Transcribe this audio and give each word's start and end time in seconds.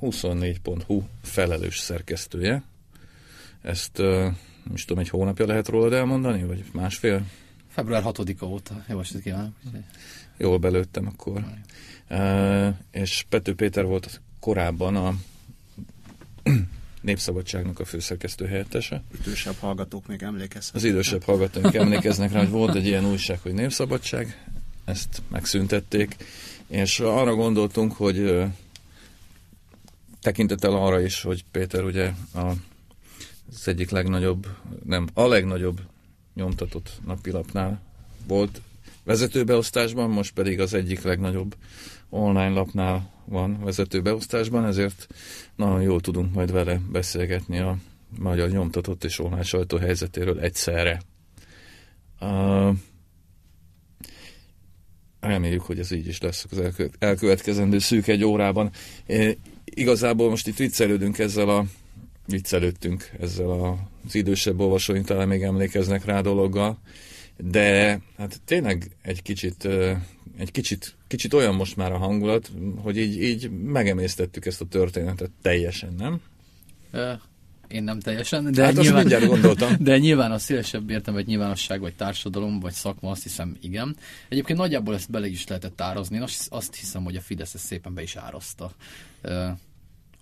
24.hu 0.00 1.02
felelős 1.22 1.78
szerkesztője. 1.78 2.62
Ezt 3.62 3.98
nem 4.64 4.74
is 4.74 4.84
tudom, 4.84 5.02
egy 5.02 5.08
hónapja 5.08 5.46
lehet 5.46 5.68
róla 5.68 5.96
elmondani, 5.96 6.44
vagy 6.44 6.64
másfél? 6.72 7.26
Február 7.68 8.02
6-a 8.06 8.44
óta. 8.44 8.84
Jó 8.88 9.00
estét 9.00 9.22
kívánok! 9.22 9.52
Jól 10.36 10.58
belőttem 10.58 11.06
akkor. 11.06 11.44
Uh, 12.10 12.74
és 12.90 13.24
Pető 13.28 13.54
Péter 13.54 13.84
volt 13.84 14.20
korábban 14.40 14.96
a 14.96 15.14
Népszabadságnak 17.00 17.80
a 17.80 17.84
főszerkesztő 17.84 18.46
helyettese. 18.46 19.02
Idősebb 19.20 19.54
hallgatók 19.60 20.06
még 20.06 20.22
emlékeznek. 20.22 20.74
Az 20.74 20.84
idősebb 20.84 21.22
hallgatók 21.22 21.74
emlékeznek 21.74 22.32
rá, 22.32 22.38
hogy 22.38 22.48
volt 22.48 22.74
egy 22.74 22.86
ilyen 22.86 23.06
újság, 23.06 23.38
hogy 23.42 23.52
Népszabadság, 23.52 24.46
ezt 24.84 25.22
megszüntették, 25.28 26.16
és 26.66 27.00
arra 27.00 27.34
gondoltunk, 27.34 27.92
hogy 27.92 28.44
tekintettel 30.20 30.72
arra 30.72 31.00
is, 31.00 31.22
hogy 31.22 31.44
Péter 31.50 31.84
ugye 31.84 32.12
a, 32.34 32.52
az 33.50 33.68
egyik 33.68 33.90
legnagyobb, 33.90 34.46
nem, 34.84 35.08
a 35.14 35.26
legnagyobb 35.26 35.80
nyomtatott 36.34 37.00
napilapnál 37.06 37.80
volt 38.26 38.60
vezetőbeosztásban, 39.04 40.10
most 40.10 40.32
pedig 40.32 40.60
az 40.60 40.74
egyik 40.74 41.02
legnagyobb 41.02 41.56
online 42.08 42.48
lapnál 42.48 43.10
van 43.24 43.64
vezetőbeosztásban, 43.64 44.64
ezért 44.64 45.06
nagyon 45.56 45.82
jól 45.82 46.00
tudunk 46.00 46.34
majd 46.34 46.52
vele 46.52 46.80
beszélgetni 46.92 47.58
a 47.58 47.76
magyar 48.18 48.50
nyomtatott 48.50 49.04
és 49.04 49.18
online 49.18 49.42
sajtó 49.42 49.76
helyzetéről 49.76 50.40
egyszerre. 50.40 51.00
Uh, 52.20 52.76
reméljük, 55.20 55.62
hogy 55.62 55.78
ez 55.78 55.90
így 55.90 56.06
is 56.06 56.20
lesz 56.20 56.46
az 56.50 56.90
elkövetkezendő 56.98 57.78
szűk 57.78 58.06
egy 58.06 58.24
órában. 58.24 58.70
Igazából 59.74 60.28
most 60.28 60.46
itt 60.46 60.56
viccelődünk 60.56 61.18
ezzel 61.18 61.48
a 61.48 61.64
viccelődtünk 62.26 63.10
ezzel 63.20 63.50
az 64.06 64.14
idősebb 64.14 64.60
olvasóink 64.60 65.06
talán 65.06 65.28
még 65.28 65.42
emlékeznek 65.42 66.04
rá 66.04 66.20
dologgal, 66.20 66.78
de 67.36 68.00
hát 68.16 68.40
tényleg 68.44 68.90
egy 69.02 69.22
kicsit, 69.22 69.68
egy 70.38 70.50
kicsit, 70.50 70.96
kicsit 71.06 71.34
olyan 71.34 71.54
most 71.54 71.76
már 71.76 71.92
a 71.92 71.98
hangulat, 71.98 72.50
hogy 72.76 72.96
így, 72.96 73.22
így 73.22 73.50
megemésztettük 73.50 74.46
ezt 74.46 74.60
a 74.60 74.66
történetet 74.66 75.30
teljesen, 75.42 75.94
nem? 75.98 76.20
Én 77.70 77.82
nem 77.82 78.00
teljesen, 78.00 78.52
de, 78.52 78.64
hát 78.64 78.74
nyilván, 78.74 79.26
gondoltam. 79.26 79.76
de 79.80 79.98
nyilván 79.98 80.32
a 80.32 80.38
szélesebb 80.38 80.90
értem, 80.90 81.14
vagy 81.14 81.26
nyilvánosság, 81.26 81.80
vagy 81.80 81.94
társadalom, 81.94 82.60
vagy 82.60 82.72
szakma, 82.72 83.10
azt 83.10 83.22
hiszem 83.22 83.56
igen. 83.60 83.96
Egyébként 84.28 84.58
nagyjából 84.58 84.94
ezt 84.94 85.10
bele 85.10 85.26
is 85.26 85.46
lehetett 85.46 85.80
árazni. 85.80 86.16
Én 86.16 86.24
azt 86.48 86.74
hiszem, 86.74 87.04
hogy 87.04 87.16
a 87.16 87.20
Fidesz 87.20 87.54
ezt 87.54 87.64
szépen 87.64 87.94
be 87.94 88.02
is 88.02 88.16
áraszta. 88.16 88.72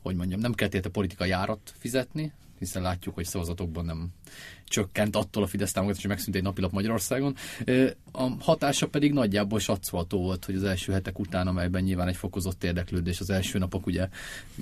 Hogy 0.02 0.16
mondjam, 0.16 0.40
nem 0.40 0.52
kellett 0.52 0.86
a 0.86 0.90
politikai 0.90 1.28
járat 1.28 1.72
fizetni, 1.78 2.32
hiszen 2.59 2.83
látjuk, 2.83 3.14
hogy 3.14 3.25
szavazatokban 3.25 3.84
nem 3.84 4.09
csökkent 4.69 5.17
attól 5.17 5.42
a 5.42 5.47
Fidesz 5.47 5.73
támogatás, 5.73 6.03
hogy 6.03 6.11
megszűnt 6.11 6.37
egy 6.37 6.42
napilap 6.42 6.73
Magyarországon. 6.73 7.37
A 8.12 8.28
hatása 8.41 8.89
pedig 8.89 9.13
nagyjából 9.13 9.58
satszolható 9.58 10.23
volt, 10.23 10.45
hogy 10.45 10.55
az 10.55 10.64
első 10.64 10.92
hetek 10.92 11.18
után, 11.18 11.47
amelyben 11.47 11.83
nyilván 11.83 12.08
egy 12.08 12.17
fokozott 12.17 12.64
érdeklődés, 12.64 13.20
az 13.20 13.30
első 13.30 13.58
napok 13.58 13.86
ugye, 13.86 14.08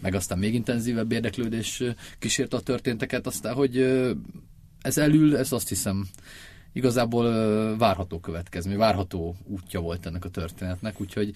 meg 0.02 0.14
aztán 0.14 0.38
még 0.38 0.54
intenzívebb 0.54 1.12
érdeklődés 1.12 1.82
kísérte 2.18 2.56
a 2.56 2.60
történteket, 2.60 3.26
aztán, 3.26 3.54
hogy 3.54 3.78
ez 4.82 4.98
elül, 4.98 5.36
ez 5.36 5.52
azt 5.52 5.68
hiszem 5.68 6.08
igazából 6.72 7.76
várható 7.76 8.20
következmény, 8.20 8.76
várható 8.76 9.36
útja 9.44 9.80
volt 9.80 10.06
ennek 10.06 10.24
a 10.24 10.28
történetnek, 10.28 11.00
úgyhogy 11.00 11.34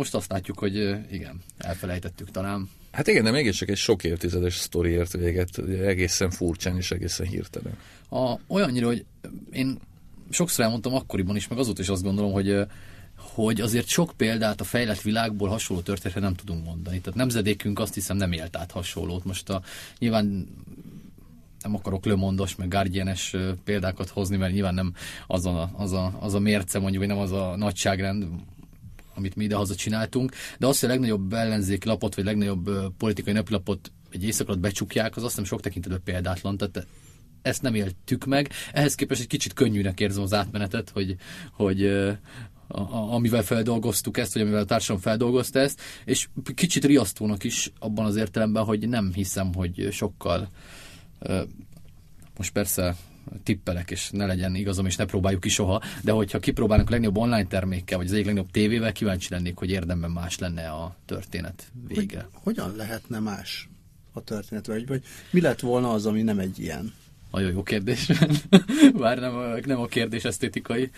most 0.00 0.14
azt 0.14 0.30
látjuk, 0.30 0.58
hogy 0.58 0.76
igen, 1.10 1.40
elfelejtettük 1.58 2.30
talán. 2.30 2.68
Hát 2.92 3.06
igen, 3.06 3.24
de 3.24 3.30
mégiscsak 3.30 3.68
egy 3.68 3.76
sok 3.76 4.04
évtizedes 4.04 4.54
sztori 4.54 4.90
ért 4.90 5.12
véget, 5.12 5.58
egészen 5.84 6.30
furcsán 6.30 6.76
és 6.76 6.90
egészen 6.90 7.26
hirtelen. 7.26 7.76
A, 8.10 8.34
olyannyira, 8.46 8.86
hogy 8.86 9.04
én 9.50 9.78
sokszor 10.30 10.64
elmondtam 10.64 10.94
akkoriban 10.94 11.36
is, 11.36 11.48
meg 11.48 11.58
azóta 11.58 11.82
is 11.82 11.88
azt 11.88 12.02
gondolom, 12.02 12.32
hogy 12.32 12.66
hogy 13.16 13.60
azért 13.60 13.86
sok 13.86 14.12
példát 14.16 14.60
a 14.60 14.64
fejlett 14.64 15.00
világból 15.00 15.48
hasonló 15.48 15.82
történetre 15.82 16.20
nem 16.20 16.34
tudunk 16.34 16.64
mondani. 16.64 17.00
Tehát 17.00 17.18
nemzedékünk 17.18 17.78
azt 17.78 17.94
hiszem 17.94 18.16
nem 18.16 18.32
élt 18.32 18.56
át 18.56 18.70
hasonlót. 18.70 19.24
Most 19.24 19.48
a, 19.48 19.62
nyilván 19.98 20.48
nem 21.62 21.74
akarok 21.74 22.04
lömondos, 22.04 22.56
meg 22.56 22.68
guardianes 22.68 23.36
példákat 23.64 24.08
hozni, 24.08 24.36
mert 24.36 24.52
nyilván 24.52 24.74
nem 24.74 24.94
az 25.26 25.46
a, 25.46 25.70
az 25.76 25.92
a, 25.92 26.12
az 26.20 26.34
a 26.34 26.38
mérce, 26.38 26.78
mondjuk, 26.78 27.04
vagy 27.04 27.14
nem 27.14 27.22
az 27.22 27.32
a 27.32 27.56
nagyságrend, 27.56 28.26
amit 29.14 29.36
mi 29.36 29.44
idehaza 29.44 29.74
csináltunk, 29.74 30.32
de 30.58 30.66
azt, 30.66 30.80
hogy 30.80 30.88
a 30.88 30.92
legnagyobb 30.92 31.32
ellenzéki 31.32 31.88
lapot, 31.88 32.14
vagy 32.14 32.24
legnagyobb 32.24 32.70
politikai 32.96 33.32
napilapot 33.32 33.92
egy 34.10 34.24
éjszak 34.24 34.58
becsukják, 34.58 35.16
az 35.16 35.22
azt 35.22 35.30
hiszem 35.30 35.44
sok 35.44 35.60
tekintetben 35.60 36.02
példátlan. 36.04 36.56
Tehát 36.56 36.86
ezt 37.42 37.62
nem 37.62 37.74
éltük 37.74 38.24
meg. 38.24 38.50
Ehhez 38.72 38.94
képest 38.94 39.20
egy 39.20 39.26
kicsit 39.26 39.52
könnyűnek 39.52 40.00
érzem 40.00 40.22
az 40.22 40.34
átmenetet, 40.34 40.90
hogy, 40.90 41.16
hogy 41.52 41.86
a, 41.86 42.80
a, 42.80 43.12
amivel 43.14 43.42
feldolgoztuk 43.42 44.18
ezt, 44.18 44.32
vagy 44.32 44.42
amivel 44.42 44.60
a 44.60 44.64
társadalom 44.64 45.02
feldolgozta 45.02 45.58
ezt, 45.58 45.80
és 46.04 46.28
kicsit 46.54 46.84
riasztónak 46.84 47.44
is 47.44 47.72
abban 47.78 48.04
az 48.04 48.16
értelemben, 48.16 48.64
hogy 48.64 48.88
nem 48.88 49.12
hiszem, 49.14 49.54
hogy 49.54 49.88
sokkal 49.90 50.48
most 52.36 52.52
persze 52.52 52.96
tippelek, 53.42 53.90
és 53.90 54.10
ne 54.10 54.26
legyen 54.26 54.54
igazam, 54.54 54.86
és 54.86 54.96
ne 54.96 55.04
próbáljuk 55.04 55.40
ki 55.40 55.48
soha, 55.48 55.82
de 56.02 56.12
hogyha 56.12 56.38
kipróbálnak 56.38 56.88
a 56.88 56.90
legnagyobb 56.90 57.16
online 57.16 57.46
termékkel, 57.46 57.98
vagy 57.98 58.06
az 58.06 58.12
egyik 58.12 58.24
legnagyobb 58.24 58.50
tévével, 58.50 58.92
kíváncsi 58.92 59.28
lennék, 59.30 59.56
hogy 59.56 59.70
érdemben 59.70 60.10
más 60.10 60.38
lenne 60.38 60.68
a 60.68 60.96
történet 61.04 61.72
vége. 61.88 62.28
Hogy, 62.32 62.40
hogyan 62.42 62.76
lehetne 62.76 63.18
más 63.18 63.68
a 64.12 64.20
történet, 64.20 64.66
vagy, 64.66 64.86
vagy 64.86 65.02
mi 65.30 65.40
lett 65.40 65.60
volna 65.60 65.92
az, 65.92 66.06
ami 66.06 66.22
nem 66.22 66.38
egy 66.38 66.58
ilyen? 66.58 66.92
Nagyon 67.30 67.52
jó 67.52 67.62
kérdés. 67.62 68.10
Bár 69.00 69.18
nem, 69.18 69.34
a, 69.34 69.46
nem 69.64 69.80
a 69.80 69.86
kérdés 69.86 70.24
esztétikai 70.24 70.90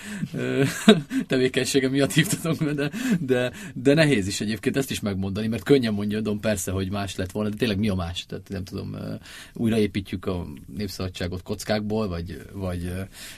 tevékenysége 1.26 1.88
miatt 1.88 2.12
hívtatok 2.12 2.70
de, 2.72 2.90
de, 3.20 3.52
de 3.74 3.94
nehéz 3.94 4.26
is 4.26 4.40
egyébként 4.40 4.76
ezt 4.76 4.90
is 4.90 5.00
megmondani, 5.00 5.46
mert 5.46 5.62
könnyen 5.62 5.92
mondja 5.92 6.20
Don 6.20 6.40
persze, 6.40 6.70
hogy 6.70 6.90
más 6.90 7.16
lett 7.16 7.30
volna, 7.30 7.48
de 7.48 7.56
tényleg 7.56 7.78
mi 7.78 7.88
a 7.88 7.94
más? 7.94 8.26
Tehát 8.26 8.48
nem 8.48 8.64
tudom, 8.64 8.96
újraépítjük 9.52 10.26
a 10.26 10.46
népszabadságot 10.76 11.42
kockákból, 11.42 12.08
vagy, 12.08 12.42
vagy, 12.52 12.92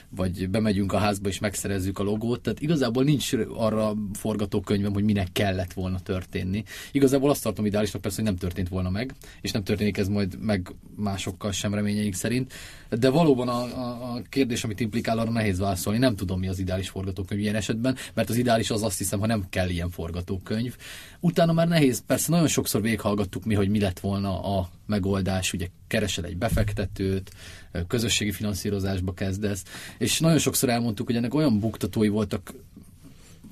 vagy 0.09 0.49
bemegyünk 0.49 0.93
a 0.93 0.97
házba 0.97 1.29
és 1.29 1.39
megszerezzük 1.39 1.99
a 1.99 2.03
logót. 2.03 2.41
Tehát 2.41 2.59
igazából 2.59 3.03
nincs 3.03 3.33
arra 3.55 3.93
forgatókönyvem, 4.13 4.93
hogy 4.93 5.03
minek 5.03 5.31
kellett 5.31 5.73
volna 5.73 5.99
történni. 5.99 6.63
Igazából 6.91 7.29
azt 7.29 7.43
tartom 7.43 7.65
ideálisnak 7.65 8.01
persze, 8.01 8.21
hogy 8.21 8.29
nem 8.29 8.39
történt 8.39 8.69
volna 8.69 8.89
meg, 8.89 9.13
és 9.41 9.51
nem 9.51 9.63
történik 9.63 9.97
ez 9.97 10.07
majd 10.07 10.39
meg 10.39 10.73
másokkal 10.95 11.51
sem 11.51 11.73
reményeink 11.73 12.13
szerint 12.13 12.53
de 12.89 13.09
valóban 13.09 13.47
a, 13.47 13.63
a, 13.63 14.13
a 14.13 14.21
kérdés, 14.29 14.63
amit 14.63 14.79
implikál, 14.79 15.19
arra 15.19 15.31
nehéz 15.31 15.59
válaszolni. 15.59 15.99
Nem 15.99 16.15
tudom, 16.15 16.39
mi 16.39 16.47
az 16.47 16.59
ideális 16.59 16.89
forgatókönyv 16.89 17.41
ilyen 17.41 17.55
esetben, 17.55 17.95
mert 18.13 18.29
az 18.29 18.35
ideális 18.35 18.69
az 18.69 18.83
azt 18.83 18.97
hiszem, 18.97 19.19
ha 19.19 19.25
nem 19.25 19.45
kell 19.49 19.69
ilyen 19.69 19.89
forgatókönyv. 19.89 20.75
Utána 21.19 21.53
már 21.53 21.67
nehéz, 21.67 22.03
persze 22.07 22.31
nagyon 22.31 22.47
sokszor 22.47 22.81
végighallgattuk 22.81 23.45
mi, 23.45 23.53
hogy 23.53 23.69
mi 23.69 23.79
lett 23.79 23.99
volna 23.99 24.57
a 24.57 24.69
megoldás, 24.85 25.53
ugye 25.53 25.67
keresel 25.87 26.25
egy 26.25 26.37
befektetőt, 26.37 27.31
közösségi 27.87 28.31
finanszírozásba 28.31 29.13
kezdesz, 29.13 29.63
és 29.97 30.19
nagyon 30.19 30.37
sokszor 30.37 30.69
elmondtuk, 30.69 31.05
hogy 31.05 31.15
ennek 31.15 31.33
olyan 31.33 31.59
buktatói 31.59 32.07
voltak 32.07 32.53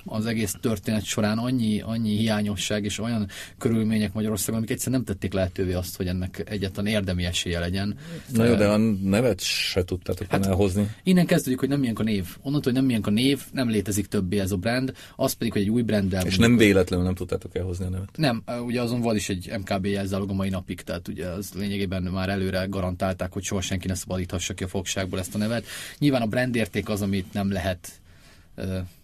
az 0.04 0.26
egész 0.26 0.54
történet 0.60 1.04
során 1.04 1.38
annyi, 1.38 1.80
annyi 1.80 2.16
hiányosság 2.16 2.84
és 2.84 2.98
olyan 2.98 3.28
körülmények 3.58 4.12
Magyarországon, 4.12 4.56
amik 4.56 4.70
egyszerűen 4.70 5.02
nem 5.04 5.14
tették 5.14 5.32
lehetővé 5.32 5.72
azt, 5.72 5.96
hogy 5.96 6.06
ennek 6.06 6.42
egyetlen 6.46 6.86
érdemi 6.86 7.24
esélye 7.24 7.58
legyen. 7.58 7.96
Na 8.32 8.44
jó, 8.44 8.54
de 8.54 8.68
a 8.68 8.76
nevet 9.02 9.40
se 9.40 9.84
tudtátok 9.84 10.26
hát, 10.30 10.46
elhozni. 10.46 10.90
Innen 11.02 11.26
kezdődik, 11.26 11.58
hogy 11.58 11.68
nem 11.68 11.80
milyen 11.80 11.94
a 11.94 12.02
név. 12.02 12.26
Onnantól, 12.42 12.72
hogy 12.72 12.80
nem 12.80 12.84
milyen 12.84 13.02
a 13.02 13.10
név, 13.10 13.42
nem 13.52 13.68
létezik 13.68 14.06
többé 14.06 14.38
ez 14.38 14.52
a 14.52 14.56
brand, 14.56 14.92
az 15.16 15.32
pedig, 15.32 15.52
hogy 15.52 15.62
egy 15.62 15.70
új 15.70 15.82
branddel. 15.82 16.26
És 16.26 16.36
nem 16.36 16.56
véletlenül 16.56 17.04
nem 17.04 17.14
tudtátok 17.14 17.56
elhozni 17.56 17.84
a 17.84 17.88
nevet. 17.88 18.08
Nem, 18.16 18.42
ugye 18.64 18.82
azon 18.82 19.00
van 19.00 19.16
is 19.16 19.28
egy 19.28 19.52
MKB 19.58 19.86
jelzálog 19.86 20.30
a 20.30 20.34
mai 20.34 20.48
napig, 20.48 20.80
tehát 20.80 21.08
ugye 21.08 21.26
az 21.26 21.50
lényegében 21.54 22.02
már 22.02 22.28
előre 22.28 22.64
garantálták, 22.64 23.32
hogy 23.32 23.42
soha 23.42 23.60
senki 23.60 23.86
ne 23.86 23.94
szabadíthassa 23.94 24.54
ki 24.54 24.64
a 24.64 24.68
fogságból 24.68 25.18
ezt 25.18 25.34
a 25.34 25.38
nevet. 25.38 25.64
Nyilván 25.98 26.22
a 26.22 26.26
brand 26.26 26.54
érték 26.54 26.88
az, 26.88 27.02
amit 27.02 27.32
nem 27.32 27.52
lehet 27.52 28.02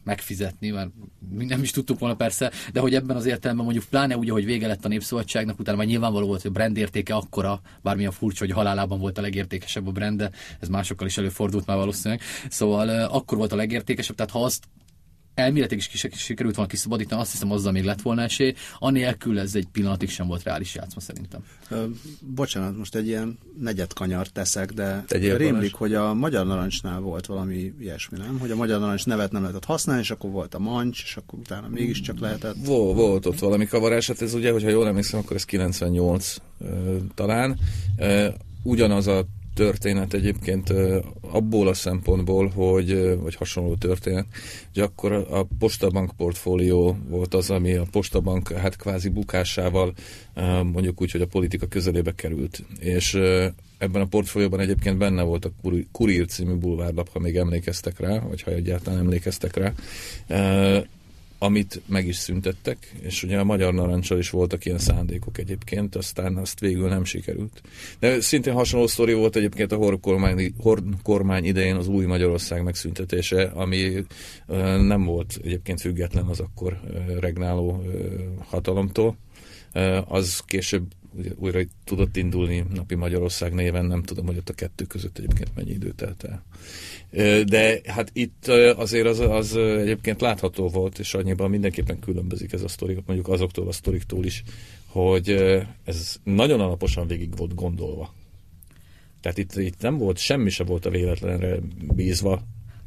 megfizetni, 0.04 0.70
mert 0.70 0.90
mi 1.28 1.44
nem 1.44 1.62
is 1.62 1.70
tudtuk 1.70 1.98
volna 1.98 2.14
persze, 2.14 2.50
de 2.72 2.80
hogy 2.80 2.94
ebben 2.94 3.16
az 3.16 3.26
értelemben 3.26 3.64
mondjuk 3.64 3.86
pláne 3.90 4.16
úgy, 4.16 4.30
hogy 4.30 4.44
vége 4.44 4.66
lett 4.66 4.84
a 4.84 4.88
Népszabadságnak, 4.88 5.58
utána 5.58 5.76
már 5.76 5.86
nyilvánvaló 5.86 6.26
volt, 6.26 6.42
hogy 6.42 6.50
a 6.50 6.54
brand 6.54 6.76
értéke 6.76 7.14
akkora, 7.14 7.60
bármilyen 7.82 8.12
furcsa, 8.12 8.44
hogy 8.44 8.54
halálában 8.54 8.98
volt 8.98 9.18
a 9.18 9.20
legértékesebb 9.20 9.86
a 9.86 9.92
brand, 9.92 10.18
de 10.18 10.30
ez 10.60 10.68
másokkal 10.68 11.06
is 11.06 11.18
előfordult 11.18 11.66
már 11.66 11.76
valószínűleg. 11.76 12.22
Szóval 12.48 12.88
akkor 12.88 13.38
volt 13.38 13.52
a 13.52 13.56
legértékesebb, 13.56 14.16
tehát 14.16 14.32
ha 14.32 14.44
azt 14.44 14.64
elméletileg 15.40 15.84
is 15.92 16.08
sikerült 16.12 16.54
volna 16.54 16.70
kiszabadítani, 16.70 17.20
azt 17.20 17.30
hiszem 17.30 17.50
azzal 17.52 17.72
még 17.72 17.84
lett 17.84 18.02
volna 18.02 18.22
esély, 18.22 18.54
anélkül 18.78 19.38
ez 19.38 19.54
egy 19.54 19.66
pillanatig 19.72 20.10
sem 20.10 20.26
volt 20.26 20.42
reális 20.42 20.74
játszma 20.74 21.00
szerintem. 21.00 21.44
Ö, 21.68 21.84
bocsánat, 22.34 22.76
most 22.76 22.94
egy 22.94 23.06
ilyen 23.06 23.38
negyed 23.60 23.92
kanyar 23.92 24.26
teszek, 24.26 24.72
de 24.72 25.04
Tegyél 25.06 25.36
rémlik, 25.36 25.52
Balázs. 25.52 25.72
hogy 25.72 25.94
a 25.94 26.14
Magyar 26.14 26.46
Narancsnál 26.46 27.00
volt 27.00 27.26
valami 27.26 27.72
ilyesmi, 27.80 28.18
nem? 28.18 28.38
Hogy 28.38 28.50
a 28.50 28.56
Magyar 28.56 28.80
Narancs 28.80 29.06
nevet 29.06 29.32
nem 29.32 29.42
lehetett 29.42 29.64
használni, 29.64 30.02
és 30.02 30.10
akkor 30.10 30.30
volt 30.30 30.54
a 30.54 30.58
mancs, 30.58 31.02
és 31.02 31.16
akkor 31.16 31.38
utána 31.38 31.68
mégiscsak 31.68 32.18
lehetett. 32.18 32.56
Volt, 32.64 32.96
volt 32.96 33.26
ott 33.26 33.38
valami 33.38 33.66
kavarás, 33.66 34.06
hát 34.06 34.22
ez 34.22 34.34
ugye, 34.34 34.52
hogyha 34.52 34.68
jól 34.68 34.86
emlékszem, 34.86 35.20
akkor 35.20 35.36
ez 35.36 35.44
98 35.44 36.36
ö, 36.60 36.96
talán. 37.14 37.58
Ugyanaz 38.62 39.06
a 39.06 39.26
történet 39.60 40.14
egyébként 40.14 40.72
abból 41.20 41.68
a 41.68 41.74
szempontból, 41.74 42.48
hogy, 42.48 43.18
vagy 43.22 43.34
hasonló 43.34 43.74
történet, 43.74 44.26
hogy 44.72 44.82
akkor 44.82 45.12
a 45.12 45.46
Postabank 45.58 46.12
portfólió 46.16 46.96
volt 47.08 47.34
az, 47.34 47.50
ami 47.50 47.74
a 47.74 47.86
Postabank 47.90 48.52
hát 48.52 48.76
kvázi 48.76 49.08
bukásával 49.08 49.92
mondjuk 50.62 51.00
úgy, 51.00 51.10
hogy 51.10 51.20
a 51.20 51.26
politika 51.26 51.66
közelébe 51.66 52.14
került. 52.14 52.62
És 52.78 53.14
ebben 53.78 54.02
a 54.02 54.06
portfólióban 54.06 54.60
egyébként 54.60 54.98
benne 54.98 55.22
volt 55.22 55.44
a 55.44 55.52
Kurír 55.92 56.26
című 56.26 56.54
bulvárlap, 56.54 57.08
ha 57.12 57.18
még 57.18 57.36
emlékeztek 57.36 57.98
rá, 57.98 58.18
vagy 58.18 58.42
ha 58.42 58.50
egyáltalán 58.50 58.98
emlékeztek 58.98 59.56
rá. 59.56 59.72
Amit 61.42 61.80
meg 61.86 62.06
is 62.06 62.16
szüntettek, 62.16 62.94
és 63.00 63.22
ugye 63.22 63.38
a 63.38 63.44
Magyar 63.44 63.74
Narancsal 63.74 64.18
is 64.18 64.30
voltak 64.30 64.64
ilyen 64.64 64.78
szándékok 64.78 65.38
egyébként, 65.38 65.96
aztán 65.96 66.36
azt 66.36 66.60
végül 66.60 66.88
nem 66.88 67.04
sikerült. 67.04 67.62
De 67.98 68.20
szintén 68.20 68.52
hasonló 68.52 68.86
sztori 68.86 69.12
volt 69.12 69.36
egyébként 69.36 69.72
a 69.72 69.76
Horn 69.76 70.00
kormány, 70.00 70.54
Horn 70.58 70.94
kormány 71.02 71.44
idején 71.44 71.76
az 71.76 71.88
új 71.88 72.04
Magyarország 72.04 72.62
megszüntetése, 72.62 73.42
ami 73.42 74.04
nem 74.80 75.04
volt 75.04 75.40
egyébként 75.44 75.80
független 75.80 76.26
az 76.26 76.40
akkor 76.40 76.80
regnáló 77.20 77.84
hatalomtól. 78.38 79.16
Az 80.04 80.40
később 80.46 80.84
ugye 81.14 81.30
újra 81.36 81.60
tudott 81.84 82.16
indulni 82.16 82.64
napi 82.74 82.94
Magyarország 82.94 83.54
néven, 83.54 83.84
nem 83.84 84.02
tudom, 84.02 84.26
hogy 84.26 84.36
ott 84.36 84.48
a 84.48 84.52
kettő 84.54 84.84
között 84.84 85.18
egyébként 85.18 85.54
mennyi 85.54 85.70
idő 85.70 85.92
telt 85.92 86.24
el. 86.24 86.44
De 87.44 87.80
hát 87.84 88.10
itt 88.12 88.46
azért 88.76 89.06
az, 89.06 89.18
az 89.18 89.56
egyébként 89.56 90.20
látható 90.20 90.68
volt, 90.68 90.98
és 90.98 91.14
annyiban 91.14 91.50
mindenképpen 91.50 91.98
különbözik 91.98 92.52
ez 92.52 92.62
a 92.62 92.68
sztori, 92.68 92.98
mondjuk 93.06 93.28
azoktól 93.28 93.68
a 93.68 93.72
sztoriktól 93.72 94.24
is, 94.24 94.42
hogy 94.86 95.30
ez 95.84 96.16
nagyon 96.22 96.60
alaposan 96.60 97.06
végig 97.06 97.36
volt 97.36 97.54
gondolva. 97.54 98.14
Tehát 99.20 99.38
itt, 99.38 99.56
itt 99.56 99.80
nem 99.80 99.98
volt, 99.98 100.18
semmi 100.18 100.50
se 100.50 100.64
volt 100.64 100.86
a 100.86 100.90
véletlenre 100.90 101.58
bízva, 101.94 102.42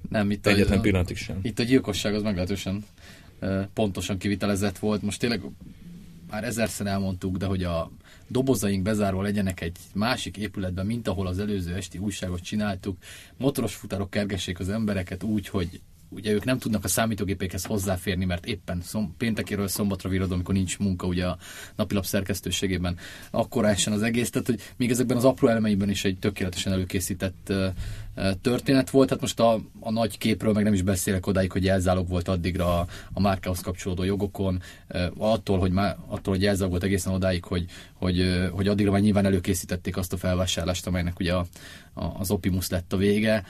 Nem, 0.09 0.31
itt 0.31 0.47
egyetlen 0.47 0.77
a, 0.77 0.81
pillanatig 0.81 1.17
sem. 1.17 1.39
Itt 1.41 1.59
a 1.59 1.63
gyilkosság 1.63 2.13
az 2.13 2.21
meglehetősen 2.21 2.85
pontosan 3.73 4.17
kivitelezett 4.17 4.77
volt. 4.77 5.01
Most 5.01 5.19
tényleg 5.19 5.41
már 6.29 6.43
ezerszer 6.43 6.87
elmondtuk, 6.87 7.37
de 7.37 7.45
hogy 7.45 7.63
a 7.63 7.91
dobozaink 8.27 8.83
bezárva 8.83 9.21
legyenek 9.21 9.61
egy 9.61 9.77
másik 9.93 10.37
épületben, 10.37 10.85
mint 10.85 11.07
ahol 11.07 11.27
az 11.27 11.39
előző 11.39 11.75
esti 11.75 11.97
újságot 11.97 12.41
csináltuk. 12.41 12.97
Motoros 13.37 13.75
futárok 13.75 14.09
kergessék 14.09 14.59
az 14.59 14.69
embereket 14.69 15.23
úgy, 15.23 15.47
hogy 15.47 15.81
ugye 16.15 16.31
ők 16.31 16.43
nem 16.43 16.57
tudnak 16.57 16.83
a 16.83 16.87
számítógépékhez 16.87 17.65
hozzáférni, 17.65 18.25
mert 18.25 18.45
éppen 18.45 18.81
szom, 18.81 19.15
péntekéről 19.17 19.67
szombatra 19.67 20.09
viradó, 20.09 20.33
amikor 20.33 20.53
nincs 20.53 20.79
munka 20.79 21.07
ugye 21.07 21.25
a 21.25 21.37
napilap 21.75 22.05
szerkesztőségében, 22.05 22.97
akkor 23.31 23.65
essen 23.65 23.93
az 23.93 24.01
egész, 24.01 24.29
tehát 24.29 24.47
hogy 24.47 24.61
még 24.77 24.91
ezekben 24.91 25.17
az 25.17 25.25
apró 25.25 25.47
elemeiben 25.47 25.89
is 25.89 26.05
egy 26.05 26.19
tökéletesen 26.19 26.73
előkészített 26.73 27.53
történet 28.41 28.89
volt. 28.89 29.09
Hát 29.09 29.21
most 29.21 29.39
a, 29.39 29.59
a 29.79 29.91
nagy 29.91 30.17
képről 30.17 30.53
meg 30.53 30.63
nem 30.63 30.73
is 30.73 30.81
beszélek 30.81 31.27
odáig, 31.27 31.51
hogy 31.51 31.63
jelzálog 31.63 32.07
volt 32.07 32.27
addigra 32.27 32.79
a, 32.79 32.87
a 33.13 33.19
márkához 33.19 33.59
kapcsolódó 33.59 34.03
jogokon, 34.03 34.61
attól, 35.17 35.59
hogy, 35.59 35.71
má, 35.71 35.95
attól, 36.07 36.33
hogy 36.33 36.43
jelzálog 36.43 36.71
volt 36.71 36.83
egészen 36.83 37.13
odáig, 37.13 37.43
hogy, 37.43 37.65
hogy, 37.93 38.47
hogy 38.51 38.67
addigra 38.67 38.91
már 38.91 39.01
nyilván 39.01 39.25
előkészítették 39.25 39.97
azt 39.97 40.13
a 40.13 40.17
felvásárlást, 40.17 40.87
amelynek 40.87 41.19
ugye 41.19 41.33
a, 41.33 41.45
a, 41.93 42.05
az 42.19 42.31
Opimus 42.31 42.69
lett 42.69 42.93
a 42.93 42.97
vége 42.97 43.43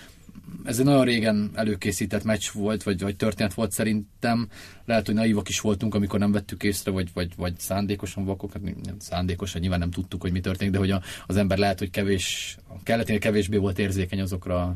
ez 0.64 0.80
egy 0.80 0.86
nagyon 0.86 1.04
régen 1.04 1.52
előkészített 1.54 2.24
meccs 2.24 2.52
volt, 2.54 2.84
vagy, 2.84 3.02
vagy 3.02 3.16
történet 3.16 3.54
volt 3.54 3.72
szerintem. 3.72 4.48
Lehet, 4.86 5.06
hogy 5.06 5.16
naívak 5.16 5.50
is 5.50 5.60
voltunk, 5.60 5.96
amikor 5.96 6.20
nem 6.20 6.32
vettük 6.32 6.64
észre, 6.64 6.92
vagy, 6.92 7.10
vagy, 7.14 7.32
vagy 7.38 7.54
szándékosan 7.58 8.26
vakok. 8.26 8.54
Hát 8.54 8.62
szándékosan 8.98 9.62
nyilván 9.62 9.80
nem 9.80 9.92
tudtuk, 9.92 10.22
hogy 10.22 10.32
mi 10.32 10.40
történik, 10.40 10.74
de 10.74 10.80
hogy 10.80 10.92
a, 10.92 11.02
az 11.26 11.36
ember 11.36 11.58
lehet, 11.58 11.80
hogy 11.80 11.90
kevés, 11.90 12.58
a 12.68 12.84
kelleténél 12.84 13.20
kevésbé 13.20 13.58
volt 13.58 13.80
érzékeny 13.80 14.22
azokra 14.22 14.62
a 14.62 14.76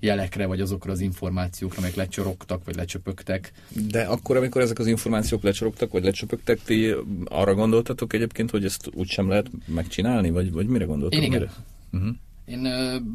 jelekre, 0.00 0.46
vagy 0.46 0.60
azokra 0.60 0.92
az 0.92 1.00
információkra, 1.00 1.78
amelyek 1.78 1.96
lecsorogtak, 1.96 2.64
vagy 2.64 2.76
lecsöpögtek. 2.76 3.52
De 3.90 4.02
akkor, 4.02 4.36
amikor 4.36 4.62
ezek 4.62 4.78
az 4.78 4.86
információk 4.86 5.42
lecsorogtak, 5.42 5.92
vagy 5.92 6.04
lecsöpögtek, 6.04 6.62
ti 6.62 6.94
arra 7.24 7.54
gondoltatok 7.54 8.12
egyébként, 8.12 8.50
hogy 8.50 8.64
ezt 8.64 8.90
úgy 8.94 9.08
sem 9.08 9.28
lehet 9.28 9.50
megcsinálni, 9.66 10.30
vagy, 10.30 10.52
vagy 10.52 10.66
mire 10.66 10.84
gondoltatok? 10.84 11.24
Én 11.24 11.32
igen. 11.32 11.40
Mire? 11.40 11.52
Uh-huh. 11.92 12.16
Én 12.50 12.68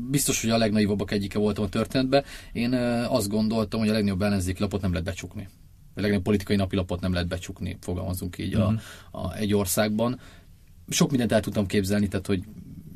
biztos, 0.09 0.41
hogy 0.41 0.49
a 0.49 0.57
legnaivabbak 0.57 1.11
egyike 1.11 1.39
voltam 1.39 1.63
a 1.63 1.69
történetben. 1.69 2.23
Én 2.51 2.73
azt 3.09 3.27
gondoltam, 3.29 3.79
hogy 3.79 3.89
a 3.89 3.93
legnagyobb 3.93 4.21
ellenzéki 4.21 4.61
lapot 4.61 4.81
nem 4.81 4.91
lehet 4.91 5.05
becsukni. 5.05 5.47
A 5.93 6.01
legnagyobb 6.01 6.23
politikai 6.23 6.55
napilapot 6.55 7.01
nem 7.01 7.13
lehet 7.13 7.27
becsukni, 7.27 7.77
fogalmazunk 7.81 8.37
így 8.37 8.55
uh-huh. 8.55 8.79
a, 9.11 9.17
a, 9.17 9.35
egy 9.35 9.53
országban. 9.53 10.19
Sok 10.89 11.09
mindent 11.09 11.31
el 11.31 11.39
tudtam 11.39 11.65
képzelni, 11.65 12.07
tehát 12.07 12.25
hogy 12.25 12.43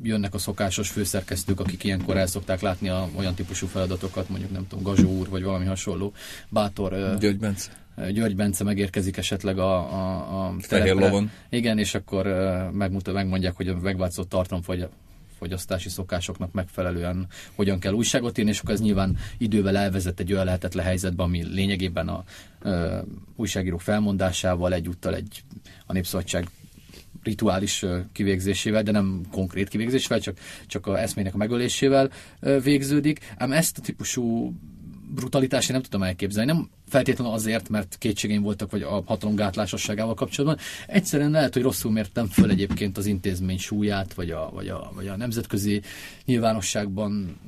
jönnek 0.02 0.34
a 0.34 0.38
szokásos 0.38 0.88
főszerkesztők, 0.88 1.60
akik 1.60 1.84
ilyenkor 1.84 2.16
el 2.16 2.26
szokták 2.26 2.60
látni 2.60 2.88
a, 2.88 3.08
olyan 3.16 3.34
típusú 3.34 3.66
feladatokat, 3.66 4.28
mondjuk 4.28 4.52
nem 4.52 4.66
tudom, 4.68 4.84
Gazsó 4.84 5.10
úr, 5.18 5.28
vagy 5.28 5.42
valami 5.42 5.64
hasonló. 5.64 6.12
Bátor 6.48 7.16
György 7.18 7.38
Bence. 7.38 7.70
György 8.12 8.36
Bence 8.36 8.64
megérkezik 8.64 9.16
esetleg 9.16 9.58
a, 9.58 9.76
a, 9.76 10.46
a 10.46 10.54
Fehér 10.58 10.94
lovon. 10.94 11.30
Igen, 11.50 11.78
és 11.78 11.94
akkor 11.94 12.26
megmutat, 12.72 13.14
megmondják, 13.14 13.56
hogy 13.56 13.68
a 13.68 13.76
megváltozott 13.76 14.28
tartalom 14.28 14.62
vagy 14.66 14.88
fogyasztási 15.40 15.88
szokásoknak 15.88 16.52
megfelelően 16.52 17.26
hogyan 17.54 17.78
kell 17.78 17.92
újságot 17.92 18.38
írni, 18.38 18.50
és 18.50 18.60
akkor 18.60 18.74
ez 18.74 18.80
nyilván 18.80 19.16
idővel 19.38 19.76
elvezet 19.76 20.20
egy 20.20 20.32
olyan 20.32 20.44
lehetetlen 20.44 20.84
helyzetbe, 20.84 21.22
ami 21.22 21.44
lényegében 21.44 22.08
a 22.08 22.24
uh, 22.64 22.98
újságírók 23.36 23.80
felmondásával 23.80 24.72
egyúttal 24.72 25.14
egy 25.14 25.42
a 25.86 25.92
népszabadság 25.92 26.48
rituális 27.22 27.84
kivégzésével, 28.12 28.82
de 28.82 28.90
nem 28.90 29.20
konkrét 29.30 29.68
kivégzésével, 29.68 30.20
csak, 30.20 30.38
csak 30.66 30.86
a 30.86 31.00
eszmének 31.00 31.34
a 31.34 31.36
megölésével 31.36 32.10
végződik. 32.62 33.34
Ám 33.38 33.52
ezt 33.52 33.78
a 33.78 33.80
típusú 33.80 34.54
brutalitást 35.14 35.68
én 35.68 35.74
nem 35.74 35.84
tudom 35.84 36.02
elképzelni. 36.02 36.52
Nem 36.52 36.70
feltétlenül 36.88 37.32
azért, 37.32 37.68
mert 37.68 37.96
kétségeim 37.98 38.42
voltak, 38.42 38.70
vagy 38.70 38.82
a 38.82 39.02
hatalom 39.06 39.34
gátlásosságával 39.34 40.14
kapcsolatban. 40.14 40.64
Egyszerűen 40.86 41.30
lehet, 41.30 41.52
hogy 41.52 41.62
rosszul 41.62 41.92
mértem 41.92 42.26
föl 42.26 42.50
egyébként 42.50 42.98
az 42.98 43.06
intézmény 43.06 43.58
súlyát, 43.58 44.14
vagy 44.14 44.30
a, 44.30 44.50
vagy 44.52 44.68
a, 44.68 44.92
vagy 44.94 45.06
a 45.06 45.16
nemzetközi 45.16 45.82
nyilvánosságban 46.24 47.40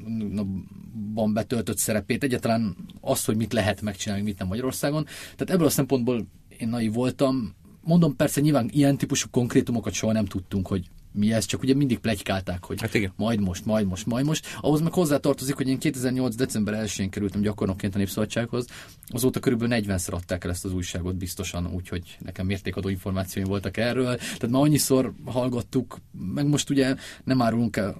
van 1.14 1.32
betöltött 1.32 1.78
szerepét. 1.78 2.22
Egyáltalán 2.22 2.76
azt, 3.00 3.26
hogy 3.26 3.36
mit 3.36 3.52
lehet 3.52 3.80
megcsinálni, 3.80 4.24
mit 4.24 4.38
nem 4.38 4.48
Magyarországon. 4.48 5.04
Tehát 5.04 5.50
ebből 5.50 5.66
a 5.66 5.70
szempontból 5.70 6.26
én 6.58 6.68
naiv 6.68 6.92
voltam. 6.92 7.54
Mondom, 7.80 8.16
persze 8.16 8.40
nyilván 8.40 8.68
ilyen 8.72 8.96
típusú 8.96 9.28
konkrétumokat 9.30 9.92
soha 9.92 10.12
nem 10.12 10.26
tudtunk, 10.26 10.66
hogy 10.66 10.86
mi 11.12 11.32
ez, 11.32 11.44
csak 11.44 11.62
ugye 11.62 11.74
mindig 11.74 11.98
plegykálták, 11.98 12.64
hogy 12.64 12.80
Hát 12.80 12.94
igen. 12.94 13.12
majd 13.16 13.40
most, 13.40 13.64
majd 13.64 13.86
most, 13.86 14.06
majd 14.06 14.26
most. 14.26 14.46
Ahhoz 14.60 14.80
meg 14.80 14.92
hozzátartozik, 14.92 15.54
hogy 15.54 15.68
én 15.68 15.78
2008. 15.78 16.34
december 16.34 16.84
1-én 16.86 17.10
kerültem 17.10 17.40
gyakornokként 17.40 17.94
a 17.94 17.98
Népszabadsághoz, 17.98 18.66
azóta 19.06 19.40
körülbelül 19.40 19.82
40-szer 19.82 20.12
adták 20.12 20.44
el 20.44 20.50
ezt 20.50 20.64
az 20.64 20.72
újságot 20.72 21.16
biztosan, 21.16 21.66
úgyhogy 21.66 22.16
nekem 22.18 22.46
mértékadó 22.46 22.88
információim 22.88 23.48
voltak 23.48 23.76
erről. 23.76 24.16
Tehát 24.16 24.50
már 24.50 24.62
annyiszor 24.62 25.12
hallgattuk, 25.24 25.98
meg 26.34 26.46
most 26.46 26.70
ugye 26.70 26.96
nem 27.24 27.42
árulunk 27.42 27.76
el 27.76 27.96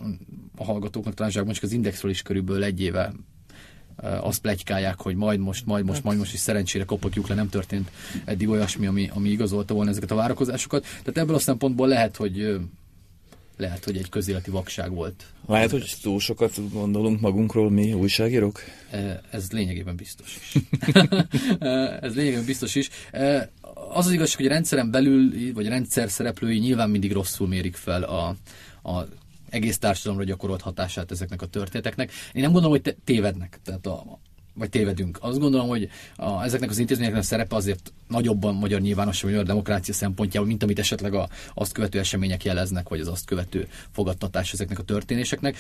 a 0.57 0.65
hallgatóknak 0.65 1.15
talán 1.15 1.33
zsákban, 1.33 1.55
csak 1.55 1.63
az 1.63 1.73
Indexről 1.73 2.11
is 2.11 2.23
körülbelül 2.23 2.65
egy 2.65 2.81
éve 2.81 3.13
eh, 3.97 4.27
azt 4.27 4.41
plegykálják, 4.41 5.01
hogy 5.01 5.17
majd 5.17 5.41
most, 5.41 5.67
majd 5.67 5.85
most, 5.85 6.05
majd 6.05 6.19
most, 6.19 6.33
és 6.33 6.39
szerencsére 6.39 6.85
kopogjuk 6.85 7.29
le, 7.29 7.35
nem 7.35 7.49
történt 7.49 7.91
eddig 8.25 8.49
olyasmi, 8.49 8.87
ami, 8.87 9.11
ami 9.15 9.29
igazolta 9.29 9.75
volna 9.75 9.91
ezeket 9.91 10.11
a 10.11 10.15
várakozásokat. 10.15 10.83
Tehát 10.83 11.19
ebből 11.19 11.35
a 11.35 11.39
szempontból 11.39 11.89
lehet, 11.89 12.17
hogy 12.17 12.41
ö, 12.41 12.57
lehet, 13.57 13.85
hogy 13.85 13.97
egy 13.97 14.09
közéleti 14.09 14.51
vakság 14.51 14.91
volt. 14.91 15.25
Lehet, 15.47 15.71
hogy 15.71 15.95
túl 16.03 16.21
sokat 16.21 16.71
gondolunk 16.73 17.21
magunkról 17.21 17.71
mi 17.71 17.93
újságírók? 17.93 18.61
Eh, 18.91 19.19
Ez 19.31 19.51
lényegében 19.51 19.97
biztos 19.97 20.39
is. 20.41 20.63
Eh, 21.59 22.03
Ez 22.03 22.15
lényegében 22.15 22.45
biztos 22.45 22.75
is. 22.75 22.89
Eh, 23.11 23.47
Az 23.95 24.07
az 24.07 24.13
igazság, 24.13 24.37
hogy 24.37 24.47
a 24.47 24.53
rendszeren 24.53 24.91
belül, 24.91 25.53
vagy 25.55 25.67
a 25.67 25.71
rendszer 25.71 26.11
szereplői 26.11 26.59
nyilván 26.59 26.91
mindig 26.91 27.13
rosszul 27.13 27.49
mérik 27.49 27.77
fel 27.77 28.03
a, 28.03 28.37
a 28.91 29.07
egész 29.51 29.79
társadalomra 29.79 30.25
gyakorolt 30.27 30.61
hatását 30.61 31.11
ezeknek 31.11 31.43
a 31.43 31.47
történeteknek. 31.47 32.11
Én 32.33 32.43
nem 32.43 32.53
gondolom, 32.53 32.81
hogy 32.83 32.97
tévednek. 33.05 33.61
Tehát 33.65 33.87
a, 33.87 34.19
vagy 34.55 34.69
tévedünk. 34.69 35.19
Azt 35.21 35.39
gondolom, 35.39 35.69
hogy 35.69 35.89
a, 36.17 36.43
ezeknek 36.43 36.71
az 36.71 36.79
intézményeknek 36.79 37.23
a 37.23 37.25
szerepe 37.25 37.57
azért 37.57 37.93
nagyobban 38.09 38.55
magyar 38.55 38.81
nyilvánosság, 38.81 39.23
vagy 39.23 39.33
magyar 39.33 39.47
demokrácia 39.47 39.95
szempontjából, 39.95 40.49
mint 40.49 40.63
amit 40.63 40.79
esetleg 40.79 41.15
a, 41.15 41.29
azt 41.55 41.73
követő 41.73 41.99
események 41.99 42.45
jeleznek, 42.45 42.89
vagy 42.89 43.01
az 43.01 43.09
azt 43.09 43.25
követő 43.25 43.69
fogadtatás 43.91 44.53
ezeknek 44.53 44.79
a 44.79 44.83
történéseknek. 44.83 45.57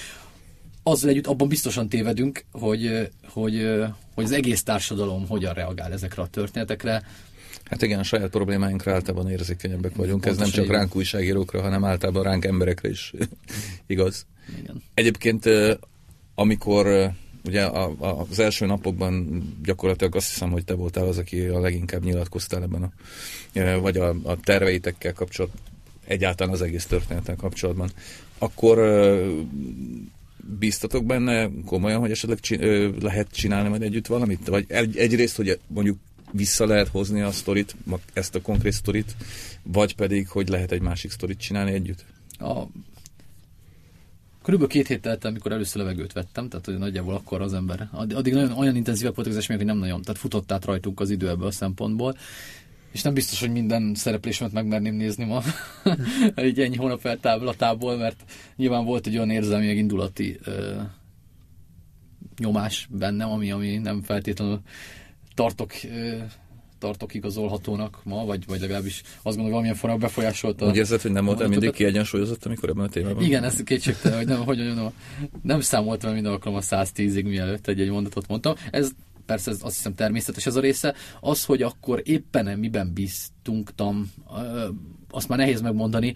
Azzal 0.82 1.11
együtt 1.11 1.26
abban 1.26 1.49
biztosan 1.49 1.88
tévedünk, 1.88 2.44
hogy, 2.52 3.11
hogy, 3.28 3.75
hogy 4.14 4.25
az 4.25 4.32
egész 4.32 4.62
társadalom 4.62 5.26
hogyan 5.26 5.54
reagál 5.54 5.92
ezekre 5.92 6.22
a 6.22 6.26
történetekre. 6.26 7.02
Hát 7.64 7.82
igen, 7.82 7.99
a 7.99 8.02
saját 8.02 8.30
problémáinkra 8.30 8.92
általában 8.92 9.30
érzékenyebbek 9.30 9.96
vagyunk. 9.96 10.26
Ez 10.26 10.37
nem 10.37 10.49
csak 10.49 10.66
ránk 10.66 10.96
újságírókra, 10.96 11.61
hanem 11.61 11.84
általában 11.84 12.22
ránk 12.22 12.44
emberekre 12.44 12.88
is 12.88 13.12
igaz. 13.87 14.26
Igen. 14.58 14.82
Egyébként, 14.94 15.44
amikor 16.34 17.12
ugye 17.44 17.64
a, 17.64 17.94
a, 17.99 18.26
az 18.30 18.38
első 18.38 18.66
napokban 18.66 19.42
gyakorlatilag 19.64 20.16
azt 20.16 20.28
hiszem, 20.28 20.50
hogy 20.50 20.64
te 20.64 20.75
voltál 20.75 21.06
az, 21.06 21.18
aki 21.18 21.40
a 21.40 21.61
leginkább 21.61 22.04
nyilatkoztál 22.04 22.62
ebben 22.62 22.82
a, 22.82 23.80
vagy 23.80 23.96
a, 23.96 24.08
a 24.22 24.40
terveitekkel 24.40 25.12
kapcsolatban, 25.12 25.61
egyáltalán 26.06 26.52
az 26.52 26.62
egész 26.62 26.87
történettel 26.87 27.37
kapcsolatban. 27.37 27.90
Akkor 28.38 28.78
bíztatok 30.58 31.04
benne 31.04 31.50
komolyan, 31.66 32.00
hogy 32.00 32.11
esetleg 32.11 32.40
csin- 32.40 33.02
lehet 33.02 33.28
csinálni 33.32 33.68
majd 33.68 33.82
együtt 33.82 34.06
valamit? 34.06 34.46
Vagy 34.49 34.64
egy, 34.68 34.96
egyrészt, 34.96 35.37
hogy 35.37 35.58
mondjuk 35.66 35.99
vissza 36.32 36.66
lehet 36.66 36.88
hozni 36.88 37.20
a 37.20 37.30
sztorit, 37.30 37.76
ezt 38.12 38.34
a 38.34 38.40
konkrét 38.40 38.72
sztorit, 38.72 39.16
vagy 39.62 39.94
pedig, 39.94 40.28
hogy 40.28 40.49
lehet 40.49 40.72
egy 40.72 40.80
másik 40.80 41.11
sztorit 41.11 41.38
csinálni 41.38 41.72
együtt? 41.72 42.04
A 42.38 42.62
Körülbelül 44.42 44.72
két 44.72 44.87
hét 44.87 45.00
telt 45.00 45.25
amikor 45.25 45.52
először 45.52 45.82
levegőt 45.82 46.12
vettem, 46.12 46.49
tehát 46.49 46.64
hogy 46.64 46.78
nagyjából 46.78 47.14
akkor 47.14 47.40
az 47.40 47.54
ember. 47.54 47.88
Addig 47.92 48.32
nagyon, 48.32 48.52
olyan 48.52 48.76
intenzívek 48.76 49.14
voltak 49.14 49.32
az 49.32 49.38
események, 49.38 49.66
hogy 49.66 49.75
nem 49.75 49.84
nagyon, 49.84 50.02
tehát 50.02 50.20
futott 50.20 50.52
át 50.52 50.64
rajtunk 50.64 51.00
az 51.00 51.11
idő 51.11 51.28
ebből 51.28 51.46
a 51.46 51.50
szempontból. 51.50 52.16
És 52.92 53.02
nem 53.02 53.14
biztos, 53.14 53.40
hogy 53.40 53.50
minden 53.50 53.94
szereplésemet 53.94 54.52
megmerném 54.52 54.94
nézni 54.94 55.25
ma, 55.25 55.42
egy 56.34 56.61
ennyi 56.61 56.76
hónap 56.76 57.04
eltávlatából, 57.04 57.96
mert 57.96 58.25
nyilván 58.56 58.84
volt 58.84 59.06
egy 59.06 59.16
olyan 59.16 59.30
érzelmi, 59.30 59.66
indulati 59.66 60.38
ö, 60.44 60.80
nyomás 62.38 62.88
bennem, 62.90 63.30
ami, 63.30 63.50
ami 63.50 63.76
nem 63.76 64.02
feltétlenül 64.02 64.61
tartok 65.34 65.72
ö, 65.84 66.16
tartok 66.82 67.14
igazolhatónak 67.14 68.00
ma, 68.04 68.24
vagy, 68.24 68.46
vagy 68.46 68.60
legalábbis 68.60 69.02
azt 69.02 69.22
gondolom, 69.22 69.42
hogy 69.42 69.50
valamilyen 69.50 69.76
formában 69.76 70.06
befolyásolta. 70.06 70.66
Úgy 70.66 70.76
érzed, 70.76 71.00
hogy 71.00 71.12
nem 71.12 71.24
voltál 71.24 71.48
mindig 71.48 71.70
kiegyensúlyozott, 71.70 72.44
amikor 72.44 72.68
ebben 72.68 72.84
a 72.84 72.88
témában? 72.88 73.22
Igen, 73.22 73.44
ez 73.44 73.62
kétségtelen, 73.62 74.18
hogy 74.18 74.26
nem, 74.26 74.44
hogy 74.44 74.56
mondjam, 74.56 74.92
nem 75.42 75.60
számoltam 75.60 76.12
minden 76.12 76.32
alkalommal 76.32 76.62
110-ig, 76.70 77.24
mielőtt 77.24 77.66
egy-egy 77.66 77.90
mondatot 77.90 78.28
mondtam. 78.28 78.54
Ez 78.70 78.90
persze 79.26 79.50
ez 79.50 79.58
azt 79.62 79.76
hiszem 79.76 79.94
természetes 79.94 80.46
ez 80.46 80.56
a 80.56 80.60
része. 80.60 80.94
Az, 81.20 81.44
hogy 81.44 81.62
akkor 81.62 82.02
éppen 82.04 82.58
miben 82.58 82.92
bíztunk, 82.94 83.70
azt 85.10 85.28
már 85.28 85.38
nehéz 85.38 85.60
megmondani, 85.60 86.14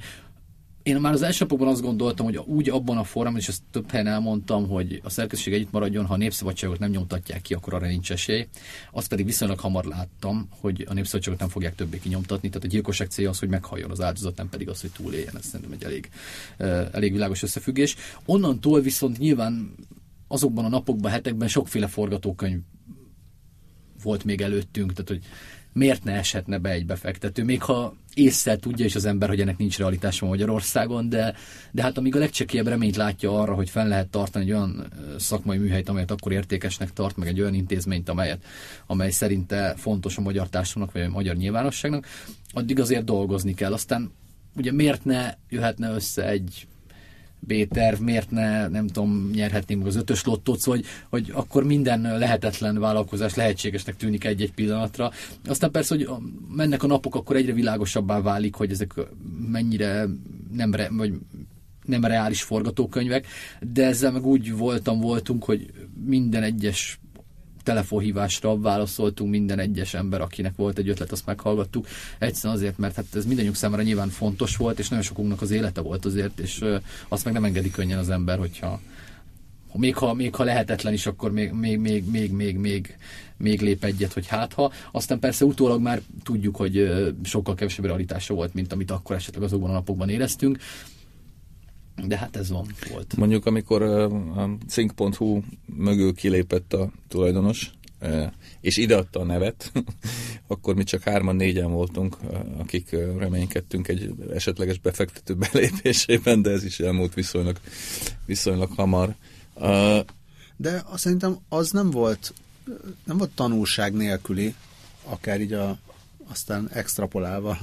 én 0.87 1.01
már 1.01 1.13
az 1.13 1.23
első 1.23 1.39
napokban 1.45 1.69
azt 1.69 1.83
gondoltam, 1.83 2.27
hogy 2.27 2.37
úgy 2.37 2.71
abban 2.71 2.97
a 2.97 3.05
formában, 3.05 3.41
és 3.41 3.49
ezt 3.49 3.63
több 3.71 3.91
helyen 3.91 4.07
elmondtam, 4.07 4.69
hogy 4.69 5.01
a 5.05 5.11
szerkesztség 5.11 5.53
együtt 5.53 5.71
maradjon, 5.71 6.07
ha 6.07 6.15
a 6.15 6.17
népszabadságot 6.17 6.79
nem 6.79 6.91
nyomtatják 6.91 7.43
ki, 7.43 7.55
akkor 7.55 7.75
arra 7.75 7.87
nincs 7.87 8.13
esély. 8.13 8.47
Azt 8.91 9.09
pedig 9.09 9.25
viszonylag 9.25 9.59
hamar 9.59 9.85
láttam, 9.85 10.49
hogy 10.61 10.87
a 10.89 10.93
népszabadságot 10.93 11.41
nem 11.41 11.49
fogják 11.49 11.75
többé 11.75 11.99
kinyomtatni, 11.99 12.49
tehát 12.49 12.65
a 12.65 12.69
gyilkosság 12.71 13.09
célja 13.09 13.31
az, 13.31 13.39
hogy 13.39 13.49
meghalljon 13.49 13.91
az 13.91 14.01
áldozat, 14.01 14.37
nem 14.37 14.49
pedig 14.49 14.69
az, 14.69 14.81
hogy 14.81 14.91
túléljen. 14.91 15.37
Ez 15.37 15.45
szerintem 15.45 15.73
egy 15.73 15.85
elég, 15.85 16.11
elég 16.93 17.13
világos 17.13 17.43
összefüggés. 17.43 17.97
Onnantól 18.25 18.81
viszont 18.81 19.19
nyilván 19.19 19.75
azokban 20.29 20.65
a 20.65 20.69
napokban, 20.69 21.11
hetekben 21.11 21.49
sokféle 21.49 21.87
forgatókönyv 21.87 22.61
volt 24.03 24.25
még 24.25 24.41
előttünk, 24.41 24.93
tehát 24.93 25.09
hogy 25.09 25.23
miért 25.77 26.05
ne 26.05 26.13
eshetne 26.13 26.59
be 26.59 26.71
egy 26.71 26.87
befektető, 26.87 27.45
még 27.45 27.63
ha 27.63 27.95
észre 28.15 28.57
tudja 28.57 28.85
is 28.85 28.95
az 28.95 29.05
ember, 29.05 29.29
hogy 29.29 29.41
ennek 29.41 29.57
nincs 29.57 29.79
realitása 29.79 30.27
Magyarországon, 30.27 31.09
de, 31.09 31.35
de 31.73 31.83
hát 31.83 31.99
amíg 31.99 32.17
a 32.17 32.19
legcsekélyebb 32.19 32.67
reményt 32.67 32.97
látja 32.97 33.41
arra, 33.41 33.55
hogy 33.55 33.71
fenn 33.71 33.89
lehet 33.89 34.09
tartani 34.09 34.45
egy 34.45 34.51
olyan 34.51 34.93
szakmai 35.19 35.59
műhelyt, 35.59 35.89
amelyet 35.89 36.11
akkor 36.11 36.33
értékesnek 36.33 36.93
tart, 36.93 37.17
meg 37.17 37.29
egy 37.29 37.41
olyan 37.41 37.55
intézményt, 37.55 38.09
amelyet, 38.09 38.45
amely 38.87 39.11
szerinte 39.11 39.75
fontos 39.77 40.17
a 40.17 40.21
magyar 40.21 40.49
társadalomnak, 40.49 40.95
vagy 40.95 41.11
a 41.11 41.15
magyar 41.15 41.37
nyilvánosságnak, 41.37 42.07
addig 42.53 42.81
azért 42.81 43.05
dolgozni 43.05 43.55
kell. 43.55 43.73
Aztán 43.73 44.13
ugye 44.57 44.73
miért 44.73 45.05
ne 45.05 45.35
jöhetne 45.49 45.91
össze 45.91 46.29
egy 46.29 46.67
B-terv, 47.39 48.01
miért 48.01 48.31
ne, 48.31 48.69
nem 48.69 48.87
tudom, 48.87 49.31
nyerhetnénk 49.35 49.81
meg 49.81 49.89
az 49.89 49.97
ötös 49.97 50.25
lottót, 50.25 50.59
szóval, 50.59 50.81
hogy, 50.81 50.87
hogy 51.23 51.35
akkor 51.37 51.65
minden 51.65 52.19
lehetetlen 52.19 52.79
vállalkozás 52.79 53.35
lehetségesnek 53.35 53.97
tűnik 53.97 54.25
egy-egy 54.25 54.53
pillanatra. 54.53 55.11
Aztán 55.47 55.71
persze, 55.71 55.95
hogy 55.95 56.09
mennek 56.49 56.83
a 56.83 56.87
napok, 56.87 57.15
akkor 57.15 57.37
egyre 57.37 57.53
világosabbá 57.53 58.21
válik, 58.21 58.55
hogy 58.55 58.71
ezek 58.71 58.93
mennyire 59.51 60.07
nem, 60.53 60.75
re, 60.75 60.89
vagy 60.93 61.13
nem 61.85 62.05
reális 62.05 62.43
forgatókönyvek, 62.43 63.27
de 63.73 63.85
ezzel 63.85 64.13
meg 64.13 64.27
úgy 64.27 64.57
voltam, 64.57 65.01
voltunk, 65.01 65.45
hogy 65.45 65.71
minden 66.05 66.43
egyes 66.43 66.99
telefonhívásra 67.67 68.59
válaszoltunk 68.59 69.31
minden 69.31 69.59
egyes 69.59 69.95
ember, 69.95 70.21
akinek 70.21 70.57
volt 70.57 70.79
egy 70.79 70.89
ötlet, 70.89 71.13
azt 71.13 71.27
meghallgattuk. 71.27 71.87
Egyszerűen 72.19 72.55
azért, 72.55 72.79
mert 72.79 72.95
hát 72.95 73.05
ez 73.15 73.27
mindannyiunk 73.27 73.57
számára 73.57 73.83
nyilván 73.83 74.09
fontos 74.09 74.57
volt, 74.57 74.79
és 74.79 74.89
nagyon 74.89 75.05
sokunknak 75.05 75.43
az 75.43 75.51
élete 75.51 75.81
volt 75.81 76.05
azért, 76.05 76.39
és 76.39 76.65
azt 77.09 77.25
meg 77.25 77.33
nem 77.35 77.45
engedi 77.45 77.71
könnyen 77.71 77.99
az 77.99 78.11
ember, 78.11 78.39
hogyha 78.39 78.81
még 79.73 79.97
ha, 79.97 80.15
még 80.15 80.35
ha 80.35 80.45
lehetetlen 80.45 80.93
is, 80.93 81.07
akkor 81.07 81.33
még, 81.33 81.53
még, 81.53 81.79
még, 81.79 82.05
még, 82.11 82.33
még, 82.33 82.57
még, 82.57 82.97
még 83.37 83.61
lép 83.61 83.85
egyet, 83.85 84.13
hogy 84.13 84.27
hát 84.27 84.53
ha. 84.53 84.73
Aztán 84.93 85.19
persze 85.19 85.45
utólag 85.45 85.81
már 85.81 86.01
tudjuk, 86.23 86.57
hogy 86.57 86.91
sokkal 87.23 87.55
kevesebb 87.55 87.85
realitása 87.85 88.35
volt, 88.35 88.55
mint 88.55 88.73
amit 88.73 88.91
akkor 88.91 89.17
esetleg 89.17 89.43
azokban 89.43 89.71
a 89.71 89.73
napokban 89.73 90.09
éreztünk. 90.09 90.59
De 92.05 92.17
hát 92.19 92.37
ez 92.37 92.51
van, 92.51 92.67
volt. 92.91 93.17
Mondjuk, 93.17 93.47
amikor 93.47 93.83
a 93.83 94.11
cink.hu 94.69 95.41
mögül 95.67 96.15
kilépett 96.15 96.73
a 96.73 96.91
tulajdonos, 97.09 97.71
és 98.61 98.77
ideadta 98.77 99.21
a 99.21 99.25
nevet, 99.25 99.73
akkor 100.47 100.75
mi 100.75 100.85
csak 100.85 101.03
hárman, 101.03 101.37
négyen 101.37 101.71
voltunk, 101.71 102.17
akik 102.59 102.91
reménykedtünk 103.19 103.89
egy 103.89 104.15
esetleges 104.33 104.79
befektető 104.79 105.35
belépésében, 105.35 106.43
de 106.43 106.51
ez 106.51 106.65
is 106.65 106.81
elmúlt 106.81 107.15
viszonylag, 107.15 107.61
viszonylag 108.27 108.71
hamar. 108.77 109.15
De 110.57 110.83
azt 110.87 111.03
szerintem 111.03 111.39
az 111.49 111.71
nem 111.71 111.91
volt, 111.91 112.35
nem 113.05 113.17
volt 113.17 113.31
tanulság 113.31 113.93
nélküli, 113.93 114.55
akár 115.05 115.41
így 115.41 115.53
a 115.53 115.79
aztán 116.29 116.69
extrapolálva 116.73 117.59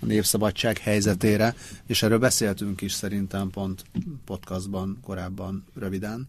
a 0.00 0.06
népszabadság 0.06 0.78
helyzetére, 0.78 1.54
és 1.86 2.02
erről 2.02 2.18
beszéltünk 2.18 2.80
is 2.80 2.92
szerintem 2.92 3.50
pont 3.50 3.84
podcastban 4.24 4.98
korábban 5.02 5.64
röviden, 5.74 6.28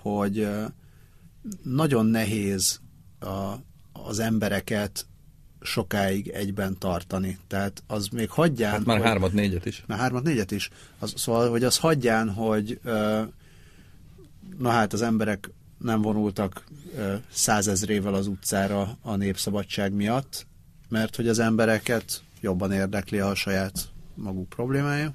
hogy 0.00 0.48
nagyon 1.62 2.06
nehéz 2.06 2.80
a, 3.20 3.54
az 3.92 4.18
embereket 4.18 5.06
sokáig 5.60 6.28
egyben 6.28 6.78
tartani. 6.78 7.38
Tehát 7.46 7.82
az 7.86 8.08
még 8.08 8.30
hagyján... 8.30 8.72
Hát 8.72 8.84
már 8.84 8.96
hogy, 8.96 9.06
hármat, 9.06 9.32
négyet 9.32 9.66
is. 9.66 9.84
Már 9.86 9.98
hármat, 9.98 10.22
négyet 10.22 10.50
is. 10.50 10.70
Az, 10.98 11.12
szóval, 11.16 11.50
hogy 11.50 11.64
az 11.64 11.78
hagyján, 11.78 12.30
hogy 12.30 12.80
na 14.58 14.70
hát 14.70 14.92
az 14.92 15.02
emberek 15.02 15.50
nem 15.78 16.02
vonultak 16.02 16.64
százezrével 17.30 18.14
az 18.14 18.26
utcára 18.26 18.98
a 19.02 19.16
népszabadság 19.16 19.92
miatt, 19.92 20.46
mert 20.92 21.16
hogy 21.16 21.28
az 21.28 21.38
embereket 21.38 22.22
jobban 22.40 22.72
érdekli 22.72 23.18
a 23.18 23.34
saját 23.34 23.88
maguk 24.14 24.48
problémája, 24.48 25.12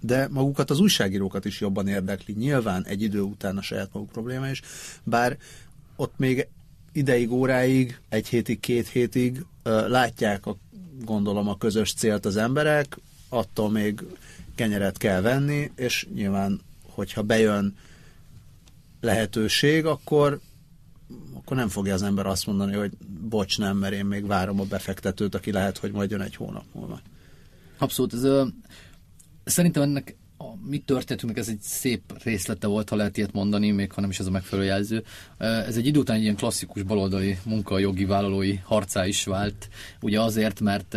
de 0.00 0.28
magukat 0.28 0.70
az 0.70 0.80
újságírókat 0.80 1.44
is 1.44 1.60
jobban 1.60 1.88
érdekli, 1.88 2.34
nyilván 2.34 2.84
egy 2.86 3.02
idő 3.02 3.20
után 3.20 3.56
a 3.56 3.62
saját 3.62 3.88
maguk 3.92 4.10
problémája 4.10 4.50
is, 4.50 4.62
bár 5.02 5.36
ott 5.96 6.14
még 6.16 6.48
ideig, 6.92 7.30
óráig, 7.32 8.00
egy 8.08 8.28
hétig, 8.28 8.60
két 8.60 8.88
hétig 8.88 9.44
látják 9.86 10.46
a, 10.46 10.56
gondolom 11.04 11.48
a 11.48 11.56
közös 11.56 11.92
célt 11.92 12.24
az 12.24 12.36
emberek, 12.36 12.98
attól 13.28 13.70
még 13.70 14.04
kenyeret 14.54 14.96
kell 14.96 15.20
venni, 15.20 15.70
és 15.76 16.06
nyilván, 16.14 16.60
hogyha 16.82 17.22
bejön 17.22 17.76
lehetőség, 19.00 19.86
akkor 19.86 20.40
akkor 21.34 21.56
nem 21.56 21.68
fogja 21.68 21.94
az 21.94 22.02
ember 22.02 22.26
azt 22.26 22.46
mondani, 22.46 22.74
hogy 22.74 22.92
bocs, 23.28 23.58
nem, 23.58 23.76
mert 23.76 23.94
én 23.94 24.04
még 24.04 24.26
várom 24.26 24.60
a 24.60 24.64
befektetőt, 24.64 25.34
aki 25.34 25.52
lehet, 25.52 25.78
hogy 25.78 25.92
majd 25.92 26.10
jön 26.10 26.20
egy 26.20 26.36
hónap 26.36 26.64
múlva. 26.72 27.00
Abszolút. 27.78 28.12
Ez, 28.12 28.22
ö, 28.22 28.46
szerintem 29.44 29.82
ennek 29.82 30.16
a 30.42 30.68
mi 30.68 30.78
történetünknek 30.78 31.42
ez 31.42 31.48
egy 31.48 31.60
szép 31.60 32.22
részlete 32.22 32.66
volt, 32.66 32.88
ha 32.88 32.96
lehet 32.96 33.16
ilyet 33.16 33.32
mondani, 33.32 33.70
még 33.70 33.92
ha 33.92 34.00
nem 34.00 34.10
is 34.10 34.18
ez 34.18 34.26
a 34.26 34.30
megfelelő 34.30 34.68
jelző. 34.68 35.04
Ez 35.38 35.76
egy 35.76 35.86
idő 35.86 35.98
után 35.98 36.16
egy 36.16 36.22
ilyen 36.22 36.36
klasszikus 36.36 36.82
baloldali 36.82 37.38
munkajogi 37.44 38.04
vállalói 38.04 38.56
harcá 38.56 39.06
is 39.06 39.24
vált, 39.24 39.68
ugye 40.00 40.20
azért, 40.20 40.60
mert 40.60 40.96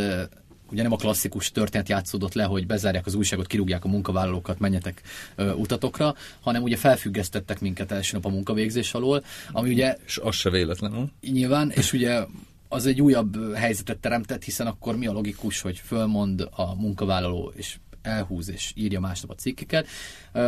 ugye 0.74 0.84
nem 0.84 0.92
a 0.92 0.96
klasszikus 0.96 1.51
történet 1.51 1.89
játszódott 1.89 2.34
le, 2.34 2.44
hogy 2.44 2.65
bezárják 2.65 3.06
az 3.06 3.15
újságot, 3.15 3.48
kirúgják 3.48 3.86
a 3.86 3.88
munkavállalókat, 3.88 4.60
menjetek 4.60 5.01
ö, 5.36 5.51
utatokra, 5.51 6.15
hanem 6.42 6.63
ugye 6.63 6.77
felfüggesztettek 6.77 7.60
minket 7.60 7.92
első 7.92 8.15
nap 8.15 8.25
a 8.25 8.30
munkavégzés 8.30 8.94
alól, 8.94 9.24
ami 9.51 9.70
ugye... 9.70 9.98
És 10.06 10.18
az 10.18 10.36
se 10.36 10.50
véletlenül. 10.50 11.12
Nyilván, 11.22 11.72
és 11.72 11.94
ugye 11.94 12.24
az 12.68 12.86
egy 12.86 13.01
újabb 13.01 13.53
helyzetet 13.56 13.98
teremtett, 13.98 14.44
hiszen 14.44 14.68
akkor 14.68 14.98
mi 14.98 15.08
a 15.08 15.12
logikus, 15.12 15.62
hogy 15.62 15.82
fölmond 15.86 16.48
a 16.56 16.75
munkavállaló, 16.75 17.51
és 17.56 17.77
elhúz 18.01 18.50
és 18.50 18.72
írja 18.75 19.00
másnap 19.00 19.32
a 19.32 19.36
cikkeket, 19.36 19.88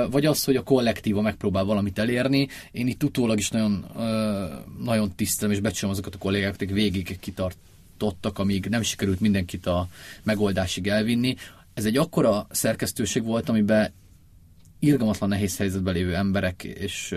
vagy 0.10 0.26
az, 0.26 0.44
hogy 0.44 0.56
a 0.56 0.64
kollektíva 0.64 1.22
megpróbál 1.22 1.64
valamit 1.64 2.00
elérni. 2.00 2.48
Én 2.72 2.88
itt 2.88 3.04
utólag 3.04 3.38
is 3.38 3.50
nagyon, 3.50 3.86
nagyon 4.80 5.16
tisztelem 5.16 5.54
és 5.54 5.60
becsülöm 5.60 5.92
azokat 5.92 6.16
a 6.16 6.18
kollégákat, 6.18 6.62
akik 6.62 6.74
végig 6.74 7.20
kitartottak, 8.06 8.40
amíg 8.40 8.66
nem 8.66 8.82
sikerült 8.82 9.20
mindenkit 9.20 9.66
a 9.66 9.88
megoldásig 10.24 10.88
elvinni. 10.88 11.36
Ez 11.74 11.86
egy 11.86 11.98
akkora 11.98 12.48
szerkesztőség 12.50 13.24
volt, 13.24 13.50
amiben 13.50 13.94
irgalmatlan 14.80 15.30
nehéz 15.30 15.58
helyzetben 15.58 15.94
lévő 15.94 16.16
emberek 16.16 16.64
és, 16.64 17.16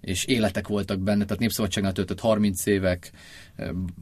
és 0.00 0.24
életek 0.24 0.68
voltak 0.68 0.98
benne, 0.98 1.24
tehát 1.24 1.40
Népszabadságnál 1.40 1.92
töltött 1.92 2.20
30 2.20 2.66
évek, 2.66 3.10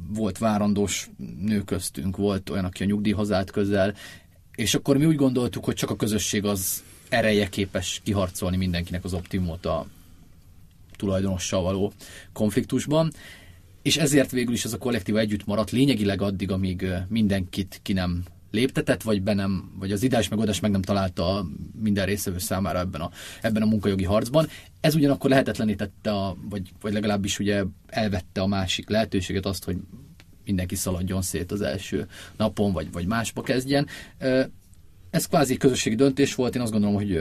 volt 0.08 0.38
várandós 0.38 1.10
nő 1.40 1.60
köztünk, 1.60 2.16
volt 2.16 2.50
olyan, 2.50 2.64
aki 2.64 2.82
a 2.82 2.86
nyugdíjhoz 2.86 3.32
állt 3.32 3.50
közel, 3.50 3.94
és 4.54 4.74
akkor 4.74 4.96
mi 4.96 5.04
úgy 5.04 5.16
gondoltuk, 5.16 5.64
hogy 5.64 5.74
csak 5.74 5.90
a 5.90 5.96
közösség 5.96 6.44
az 6.44 6.82
ereje 7.08 7.48
képes 7.48 8.00
kiharcolni 8.04 8.56
mindenkinek 8.56 9.04
az 9.04 9.14
optimumot 9.14 9.66
a 9.66 9.86
tulajdonossal 10.96 11.62
való 11.62 11.92
konfliktusban, 12.32 13.12
és 13.82 13.96
ezért 13.96 14.30
végül 14.30 14.52
is 14.52 14.64
ez 14.64 14.72
a 14.72 14.78
kollektíva 14.78 15.18
együtt 15.18 15.46
maradt 15.46 15.70
lényegileg 15.70 16.22
addig, 16.22 16.50
amíg 16.50 16.86
mindenkit 17.08 17.80
ki 17.82 17.92
nem 17.92 18.24
léptetett, 18.50 19.02
vagy, 19.02 19.22
be 19.22 19.34
nem, 19.34 19.72
vagy 19.78 19.92
az 19.92 20.02
ideális 20.02 20.28
megoldás 20.28 20.60
meg 20.60 20.70
nem 20.70 20.82
találta 20.82 21.46
minden 21.80 22.06
részevő 22.06 22.38
számára 22.38 22.78
ebben 22.78 23.00
a, 23.00 23.10
ebben 23.42 23.62
a 23.62 23.66
munkajogi 23.66 24.04
harcban. 24.04 24.48
Ez 24.80 24.94
ugyanakkor 24.94 25.30
lehetetlenítette, 25.30 26.10
a, 26.10 26.36
vagy, 26.48 26.70
vagy 26.80 26.92
legalábbis 26.92 27.38
ugye 27.38 27.64
elvette 27.86 28.40
a 28.40 28.46
másik 28.46 28.88
lehetőséget 28.88 29.46
azt, 29.46 29.64
hogy 29.64 29.76
mindenki 30.44 30.74
szaladjon 30.74 31.22
szét 31.22 31.52
az 31.52 31.60
első 31.60 32.06
napon, 32.36 32.72
vagy, 32.72 32.92
vagy 32.92 33.06
másba 33.06 33.42
kezdjen. 33.42 33.86
Ez 35.10 35.26
kvázi 35.26 35.56
közösségi 35.56 35.94
döntés 35.94 36.34
volt, 36.34 36.54
én 36.54 36.62
azt 36.62 36.72
gondolom, 36.72 36.96
hogy, 36.96 37.20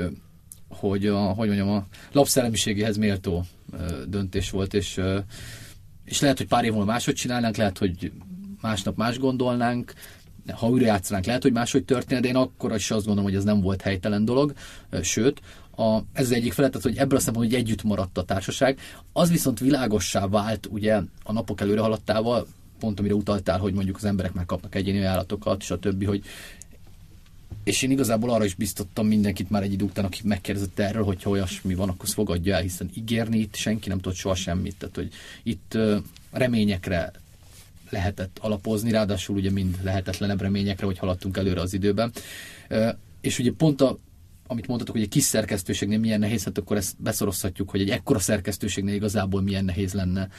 hogy 0.70 1.08
a, 1.08 1.20
hogy 1.20 1.48
mondjam, 1.48 1.70
a 1.70 1.88
lapszellemiségéhez 2.12 2.98
méltó 2.98 3.46
döntés 4.08 4.50
volt, 4.50 4.74
és, 4.74 5.00
és 6.12 6.20
lehet, 6.20 6.38
hogy 6.38 6.48
pár 6.48 6.64
év 6.64 6.72
múlva 6.72 6.92
máshogy 6.92 7.14
csinálnánk, 7.14 7.56
lehet, 7.56 7.78
hogy 7.78 8.12
másnap 8.62 8.98
más 8.98 9.20
gondolnánk, 9.20 9.94
ha 10.52 10.68
újra 10.68 10.86
játszanánk, 10.86 11.26
lehet, 11.26 11.42
hogy 11.42 11.52
máshogy 11.52 11.86
történne, 11.86 12.20
de 12.20 12.28
én 12.28 12.36
akkor 12.36 12.76
is 12.76 12.92
azt 12.92 13.06
gondolom, 13.06 13.30
hogy 13.30 13.40
ez 13.40 13.44
nem 13.44 13.62
volt 13.62 13.82
helytelen 13.82 14.26
dolog, 14.26 14.54
sőt, 15.02 15.42
a, 15.76 15.98
ez 16.14 16.26
az 16.26 16.32
egyik 16.32 16.54
felett, 16.54 16.82
hogy 16.82 16.98
ebből 16.98 17.18
a 17.18 17.22
szempontból, 17.22 17.58
hogy 17.58 17.66
együtt 17.66 17.84
maradt 17.84 18.18
a 18.18 18.24
társaság. 18.24 18.80
Az 19.14 19.30
viszont 19.30 19.60
világossá 19.60 20.28
vált 20.28 20.68
ugye 20.72 21.02
a 21.24 21.32
napok 21.32 21.62
előre 21.62 21.82
haladtával, 21.82 22.48
pont 22.80 23.00
amire 23.00 23.14
utaltál, 23.14 23.60
hogy 23.60 23.74
mondjuk 23.74 23.96
az 23.96 24.06
emberek 24.06 24.34
már 24.34 24.46
kapnak 24.46 24.76
egyéni 24.76 25.00
ajánlatokat, 25.00 25.62
és 25.62 25.72
a 25.72 25.80
többi, 25.80 26.06
hogy 26.06 26.24
és 27.64 27.82
én 27.82 27.92
igazából 27.92 28.30
arra 28.30 28.46
is 28.46 28.56
biztottam 28.56 29.08
mindenkit 29.08 29.50
már 29.50 29.64
egy 29.64 29.74
idő 29.74 29.86
után, 29.86 30.06
aki 30.06 30.20
megkérdezett 30.24 30.80
erről, 30.80 31.04
hogyha 31.04 31.30
olyasmi 31.30 31.76
van, 31.76 31.90
akkor 31.90 32.10
fogadja 32.10 32.56
el, 32.56 32.62
hiszen 32.62 32.90
ígérni 32.94 33.38
itt 33.38 33.56
senki 33.56 33.90
nem 33.90 34.00
tudott 34.00 34.18
soha 34.18 34.36
semmit. 34.36 34.76
Tehát, 34.78 34.96
hogy 34.96 35.10
itt 35.44 35.78
reményekre 36.32 37.12
lehetett 37.90 38.38
alapozni, 38.42 38.92
ráadásul 38.92 39.36
ugye 39.36 39.52
mind 39.52 39.78
lehetetlenebb 39.84 40.42
reményekre, 40.42 40.86
hogy 40.86 40.98
haladtunk 40.98 41.38
előre 41.38 41.62
az 41.62 41.74
időben. 41.74 42.12
És 43.22 43.40
ugye 43.40 43.52
pont 43.58 43.82
a, 43.82 43.98
amit 44.48 44.68
mondtatok, 44.68 44.96
hogy 44.96 45.04
egy 45.04 45.10
kis 45.10 45.24
szerkesztőségnél 45.24 46.00
milyen 46.00 46.20
nehéz, 46.20 46.44
hát 46.44 46.58
akkor 46.58 46.78
ezt 46.78 46.96
beszorozhatjuk, 46.98 47.70
hogy 47.70 47.82
egy 47.82 47.90
ekkora 47.90 48.20
szerkesztőségnél 48.20 48.96
igazából 48.96 49.42
milyen 49.42 49.66
nehéz 49.66 49.94
lenne 49.94 50.30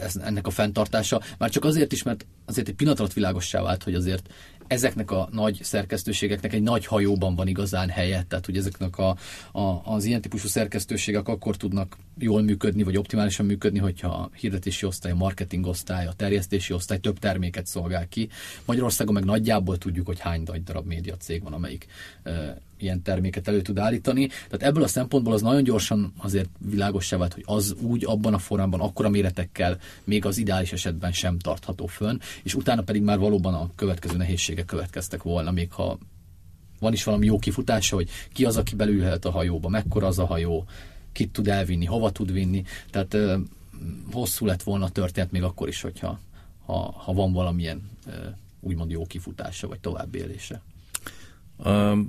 ez, 0.00 0.16
ennek 0.16 0.46
a 0.46 0.50
fenntartása. 0.50 1.20
Már 1.38 1.50
csak 1.50 1.64
azért 1.64 1.92
is, 1.92 2.02
mert 2.02 2.26
azért 2.44 2.68
egy 2.68 2.74
pillanat 2.74 3.00
alatt 3.00 3.12
világossá 3.12 3.62
vált, 3.62 3.82
hogy 3.82 3.94
azért 3.94 4.28
ezeknek 4.70 5.10
a 5.10 5.28
nagy 5.32 5.58
szerkesztőségeknek 5.62 6.52
egy 6.52 6.62
nagy 6.62 6.86
hajóban 6.86 7.34
van 7.34 7.46
igazán 7.46 7.88
helye, 7.88 8.24
tehát 8.28 8.46
hogy 8.46 8.56
ezeknek 8.56 8.98
a, 8.98 9.16
a, 9.52 9.80
az 9.84 10.04
ilyen 10.04 10.20
típusú 10.20 10.48
szerkesztőségek 10.48 11.28
akkor 11.28 11.56
tudnak 11.56 11.96
jól 12.22 12.42
működni, 12.42 12.82
vagy 12.82 12.96
optimálisan 12.96 13.46
működni, 13.46 13.78
hogyha 13.78 14.08
a 14.08 14.30
hirdetési 14.36 14.86
osztály, 14.86 15.12
a 15.12 15.16
marketing 15.16 15.66
osztály, 15.66 16.06
a 16.06 16.12
terjesztési 16.12 16.72
osztály 16.72 16.98
több 16.98 17.18
terméket 17.18 17.66
szolgál 17.66 18.08
ki. 18.08 18.28
Magyarországon 18.64 19.14
meg 19.14 19.24
nagyjából 19.24 19.78
tudjuk, 19.78 20.06
hogy 20.06 20.18
hány 20.18 20.42
darab 20.64 20.86
média 20.86 21.16
cég 21.16 21.42
van, 21.42 21.52
amelyik 21.52 21.86
e, 22.22 22.60
ilyen 22.78 23.02
terméket 23.02 23.48
elő 23.48 23.62
tud 23.62 23.78
állítani. 23.78 24.26
Tehát 24.26 24.62
ebből 24.62 24.82
a 24.82 24.86
szempontból 24.86 25.32
az 25.32 25.42
nagyon 25.42 25.62
gyorsan 25.62 26.12
azért 26.16 26.48
világosá 26.58 27.16
vált, 27.16 27.34
hogy 27.34 27.44
az 27.46 27.74
úgy 27.80 28.04
abban 28.04 28.34
a 28.34 28.38
formában, 28.38 28.80
akkora 28.80 29.08
méretekkel 29.08 29.78
még 30.04 30.24
az 30.24 30.38
ideális 30.38 30.72
esetben 30.72 31.12
sem 31.12 31.38
tartható 31.38 31.86
fönn, 31.86 32.18
és 32.42 32.54
utána 32.54 32.82
pedig 32.82 33.02
már 33.02 33.18
valóban 33.18 33.54
a 33.54 33.70
következő 33.76 34.16
nehézségek 34.16 34.64
következtek 34.64 35.22
volna, 35.22 35.50
még 35.50 35.72
ha 35.72 35.98
van 36.80 36.92
is 36.92 37.04
valami 37.04 37.26
jó 37.26 37.38
kifutása, 37.38 37.94
hogy 37.96 38.08
ki 38.32 38.44
az, 38.44 38.56
aki 38.56 38.74
belülhet 38.74 39.24
a 39.24 39.30
hajóba, 39.30 39.68
mekkora 39.68 40.06
az 40.06 40.18
a 40.18 40.26
hajó, 40.26 40.66
kit 41.12 41.32
tud 41.32 41.48
elvinni, 41.48 41.84
hova 41.84 42.10
tud 42.10 42.32
vinni. 42.32 42.64
Tehát 42.90 43.16
hosszú 44.12 44.46
lett 44.46 44.62
volna 44.62 44.84
a 44.84 44.90
történet 44.90 45.30
még 45.30 45.42
akkor 45.42 45.68
is, 45.68 45.80
hogyha 45.80 46.20
ha, 46.64 46.94
ha 46.96 47.12
van 47.12 47.32
valamilyen 47.32 47.90
úgymond 48.60 48.90
jó 48.90 49.06
kifutása, 49.06 49.68
vagy 49.68 49.78
továbbélése. 49.78 50.62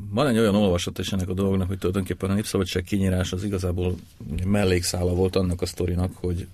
Van 0.10 0.28
egy 0.28 0.38
olyan 0.38 0.56
olvasat 0.56 1.00
is 1.00 1.12
ennek 1.12 1.30
a 1.30 1.34
dolognak, 1.34 1.68
hogy 1.68 1.78
tulajdonképpen 1.78 2.30
a 2.30 2.34
népszabadság 2.34 2.84
kinyírás 2.84 3.32
az 3.32 3.44
igazából 3.44 3.96
mellékszála 4.46 5.14
volt 5.14 5.36
annak 5.36 5.62
a 5.62 5.66
sztorinak, 5.66 6.16
hogy, 6.16 6.48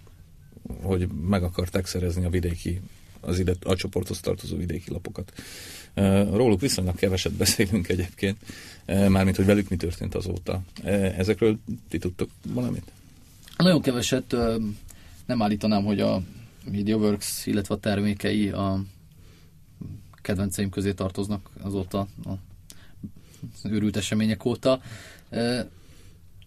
hogy 0.81 1.07
meg 1.07 1.43
akarták 1.43 1.85
szerezni 1.85 2.25
a 2.25 2.29
vidéki, 2.29 2.81
az 3.19 3.39
ide 3.39 3.53
a 3.63 3.75
csoporthoz 3.75 4.19
tartozó 4.19 4.57
vidéki 4.57 4.91
lapokat. 4.91 5.33
Róluk 6.31 6.59
viszonylag 6.59 6.95
keveset 6.95 7.33
beszélünk 7.33 7.89
egyébként, 7.89 8.37
mármint, 8.85 9.35
hogy 9.35 9.45
velük 9.45 9.69
mi 9.69 9.75
történt 9.75 10.15
azóta. 10.15 10.61
Ezekről 11.17 11.59
ti 11.89 11.97
tudtok 11.97 12.29
valamit? 12.47 12.91
Nagyon 13.57 13.81
keveset. 13.81 14.35
Nem 15.25 15.41
állítanám, 15.41 15.83
hogy 15.83 15.99
a 15.99 16.21
MediaWorks, 16.71 17.45
illetve 17.45 17.75
a 17.75 17.79
termékei 17.79 18.49
a 18.49 18.81
kedvenceim 20.21 20.69
közé 20.69 20.93
tartoznak 20.93 21.49
azóta 21.61 21.99
a 21.99 22.33
őrült 23.63 23.97
események 23.97 24.45
óta. 24.45 24.81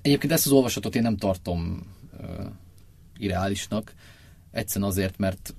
Egyébként 0.03 0.33
ezt 0.33 0.47
az 0.47 0.53
olvasatot 0.53 0.95
én 0.95 1.03
nem 1.03 1.17
tartom 1.17 1.87
irreálisnak, 3.17 3.95
egyszerűen 4.51 4.91
azért, 4.91 5.19
mert 5.19 5.55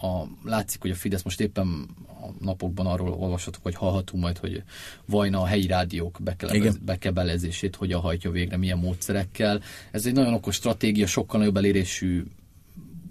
a, 0.00 0.28
látszik, 0.44 0.80
hogy 0.80 0.90
a 0.90 0.94
Fidesz 0.94 1.22
most 1.22 1.40
éppen 1.40 1.88
a 2.06 2.44
napokban 2.44 2.86
arról 2.86 3.12
olvashatok, 3.12 3.62
hogy 3.62 3.74
hallhatunk 3.74 4.22
majd, 4.22 4.38
hogy 4.38 4.62
Vajna 5.06 5.40
a 5.40 5.46
helyi 5.46 5.66
rádiók 5.66 6.18
bekebelezését, 6.22 6.84
bekebelezését 6.84 7.76
hogyan 7.76 8.00
hajtja 8.00 8.30
végre, 8.30 8.56
milyen 8.56 8.78
módszerekkel. 8.78 9.60
Ez 9.90 10.06
egy 10.06 10.12
nagyon 10.12 10.34
okos 10.34 10.54
stratégia, 10.54 11.06
sokkal 11.06 11.38
nagyobb 11.38 11.56
elérésű 11.56 12.24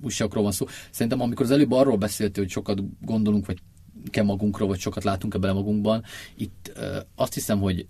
újságokról 0.01 0.43
van 0.43 0.51
szó. 0.51 0.65
Szerintem 0.89 1.21
amikor 1.21 1.45
az 1.45 1.51
előbb 1.51 1.71
arról 1.71 1.97
beszéltél, 1.97 2.43
hogy 2.43 2.51
sokat 2.51 2.79
gondolunk, 3.01 3.45
vagy 3.45 3.59
kell 4.09 4.23
magunkra, 4.23 4.65
vagy 4.65 4.79
sokat 4.79 5.03
látunk-e 5.03 5.37
bele 5.37 5.53
magunkban. 5.53 6.03
Itt 6.35 6.79
azt 7.15 7.33
hiszem, 7.33 7.59
hogy 7.59 7.87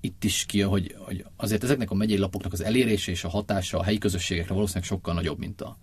itt 0.00 0.24
is 0.24 0.44
ki, 0.46 0.60
hogy, 0.60 0.94
hogy 0.98 1.24
azért 1.36 1.64
ezeknek 1.64 1.90
a 1.90 1.94
megyei 1.94 2.18
lapoknak 2.18 2.52
az 2.52 2.60
elérése 2.60 3.10
és 3.10 3.24
a 3.24 3.28
hatása 3.28 3.78
a 3.78 3.82
helyi 3.82 3.98
közösségekre 3.98 4.54
valószínűleg 4.54 4.88
sokkal 4.88 5.14
nagyobb, 5.14 5.38
mint 5.38 5.60
a 5.60 5.76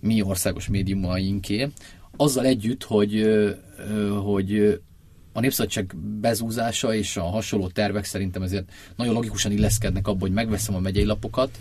mi 0.00 0.22
országos 0.22 0.68
médiumainké. 0.68 1.68
Azzal 2.16 2.44
együtt, 2.44 2.84
hogy, 2.84 3.26
hogy 4.22 4.80
a 5.32 5.40
népszabadság 5.40 5.96
bezúzása 6.20 6.94
és 6.94 7.16
a 7.16 7.22
hasonló 7.22 7.68
tervek 7.68 8.04
szerintem 8.04 8.42
ezért 8.42 8.72
nagyon 8.96 9.14
logikusan 9.14 9.52
illeszkednek 9.52 10.06
abba, 10.06 10.20
hogy 10.20 10.32
megveszem 10.32 10.74
a 10.74 10.80
megyei 10.80 11.04
lapokat, 11.04 11.58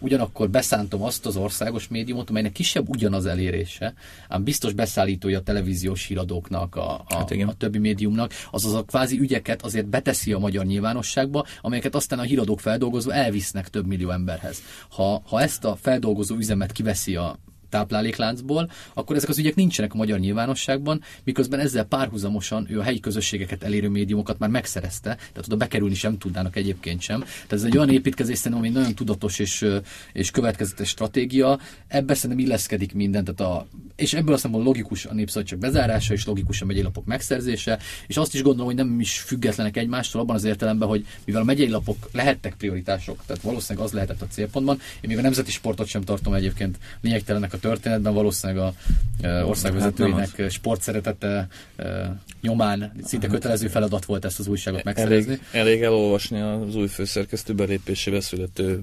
ugyanakkor 0.00 0.50
beszántom 0.50 1.02
azt 1.02 1.26
az 1.26 1.36
országos 1.36 1.88
médiumot, 1.88 2.30
amelynek 2.30 2.52
kisebb 2.52 2.88
ugyanaz 2.88 3.26
elérése, 3.26 3.94
ám 4.28 4.44
biztos 4.44 4.72
beszállítója 4.72 5.38
a 5.38 5.42
televíziós 5.42 6.06
híradóknak, 6.06 6.76
a, 6.76 6.94
a, 6.94 7.04
hát 7.08 7.30
a 7.30 7.54
többi 7.58 7.78
médiumnak, 7.78 8.32
azaz 8.50 8.74
a 8.74 8.84
kvázi 8.84 9.18
ügyeket 9.18 9.62
azért 9.62 9.86
beteszi 9.86 10.32
a 10.32 10.38
magyar 10.38 10.64
nyilvánosságba, 10.64 11.46
amelyeket 11.60 11.94
aztán 11.94 12.18
a 12.18 12.22
híradók 12.22 12.60
feldolgozó 12.60 13.10
elvisznek 13.10 13.68
több 13.68 13.86
millió 13.86 14.10
emberhez. 14.10 14.62
Ha, 14.88 15.22
ha 15.24 15.40
ezt 15.40 15.64
a 15.64 15.76
feldolgozó 15.76 16.36
üzemet 16.36 16.72
kiveszi 16.72 17.16
a 17.16 17.38
táplálékláncból, 17.70 18.70
akkor 18.94 19.16
ezek 19.16 19.28
az 19.28 19.38
ügyek 19.38 19.54
nincsenek 19.54 19.94
a 19.94 19.96
magyar 19.96 20.18
nyilvánosságban, 20.18 21.02
miközben 21.24 21.60
ezzel 21.60 21.84
párhuzamosan 21.84 22.66
ő 22.70 22.78
a 22.78 22.82
helyi 22.82 23.00
közösségeket 23.00 23.62
elérő 23.62 23.88
médiumokat 23.88 24.38
már 24.38 24.50
megszerezte, 24.50 25.14
tehát 25.14 25.46
oda 25.46 25.56
bekerülni 25.56 25.94
sem 25.94 26.18
tudnának 26.18 26.56
egyébként 26.56 27.00
sem. 27.00 27.20
Tehát 27.20 27.52
ez 27.52 27.62
egy 27.62 27.76
olyan 27.76 27.90
építkezés 27.90 28.38
szerintem, 28.38 28.66
ami 28.66 28.74
nagyon 28.74 28.94
tudatos 28.94 29.38
és, 29.38 29.66
és 30.12 30.30
következetes 30.30 30.88
stratégia. 30.88 31.58
Ebben 31.88 32.16
szerintem 32.16 32.46
illeszkedik 32.46 32.94
minden, 32.94 33.24
tehát 33.24 33.40
a, 33.40 33.66
és 33.96 34.14
ebből 34.14 34.34
azt 34.34 34.42
mondom, 34.42 34.62
logikus 34.62 35.04
a 35.04 35.14
népszabadság 35.14 35.58
bezárása, 35.58 36.12
és 36.14 36.26
logikus 36.26 36.62
a 36.62 36.64
megyei 36.64 36.82
lapok 36.82 37.04
megszerzése, 37.04 37.78
és 38.06 38.16
azt 38.16 38.34
is 38.34 38.42
gondolom, 38.42 38.66
hogy 38.66 38.76
nem 38.76 39.00
is 39.00 39.18
függetlenek 39.18 39.76
egymástól 39.76 40.20
abban 40.20 40.34
az 40.34 40.44
értelemben, 40.44 40.88
hogy 40.88 41.06
mivel 41.24 41.40
a 41.40 41.44
megyei 41.44 41.68
lapok 41.68 42.08
lehettek 42.12 42.54
prioritások, 42.54 43.22
tehát 43.26 43.42
valószínűleg 43.42 43.86
az 43.86 43.92
lehetett 43.92 44.22
a 44.22 44.26
célpontban. 44.26 44.80
Én 45.00 45.10
még 45.10 45.18
a 45.18 45.22
nemzeti 45.22 45.50
sportot 45.50 45.86
sem 45.86 46.02
tartom 46.02 46.34
egyébként 46.34 46.78
lényegtelenek 47.00 47.52
a 47.52 47.58
történetben, 47.60 48.14
valószínűleg 48.14 48.62
a 48.62 48.72
e, 49.20 49.44
országvezetőinek 49.44 50.36
hát 50.36 50.50
sportszeretete 50.50 51.48
e, 51.76 52.16
nyomán 52.40 52.92
szinte 53.04 53.26
hát- 53.26 53.34
kötelező 53.34 53.68
feladat 53.68 54.04
volt 54.04 54.24
ezt 54.24 54.38
az 54.38 54.46
újságot 54.46 54.84
megszerezni. 54.84 55.32
Elég, 55.32 55.42
elég 55.52 55.82
elolvasni 55.82 56.40
az 56.40 56.76
új 56.76 56.86
főszerkesztő 56.86 57.54
belépésével 57.54 58.20
születő 58.20 58.80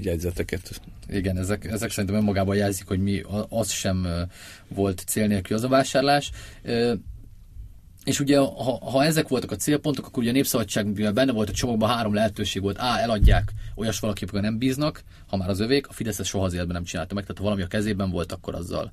jegyzeteket. 0.00 0.80
Igen, 1.08 1.38
ezek, 1.38 1.64
ezek 1.64 1.90
szerintem 1.90 2.18
önmagában 2.18 2.56
jelzik, 2.56 2.86
hogy 2.86 3.02
mi 3.02 3.22
az 3.48 3.70
sem 3.70 4.06
volt 4.68 5.02
cél 5.06 5.26
nélkül 5.26 5.56
az 5.56 5.64
a 5.64 5.68
vásárlás. 5.68 6.30
És 8.10 8.20
ugye, 8.20 8.38
ha, 8.38 8.90
ha 8.90 9.04
ezek 9.04 9.28
voltak 9.28 9.50
a 9.50 9.56
célpontok, 9.56 10.06
akkor 10.06 10.22
ugye 10.22 10.30
a 10.30 10.34
népszabadság, 10.34 10.86
mivel 10.86 11.12
benne 11.12 11.32
volt 11.32 11.48
a 11.48 11.52
csomagban, 11.52 11.88
három 11.88 12.14
lehetőség 12.14 12.62
volt. 12.62 12.78
A. 12.78 12.98
Eladják 12.98 13.52
olyas 13.74 14.00
valaki, 14.00 14.24
akik 14.24 14.40
nem 14.40 14.58
bíznak, 14.58 15.02
ha 15.26 15.36
már 15.36 15.48
az 15.48 15.60
övék, 15.60 15.88
a 15.88 15.92
Fidesz 15.92 16.18
ezt 16.18 16.28
soha 16.28 16.44
az 16.44 16.54
életben 16.54 16.74
nem 16.74 16.84
csinálta 16.84 17.14
meg, 17.14 17.22
tehát 17.22 17.38
ha 17.38 17.44
valami 17.44 17.62
a 17.62 17.66
kezében 17.66 18.10
volt, 18.10 18.32
akkor 18.32 18.54
azzal 18.54 18.92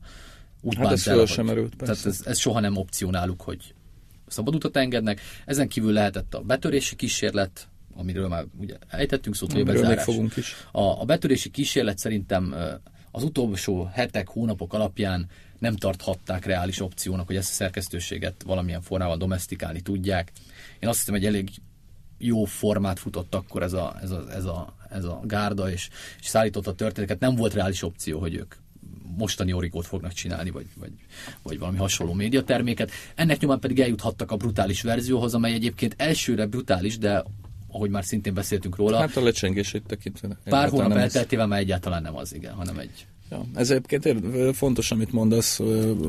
úgy 0.62 0.76
hát 0.76 0.92
ez 0.92 1.08
el, 1.08 1.26
sem 1.26 1.50
erőt, 1.50 1.78
Tehát 1.78 2.06
ez, 2.06 2.22
ez, 2.26 2.38
soha 2.38 2.60
nem 2.60 2.78
opció 2.78 3.10
náluk, 3.10 3.42
hogy 3.42 3.74
szabad 4.28 4.56
utat 4.56 4.78
engednek. 4.78 5.22
Ezen 5.46 5.68
kívül 5.68 5.94
lehetett 5.94 6.34
a 6.34 6.42
betörési 6.42 6.96
kísérlet, 6.96 7.68
amiről 7.96 8.28
már 8.28 8.46
ugye 8.60 8.76
ejtettünk 8.90 9.36
szót, 9.36 9.52
hogy 9.52 10.00
fogunk 10.00 10.38
is. 10.38 10.56
A, 10.72 10.82
a 10.82 11.06
betörési 11.06 11.50
kísérlet 11.50 11.98
szerintem 11.98 12.56
az 13.12 13.24
utolsó 13.24 13.90
hetek, 13.94 14.28
hónapok 14.28 14.74
alapján 14.74 15.28
nem 15.60 15.76
tarthatták 15.76 16.46
reális 16.46 16.80
opciónak, 16.80 17.28
hogy 17.28 17.36
ezt 17.36 17.50
a 17.50 17.54
szerkesztőséget 17.54 18.44
valamilyen 18.46 18.82
formával 18.82 19.18
domestikálni 19.18 19.82
tudják. 19.82 20.32
Én 20.80 20.90
azt 20.90 20.98
hiszem, 20.98 21.14
hogy 21.14 21.26
elég 21.26 21.50
jó 22.18 22.44
formát 22.44 23.00
futott 23.00 23.36
akkor 23.36 23.64
ez 23.64 23.74
a, 23.74 23.98
ez 24.02 24.12
a, 24.12 24.26
ez 24.32 24.46
a, 24.46 24.76
ez 24.90 25.04
a 25.04 25.22
gárda, 25.24 25.72
és, 25.72 25.90
és 26.20 26.28
szállította 26.28 26.70
a 26.70 26.76
történeteket. 26.76 27.22
Nem 27.22 27.36
volt 27.36 27.54
reális 27.54 27.84
opció, 27.84 28.20
hogy 28.20 28.36
ők 28.36 28.56
mostani 29.18 29.54
origót 29.54 29.86
fognak 29.86 30.12
csinálni, 30.12 30.50
vagy, 30.50 30.66
vagy, 30.76 30.92
vagy 31.42 31.60
valami 31.60 31.78
hasonló 31.78 32.14
médiaterméket. 32.14 32.92
Ennek 33.16 33.40
nyomán 33.40 33.60
pedig 33.60 33.80
eljuthattak 33.80 34.32
a 34.32 34.36
brutális 34.36 34.82
verzióhoz, 34.82 35.34
amely 35.34 35.54
egyébként 35.54 35.94
elsőre 35.98 36.46
brutális, 36.46 36.98
de 36.98 37.24
ahogy 37.68 37.90
már 37.90 38.06
szintén 38.06 38.34
beszéltünk 38.34 38.76
róla. 38.76 38.98
Hát 38.98 39.16
a 39.16 39.24
lecsengését 39.24 39.84
tekintve. 39.88 40.38
Pár 40.44 40.70
hónap 40.70 40.98
elteltével 40.98 41.48
már 41.48 41.60
egyáltalán 41.60 42.02
nem 42.02 42.16
az, 42.16 42.34
igen, 42.34 42.54
hanem 42.54 42.78
egy 42.78 43.06
Ja, 43.30 43.46
ez 43.56 43.70
egyébként 43.70 44.26
fontos, 44.56 44.92
amit 44.92 45.12
mondasz, 45.12 45.60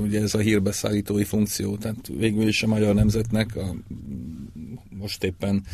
ugye 0.02 0.20
ez 0.20 0.34
a 0.34 0.38
hírbeszállítói 0.38 1.24
funkció, 1.24 1.76
tehát 1.76 2.10
végül 2.18 2.48
is 2.48 2.62
a 2.62 2.66
magyar 2.66 2.94
nemzetnek 2.94 3.56
a, 3.56 3.74
most 4.98 5.24
éppen 5.24 5.64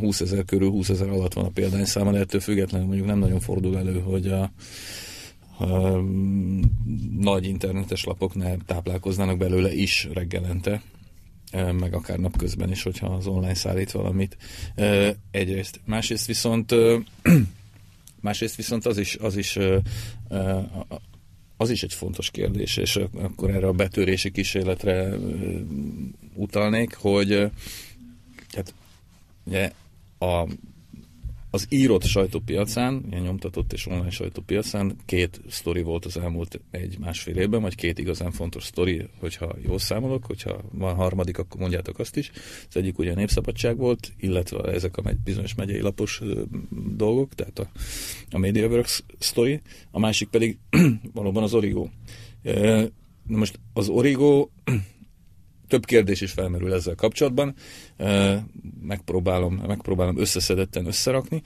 20 0.00 0.20
ezer 0.20 0.44
körül, 0.44 0.70
20 0.70 0.88
ezer 0.88 1.08
alatt 1.08 1.32
van 1.32 1.44
a 1.44 1.50
példányszáma, 1.50 2.12
de 2.12 2.18
ettől 2.18 2.40
függetlenül 2.40 2.86
mondjuk 2.86 3.06
nem 3.06 3.18
nagyon 3.18 3.40
fordul 3.40 3.78
elő, 3.78 4.00
hogy 4.00 4.26
a, 4.26 4.50
a 5.64 6.00
nagy 7.18 7.46
internetes 7.46 8.04
lapok 8.04 8.34
ne 8.34 8.56
táplálkoznának 8.56 9.38
belőle 9.38 9.72
is 9.72 10.08
reggelente, 10.12 10.82
meg 11.52 11.94
akár 11.94 12.18
napközben 12.18 12.70
is, 12.70 12.82
hogyha 12.82 13.06
az 13.06 13.26
online 13.26 13.54
szállít 13.54 13.90
valamit. 13.90 14.36
Egyrészt. 15.30 15.80
Másrészt 15.84 16.26
viszont 16.26 16.74
Másrészt 18.20 18.56
viszont 18.56 18.86
az 18.86 18.98
is, 18.98 19.16
az 19.16 19.36
is 19.36 19.58
az 21.56 21.70
is 21.70 21.82
egy 21.82 21.94
fontos 21.94 22.30
kérdés, 22.30 22.76
és 22.76 22.96
akkor 23.12 23.50
erre 23.50 23.66
a 23.66 23.72
betörési 23.72 24.30
kísérletre 24.30 25.16
utalnék, 26.34 26.94
hogy 26.94 27.50
hát, 28.54 28.74
ugye 29.44 29.72
a 30.18 30.48
az 31.50 31.66
írott 31.68 32.04
sajtópiacán, 32.04 33.04
ilyen 33.10 33.22
nyomtatott 33.22 33.72
és 33.72 33.86
online 33.86 34.10
sajtópiacán 34.10 34.96
két 35.04 35.40
sztori 35.48 35.82
volt 35.82 36.04
az 36.04 36.16
elmúlt 36.16 36.60
egy-másfél 36.70 37.36
évben, 37.36 37.62
vagy 37.62 37.74
két 37.74 37.98
igazán 37.98 38.30
fontos 38.30 38.64
sztori, 38.64 39.08
hogyha 39.18 39.56
jól 39.62 39.78
számolok, 39.78 40.24
hogyha 40.24 40.60
van 40.72 40.94
harmadik, 40.94 41.38
akkor 41.38 41.60
mondjátok 41.60 41.98
azt 41.98 42.16
is. 42.16 42.30
Az 42.68 42.76
egyik 42.76 42.98
ugye 42.98 43.12
a 43.12 43.14
népszabadság 43.14 43.76
volt, 43.76 44.12
illetve 44.16 44.62
ezek 44.62 44.96
a 44.96 45.12
bizonyos 45.24 45.54
megyei 45.54 45.80
lapos 45.80 46.22
dolgok, 46.96 47.34
tehát 47.34 47.58
a, 47.58 47.70
a 48.30 48.38
MediaWorks 48.38 49.02
sztori, 49.18 49.60
a 49.90 49.98
másik 49.98 50.28
pedig 50.28 50.58
valóban 51.14 51.42
az 51.42 51.54
Origo. 51.54 51.88
Na 53.26 53.36
most 53.36 53.60
az 53.72 53.88
Origo 53.88 54.48
több 55.68 55.84
kérdés 55.84 56.20
is 56.20 56.30
felmerül 56.30 56.72
ezzel 56.74 56.94
kapcsolatban. 56.94 57.54
Megpróbálom, 58.82 59.54
megpróbálom 59.54 60.18
összeszedetten 60.18 60.86
összerakni. 60.86 61.42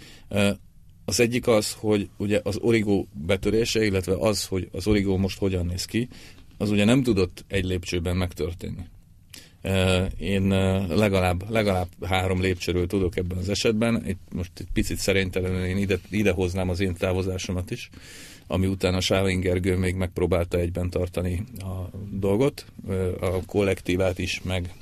Az 1.05 1.21
egyik 1.21 1.47
az, 1.47 1.73
hogy 1.79 2.09
ugye 2.17 2.41
az 2.43 2.59
origó 2.61 3.09
betörése, 3.13 3.85
illetve 3.85 4.15
az, 4.19 4.47
hogy 4.47 4.69
az 4.73 4.87
origó 4.87 5.17
most 5.17 5.39
hogyan 5.39 5.67
néz 5.67 5.85
ki, 5.85 6.09
az 6.59 6.71
ugye 6.71 6.85
nem 6.85 7.03
tudott 7.03 7.45
egy 7.49 7.65
lépcsőben 7.65 8.17
megtörténni. 8.17 8.87
Én 10.19 10.49
legalább, 10.89 11.51
legalább 11.51 11.89
három 12.01 12.41
lépcsőről 12.41 12.87
tudok 12.87 13.17
ebben 13.17 13.39
az 13.39 13.49
esetben. 13.49 14.03
Itt 14.07 14.21
most 14.33 14.51
egy 14.55 14.69
picit 14.73 14.99
szerénytelenül 14.99 15.65
én 15.65 15.77
ide, 15.77 15.99
ide 16.11 16.31
hoznám 16.31 16.69
az 16.69 16.81
én 16.81 16.95
távozásomat 16.95 17.71
is 17.71 17.91
ami 18.47 18.67
után 18.67 18.95
a 18.95 19.01
Sávin 19.01 19.41
Gergő 19.41 19.77
még 19.77 19.95
megpróbálta 19.95 20.59
egyben 20.59 20.91
tartani 20.91 21.45
a 21.59 21.91
dolgot, 22.11 22.67
a 23.21 23.45
kollektívát 23.47 24.19
is, 24.19 24.41
meg, 24.43 24.75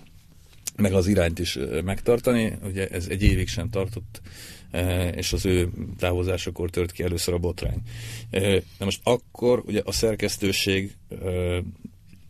meg 0.77 0.93
az 0.93 1.07
irányt 1.07 1.39
is 1.39 1.59
megtartani. 1.85 2.53
Ugye 2.65 2.89
ez 2.89 3.07
egy 3.09 3.23
évig 3.23 3.49
sem 3.49 3.71
tartott, 3.71 4.21
és 5.15 5.33
az 5.33 5.47
ő 5.47 5.71
távozásakor 5.99 6.71
tört 6.71 6.93
ki 6.93 7.03
először 7.03 7.35
a 7.35 7.39
botrány. 7.39 7.83
De 8.31 8.63
most 8.79 9.01
akkor 9.03 9.63
ugye 9.67 9.83
a 9.85 9.93
szerkesztőség 9.93 10.97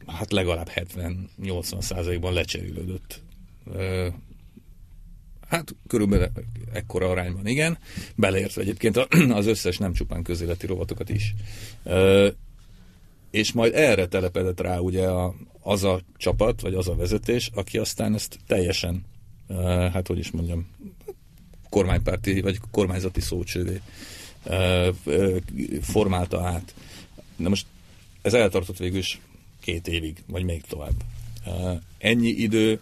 hát 0.06 0.32
legalább 0.32 0.70
70-80 0.74 1.80
százalékban 1.80 2.32
lecserélődött 2.32 3.22
Hát 5.50 5.74
körülbelül 5.86 6.28
ekkora 6.72 7.10
arányban 7.10 7.46
igen, 7.46 7.78
beleértve 8.14 8.62
egyébként 8.62 8.96
az 9.40 9.46
összes 9.46 9.78
nem 9.78 9.92
csupán 9.92 10.22
közéleti 10.22 10.66
rovatokat 10.66 11.08
is. 11.08 11.34
És 13.30 13.52
majd 13.52 13.74
erre 13.74 14.06
telepedett 14.06 14.60
rá 14.60 14.78
ugye 14.78 15.06
a, 15.06 15.34
az 15.60 15.84
a 15.84 16.00
csapat, 16.16 16.60
vagy 16.60 16.74
az 16.74 16.88
a 16.88 16.94
vezetés, 16.94 17.50
aki 17.54 17.78
aztán 17.78 18.14
ezt 18.14 18.38
teljesen, 18.46 19.04
hát 19.92 20.06
hogy 20.06 20.18
is 20.18 20.30
mondjam, 20.30 20.68
kormánypárti, 21.68 22.40
vagy 22.40 22.60
kormányzati 22.70 23.20
szócsővé 23.20 23.80
formálta 25.80 26.42
át. 26.42 26.74
Na 27.36 27.48
most 27.48 27.66
ez 28.22 28.34
eltartott 28.34 28.78
végül 28.78 28.98
is 28.98 29.20
két 29.60 29.88
évig, 29.88 30.22
vagy 30.26 30.44
még 30.44 30.62
tovább. 30.62 31.02
Ennyi 31.98 32.28
idő 32.28 32.80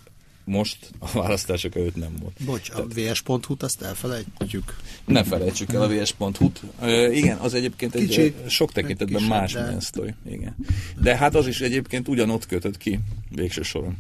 most 0.48 0.90
a 0.98 1.11
választások 1.12 1.76
előtt 1.76 1.96
nem 1.96 2.16
volt. 2.20 2.44
Bocs, 2.44 2.70
a 2.70 2.87
vs.hu-t 2.87 3.62
azt 3.62 3.82
elfelejtjük. 3.82 4.76
Ne 5.04 5.24
felejtsük 5.24 5.72
el 5.72 5.82
a 5.82 5.88
vs.hu-t. 5.88 6.61
Uh, 6.80 7.16
igen, 7.16 7.37
az 7.37 7.54
egyébként 7.54 7.94
egy 7.94 8.06
Kicsi, 8.06 8.34
sok 8.48 8.72
tekintetben 8.72 9.22
más 9.22 9.52
de... 9.52 9.76
sztori. 9.80 10.14
Igen. 10.30 10.56
De 11.00 11.16
hát 11.16 11.34
az 11.34 11.46
is 11.46 11.61
egyébként 11.61 12.08
ugyanott 12.08 12.46
kötött 12.46 12.76
ki 12.76 12.98
végső 13.30 13.62
soron. 13.62 13.96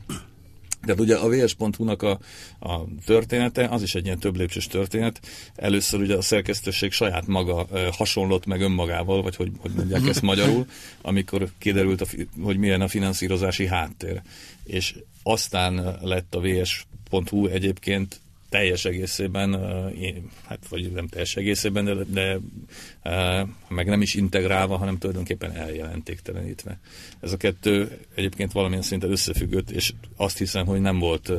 Tehát 0.80 1.00
ugye 1.00 1.16
a 1.16 1.28
vs.hu-nak 1.28 2.02
a, 2.02 2.18
a 2.58 2.84
története, 3.04 3.66
az 3.68 3.82
is 3.82 3.94
egy 3.94 4.04
ilyen 4.04 4.18
több 4.18 4.36
lépcsős 4.36 4.66
történet. 4.66 5.20
Először 5.56 6.00
ugye 6.00 6.16
a 6.16 6.22
szerkesztőség 6.22 6.92
saját 6.92 7.26
maga 7.26 7.66
hasonlott 7.92 8.46
meg 8.46 8.60
önmagával, 8.60 9.22
vagy 9.22 9.36
hogy, 9.36 9.50
hogy 9.58 9.70
mondják 9.76 10.06
ezt 10.06 10.22
magyarul, 10.32 10.66
amikor 11.02 11.48
kiderült, 11.58 12.00
a, 12.00 12.06
hogy 12.42 12.56
milyen 12.56 12.80
a 12.80 12.88
finanszírozási 12.88 13.66
háttér. 13.66 14.22
És 14.64 14.94
aztán 15.22 15.98
lett 16.02 16.34
a 16.34 16.40
vs.hu 16.40 17.46
egyébként 17.46 18.20
teljes 18.48 18.84
egészében, 18.84 19.52
hát 20.44 20.68
vagy 20.68 20.92
nem 20.92 21.06
teljes 21.06 21.36
egészében, 21.36 21.84
de, 21.84 21.94
de 22.04 22.38
meg 23.68 23.86
nem 23.86 24.00
is 24.00 24.14
integrálva, 24.14 24.76
hanem 24.76 24.98
tulajdonképpen 24.98 25.52
eljelentéktelenítve. 25.52 26.78
Ez 27.20 27.32
a 27.32 27.36
kettő 27.36 27.98
egyébként 28.14 28.52
valamilyen 28.52 28.82
szinten 28.82 29.10
összefüggött, 29.10 29.70
és 29.70 29.92
azt 30.16 30.38
hiszem, 30.38 30.66
hogy 30.66 30.80
nem 30.80 30.98
volt, 30.98 31.32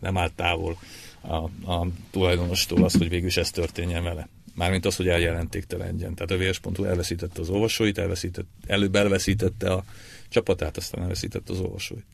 nem 0.00 0.16
állt 0.16 0.32
távol 0.32 0.78
a, 1.20 1.70
a 1.72 1.86
tulajdonostól 2.10 2.84
az, 2.84 2.92
hogy 2.92 3.08
végül 3.08 3.26
is 3.26 3.36
ez 3.36 3.50
történjen 3.50 4.02
vele. 4.02 4.28
Mármint 4.54 4.86
az, 4.86 4.96
hogy 4.96 5.08
eljelentéktelenjen. 5.08 6.14
Tehát 6.14 6.30
a 6.30 6.50
vs.hu 6.50 6.84
elveszítette 6.84 7.40
az 7.40 7.48
olvasóit, 7.48 7.98
elveszített, 7.98 8.46
előbb 8.66 8.94
elveszítette 8.96 9.72
a 9.72 9.84
csapatát, 10.28 10.76
aztán 10.76 11.02
elveszítette 11.02 11.52
az 11.52 11.60
olvasóit. 11.60 12.04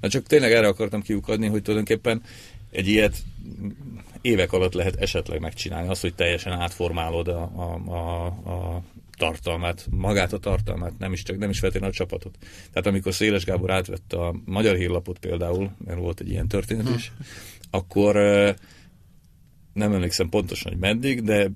Na 0.00 0.08
csak 0.08 0.26
tényleg 0.26 0.52
erre 0.52 0.66
akartam 0.66 1.02
kiukadni, 1.02 1.46
hogy 1.46 1.62
tulajdonképpen 1.62 2.22
egy 2.72 2.88
ilyet 2.88 3.22
évek 4.20 4.52
alatt 4.52 4.72
lehet 4.72 4.96
esetleg 4.96 5.40
megcsinálni. 5.40 5.88
Az, 5.88 6.00
hogy 6.00 6.14
teljesen 6.14 6.52
átformálod 6.52 7.28
a, 7.28 7.42
a, 7.42 7.92
a, 7.92 8.26
a 8.26 8.82
tartalmát, 9.16 9.86
magát 9.90 10.32
a 10.32 10.38
tartalmát, 10.38 10.98
nem 10.98 11.12
is 11.12 11.22
csak 11.22 11.38
nem 11.38 11.50
is 11.50 11.58
feltétlenül 11.58 11.94
a 11.94 11.98
csapatot. 11.98 12.38
Tehát 12.70 12.86
amikor 12.86 13.14
Széles 13.14 13.44
Gábor 13.44 13.70
átvette 13.70 14.16
a 14.16 14.34
Magyar 14.44 14.76
Hírlapot 14.76 15.18
például, 15.18 15.70
mert 15.84 15.98
volt 15.98 16.20
egy 16.20 16.30
ilyen 16.30 16.48
történet 16.48 16.88
is, 16.96 17.12
hm. 17.16 17.22
akkor 17.70 18.14
nem 19.72 19.92
emlékszem 19.92 20.28
pontosan, 20.28 20.72
hogy 20.72 20.80
meddig, 20.80 21.22
de 21.22 21.50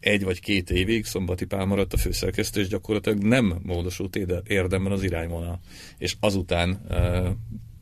egy 0.00 0.24
vagy 0.24 0.40
két 0.40 0.70
évig 0.70 1.04
Szombati 1.04 1.44
Pál 1.44 1.64
maradt 1.64 1.92
a 1.92 1.96
főszerkesztő, 1.96 2.60
és 2.60 2.68
gyakorlatilag 2.68 3.22
nem 3.22 3.60
módosult 3.62 4.16
érdemben 4.46 4.92
az 4.92 5.02
irányvonal. 5.02 5.60
És 5.98 6.16
azután 6.20 6.80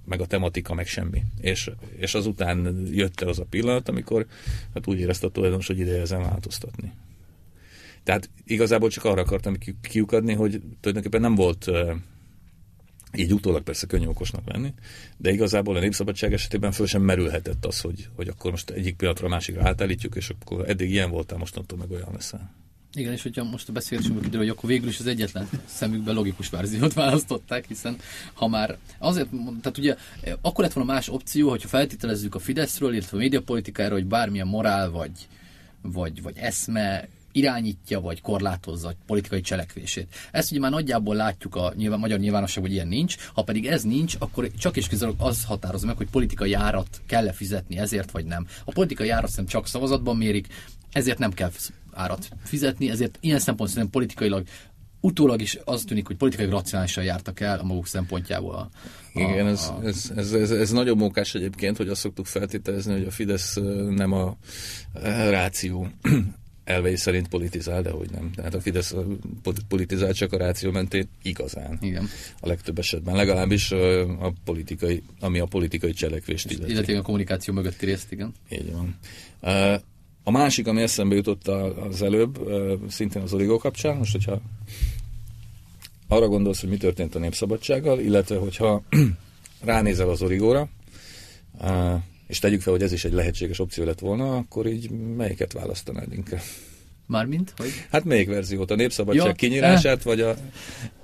meg 0.04 0.20
a 0.20 0.26
tematika, 0.26 0.74
meg 0.74 0.86
semmi. 0.86 1.22
És, 1.40 1.70
és 1.96 2.14
azután 2.14 2.86
jött 2.90 3.20
el 3.20 3.28
az 3.28 3.38
a 3.38 3.44
pillanat, 3.44 3.88
amikor 3.88 4.26
hát 4.74 4.86
úgy 4.86 5.00
érezte 5.00 5.26
a 5.26 5.30
tulajdonos, 5.30 5.66
hogy 5.66 5.78
ideje 5.78 6.00
ezen 6.00 6.22
változtatni. 6.22 6.92
Tehát 8.02 8.30
igazából 8.44 8.90
csak 8.90 9.04
arra 9.04 9.20
akartam 9.20 9.56
kiukadni, 9.82 10.32
hogy 10.32 10.60
tulajdonképpen 10.80 11.20
nem 11.20 11.34
volt 11.34 11.70
így 13.16 13.32
utólag 13.32 13.62
persze 13.62 13.86
könnyű 13.86 14.06
okosnak 14.06 14.42
lenni, 14.46 14.74
de 15.16 15.30
igazából 15.30 15.76
a 15.76 15.80
népszabadság 15.80 16.32
esetében 16.32 16.72
föl 16.72 16.86
sem 16.86 17.02
merülhetett 17.02 17.64
az, 17.64 17.80
hogy, 17.80 18.08
hogy 18.14 18.28
akkor 18.28 18.50
most 18.50 18.70
egyik 18.70 18.96
pillanatra 18.96 19.26
a 19.26 19.30
másikra 19.30 19.66
átállítjuk, 19.68 20.14
és 20.14 20.30
akkor 20.40 20.68
eddig 20.68 20.90
ilyen 20.90 21.10
voltál, 21.10 21.38
mostantól 21.38 21.78
meg 21.78 21.90
olyan 21.90 22.12
leszel. 22.12 22.61
Igen, 22.94 23.12
és 23.12 23.22
hogyha 23.22 23.44
most 23.44 23.68
a 23.68 23.72
beszélgetésünkben 23.72 24.24
kiderül, 24.24 24.46
hogy 24.46 24.56
akkor 24.56 24.68
végül 24.68 24.88
is 24.88 24.98
az 24.98 25.06
egyetlen 25.06 25.48
szemükben 25.66 26.14
logikus 26.14 26.50
verziót 26.50 26.92
választották, 26.92 27.66
hiszen 27.66 27.96
ha 28.34 28.48
már 28.48 28.78
azért, 28.98 29.28
tehát 29.60 29.78
ugye 29.78 29.96
akkor 30.40 30.64
lett 30.64 30.72
volna 30.72 30.92
más 30.92 31.08
opció, 31.08 31.48
hogyha 31.48 31.68
feltételezzük 31.68 32.34
a 32.34 32.38
Fideszről, 32.38 32.92
illetve 32.92 33.16
a 33.16 33.20
médiapolitikáról, 33.20 33.98
hogy 33.98 34.06
bármilyen 34.06 34.46
morál 34.46 34.90
vagy, 34.90 35.10
vagy, 35.82 36.22
vagy 36.22 36.36
eszme 36.36 37.08
irányítja 37.32 38.00
vagy 38.00 38.20
korlátozza 38.20 38.88
a 38.88 38.94
politikai 39.06 39.40
cselekvését. 39.40 40.14
Ezt 40.30 40.50
ugye 40.50 40.60
már 40.60 40.70
nagyjából 40.70 41.14
látjuk 41.14 41.54
a 41.54 41.72
nyilván, 41.76 41.98
magyar 41.98 42.18
nyilvánosság, 42.18 42.64
hogy 42.64 42.72
ilyen 42.72 42.88
nincs. 42.88 43.16
Ha 43.34 43.42
pedig 43.42 43.66
ez 43.66 43.82
nincs, 43.82 44.14
akkor 44.18 44.50
csak 44.58 44.76
és 44.76 44.88
kizárólag 44.88 45.20
az 45.20 45.44
határozza 45.44 45.86
meg, 45.86 45.96
hogy 45.96 46.08
politikai 46.10 46.52
árat 46.52 47.00
kell-e 47.06 47.32
fizetni 47.32 47.78
ezért 47.78 48.10
vagy 48.10 48.24
nem. 48.24 48.46
A 48.64 48.72
politikai 48.72 49.08
árat 49.08 49.30
szerintem 49.30 49.60
csak 49.60 49.68
szavazatban 49.68 50.16
mérik, 50.16 50.46
ezért 50.92 51.18
nem 51.18 51.32
kell 51.32 51.50
árat 51.92 52.28
fizetni, 52.44 52.90
ezért 52.90 53.18
ilyen 53.20 53.38
szempontból 53.38 53.66
szerintem 53.68 53.90
politikailag 53.90 54.46
utólag 55.02 55.40
is 55.40 55.58
az 55.64 55.82
tűnik, 55.82 56.06
hogy 56.06 56.16
politikai 56.16 56.46
racionálisan 56.46 57.04
jártak 57.04 57.40
el 57.40 57.58
a 57.58 57.62
maguk 57.62 57.86
szempontjából. 57.86 58.54
A, 58.54 58.70
Igen, 59.14 59.46
ez, 59.46 59.68
a... 59.68 59.84
Ez, 59.84 60.12
ez, 60.16 60.32
ez, 60.32 60.50
ez 60.50 60.70
nagyon 60.70 60.96
mókás 60.96 61.34
egyébként, 61.34 61.76
hogy 61.76 61.88
azt 61.88 62.00
szoktuk 62.00 62.26
feltételezni, 62.26 62.92
hogy 62.92 63.04
a 63.04 63.10
Fidesz 63.10 63.58
nem 63.88 64.12
a 64.12 64.36
ráció 65.30 65.88
elvei 66.64 66.96
szerint 66.96 67.28
politizál, 67.28 67.82
de 67.82 67.90
hogy 67.90 68.10
nem. 68.10 68.30
Tehát 68.34 68.54
a 68.54 68.60
Fidesz 68.60 68.94
politizál 69.68 70.12
csak 70.12 70.32
a 70.32 70.36
ráció 70.36 70.70
mentén 70.70 71.08
igazán. 71.22 71.78
Igen. 71.80 72.08
A 72.40 72.46
legtöbb 72.46 72.78
esetben. 72.78 73.16
Legalábbis 73.16 73.70
a 73.70 74.32
politikai, 74.44 75.02
ami 75.20 75.38
a 75.38 75.46
politikai 75.46 75.92
cselekvést 75.92 76.50
illeti. 76.50 76.72
Illetve 76.72 76.98
a 76.98 77.02
kommunikáció 77.02 77.54
mögötti 77.54 77.86
részt, 77.86 78.12
igen. 78.12 78.32
Így 78.50 78.72
van. 78.72 78.98
A 80.24 80.30
másik, 80.30 80.66
ami 80.66 80.82
eszembe 80.82 81.14
jutott 81.14 81.48
az 81.90 82.02
előbb, 82.02 82.38
szintén 82.88 83.22
az 83.22 83.32
origó 83.32 83.58
kapcsán, 83.58 83.96
most 83.96 84.12
hogyha 84.12 84.40
arra 86.08 86.28
gondolsz, 86.28 86.60
hogy 86.60 86.68
mi 86.68 86.76
történt 86.76 87.14
a 87.14 87.18
népszabadsággal, 87.18 88.00
illetve 88.00 88.36
hogyha 88.36 88.82
ránézel 89.64 90.08
az 90.08 90.22
origóra, 90.22 90.68
és 92.26 92.38
tegyük 92.38 92.60
fel, 92.60 92.72
hogy 92.72 92.82
ez 92.82 92.92
is 92.92 93.04
egy 93.04 93.12
lehetséges 93.12 93.58
opció 93.58 93.84
lett 93.84 93.98
volna, 93.98 94.36
akkor 94.36 94.66
így 94.66 94.90
melyiket 94.90 95.52
választanád 95.52 96.12
inkább? 96.12 96.42
Mármint? 97.06 97.54
Hogy? 97.56 97.70
Hát 97.90 98.04
melyik 98.04 98.28
verziót? 98.28 98.70
A 98.70 98.74
népszabadság 98.74 99.26
ja, 99.26 99.32
kinyírását, 99.32 99.98
eh, 99.98 100.04
vagy 100.04 100.20
a... 100.20 100.36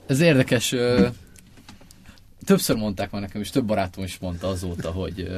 Ez 0.07 0.21
érdekes. 0.21 0.75
Többször 2.45 2.77
mondták 2.77 3.11
már 3.11 3.21
nekem, 3.21 3.41
és 3.41 3.51
több 3.51 3.65
barátom 3.65 4.05
is 4.05 4.19
mondta 4.19 4.49
azóta, 4.49 4.91
hogy 4.91 5.31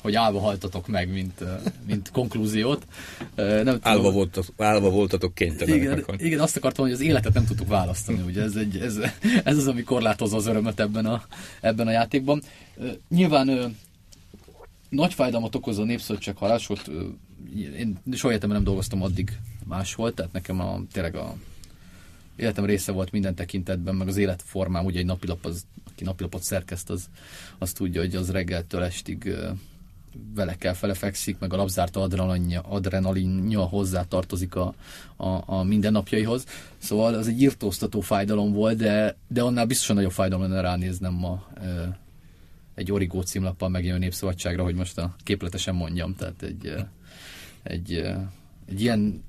hogy 0.00 0.14
állva 0.14 0.40
haltatok 0.40 0.86
meg, 0.86 1.12
mint, 1.12 1.44
mint 1.86 2.10
konklúziót. 2.10 2.86
Nem 3.34 3.64
tudom, 3.64 3.78
állva, 3.82 4.10
voltatok, 4.10 4.54
állva 4.56 4.90
voltatok 4.90 5.34
kénytelenek. 5.34 5.82
Igen, 5.82 6.04
igen, 6.18 6.40
azt 6.40 6.56
akartam, 6.56 6.84
hogy 6.84 6.94
az 6.94 7.00
életet 7.00 7.34
nem 7.34 7.44
tudtuk 7.44 7.68
választani. 7.68 8.22
Ugye 8.26 8.42
ez, 8.42 8.56
egy, 8.56 8.76
ez, 8.76 8.98
ez 9.44 9.56
az, 9.56 9.66
ami 9.66 9.82
korlátozza 9.82 10.36
az 10.36 10.46
örömet 10.46 10.80
ebben 10.80 11.06
a, 11.06 11.22
ebben 11.60 11.86
a 11.86 11.90
játékban. 11.90 12.42
Nyilván 13.08 13.76
nagy 14.88 15.14
fájdalmat 15.14 15.54
okoz 15.54 15.78
a 15.78 15.84
népszabadság 15.84 16.36
halásot. 16.36 16.90
Én 17.78 17.98
soha 18.12 18.30
életemben 18.30 18.56
nem 18.56 18.66
dolgoztam 18.66 19.02
addig 19.02 19.38
máshol, 19.64 20.14
tehát 20.14 20.32
nekem 20.32 20.60
a, 20.60 20.80
tényleg 20.92 21.14
a 21.14 21.34
életem 22.36 22.64
része 22.64 22.92
volt 22.92 23.12
minden 23.12 23.34
tekintetben, 23.34 23.94
meg 23.94 24.08
az 24.08 24.16
életformám, 24.16 24.84
ugye 24.84 24.98
egy 24.98 25.06
napilap, 25.06 25.44
az, 25.44 25.64
aki 25.90 26.04
napilapot 26.04 26.42
szerkeszt, 26.42 26.90
az, 26.90 27.08
az 27.58 27.72
tudja, 27.72 28.00
hogy 28.00 28.14
az 28.14 28.30
reggeltől 28.30 28.82
estig 28.82 29.34
vele 30.34 30.56
kell 30.56 30.72
felefekszik, 30.72 31.38
meg 31.38 31.52
a 31.52 31.56
labzárta 31.56 32.00
adrenalinja, 32.00 32.60
adrenalinja 32.60 33.60
hozzá 33.60 34.04
tartozik 34.04 34.54
a, 34.54 34.74
a, 35.16 35.42
a 35.46 35.62
mindennapjaihoz. 35.62 36.44
Szóval 36.78 37.14
az 37.14 37.28
egy 37.28 37.40
írtóztató 37.40 38.00
fájdalom 38.00 38.52
volt, 38.52 38.76
de, 38.76 39.16
de 39.28 39.42
annál 39.42 39.66
biztosan 39.66 39.96
nagyobb 39.96 40.12
fájdalom 40.12 40.48
lenne 40.50 40.60
ránéznem 40.60 41.12
ma 41.12 41.46
e, 41.54 41.98
egy 42.74 42.92
origó 42.92 43.20
címlappal 43.20 43.68
megjelenő 43.68 44.04
népszabadságra, 44.04 44.62
hogy 44.62 44.74
most 44.74 44.98
a 44.98 45.16
képletesen 45.22 45.74
mondjam. 45.74 46.14
Tehát 46.14 46.42
egy, 46.42 46.74
egy, 47.62 47.92
egy 48.66 48.80
ilyen 48.80 49.22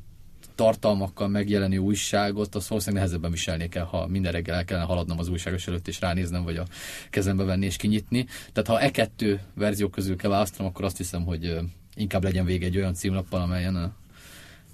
tartalmakkal 0.62 1.28
megjelenő 1.28 1.78
újságot, 1.78 2.56
azt 2.56 2.68
valószínűleg 2.68 3.04
nehezebben 3.04 3.32
viselnék 3.32 3.76
el, 3.76 3.86
ha 3.86 4.08
minden 4.08 4.32
reggel 4.32 4.56
el 4.56 4.66
kellene 4.66 4.86
haladnom 4.86 5.20
az 5.20 5.28
újságos 5.28 5.68
előtt 5.68 5.88
és 5.88 6.00
ránéznem, 6.00 6.44
vagy 6.44 6.58
a 6.58 6.66
kezembe 7.10 7.44
venni 7.44 7.66
és 7.66 7.76
kinyitni. 7.76 8.26
Tehát 8.54 8.68
ha 8.70 8.80
e 8.80 8.92
kettő 8.92 9.40
verzió 9.56 9.90
közül 9.90 10.16
kell 10.16 10.30
választanom, 10.30 10.72
akkor 10.72 10.86
azt 10.86 10.98
hiszem, 10.98 11.24
hogy 11.24 11.58
inkább 11.96 12.24
legyen 12.24 12.46
vége 12.46 12.66
egy 12.66 12.78
olyan 12.78 12.94
címlappal, 12.94 13.42
amelyen 13.42 13.76
a 13.76 13.92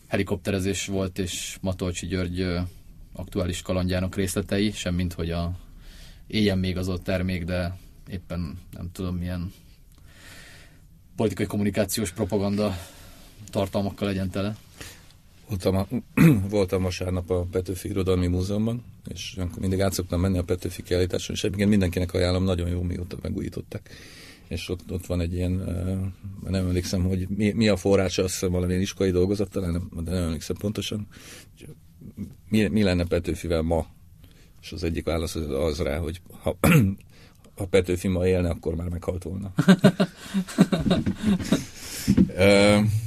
helikopterezés 0.07 0.85
volt, 0.85 1.19
és 1.19 1.57
Matolcsi 1.61 2.07
György 2.07 2.47
aktuális 3.13 3.61
kalandjának 3.61 4.15
részletei, 4.15 4.71
semmint, 4.71 5.13
hogy 5.13 5.31
a 5.31 5.51
éljen 6.27 6.57
még 6.57 6.77
az 6.77 6.87
ott 6.89 7.03
termék, 7.03 7.43
de 7.43 7.77
éppen 8.09 8.59
nem 8.71 8.89
tudom 8.91 9.15
milyen 9.15 9.53
politikai 11.15 11.45
kommunikációs 11.45 12.11
propaganda 12.11 12.77
tartalmakkal 13.49 14.07
legyen 14.07 14.29
tele. 14.29 14.55
Voltam, 15.47 15.75
a, 15.75 15.87
voltam 16.49 16.83
vasárnap 16.83 17.29
a 17.29 17.47
Petőfi 17.51 17.89
Irodalmi 17.89 18.27
Múzeumban, 18.27 18.83
és 19.07 19.35
akkor 19.37 19.59
mindig 19.59 19.81
át 19.81 19.93
szoktam 19.93 20.19
menni 20.19 20.37
a 20.37 20.43
Petőfi 20.43 20.83
kiállításon, 20.83 21.35
és 21.35 21.43
egyébként 21.43 21.69
mindenkinek 21.69 22.13
ajánlom, 22.13 22.43
nagyon 22.43 22.69
jó, 22.69 22.81
mióta 22.81 23.17
megújították. 23.21 23.89
És 24.47 24.69
ott, 24.69 24.91
ott 24.91 25.05
van 25.05 25.21
egy 25.21 25.33
ilyen, 25.33 25.51
nem 26.43 26.65
emlékszem, 26.65 27.03
hogy 27.03 27.27
mi, 27.29 27.51
mi 27.51 27.67
a 27.67 27.77
forrása, 27.77 28.23
azt 28.23 28.33
hiszem 28.33 28.51
valamilyen 28.51 28.81
iskolai 28.81 29.11
dolgozat, 29.11 29.49
talán 29.49 29.71
nem, 29.71 29.89
de 30.03 30.11
nem 30.11 30.23
emlékszem 30.23 30.55
pontosan. 30.55 31.07
Mi, 32.49 32.67
mi 32.67 32.83
lenne 32.83 33.05
Petőfivel 33.05 33.61
ma? 33.61 33.87
És 34.61 34.71
az 34.71 34.83
egyik 34.83 35.05
válasz 35.05 35.35
az, 35.35 35.49
az 35.49 35.79
rá, 35.79 35.97
hogy 35.97 36.21
ha, 36.41 36.57
ha 37.57 37.65
Petőfi 37.65 38.07
ma 38.07 38.27
élne, 38.27 38.49
akkor 38.49 38.75
már 38.75 38.89
meghalt 38.89 39.23
volna. 39.23 39.53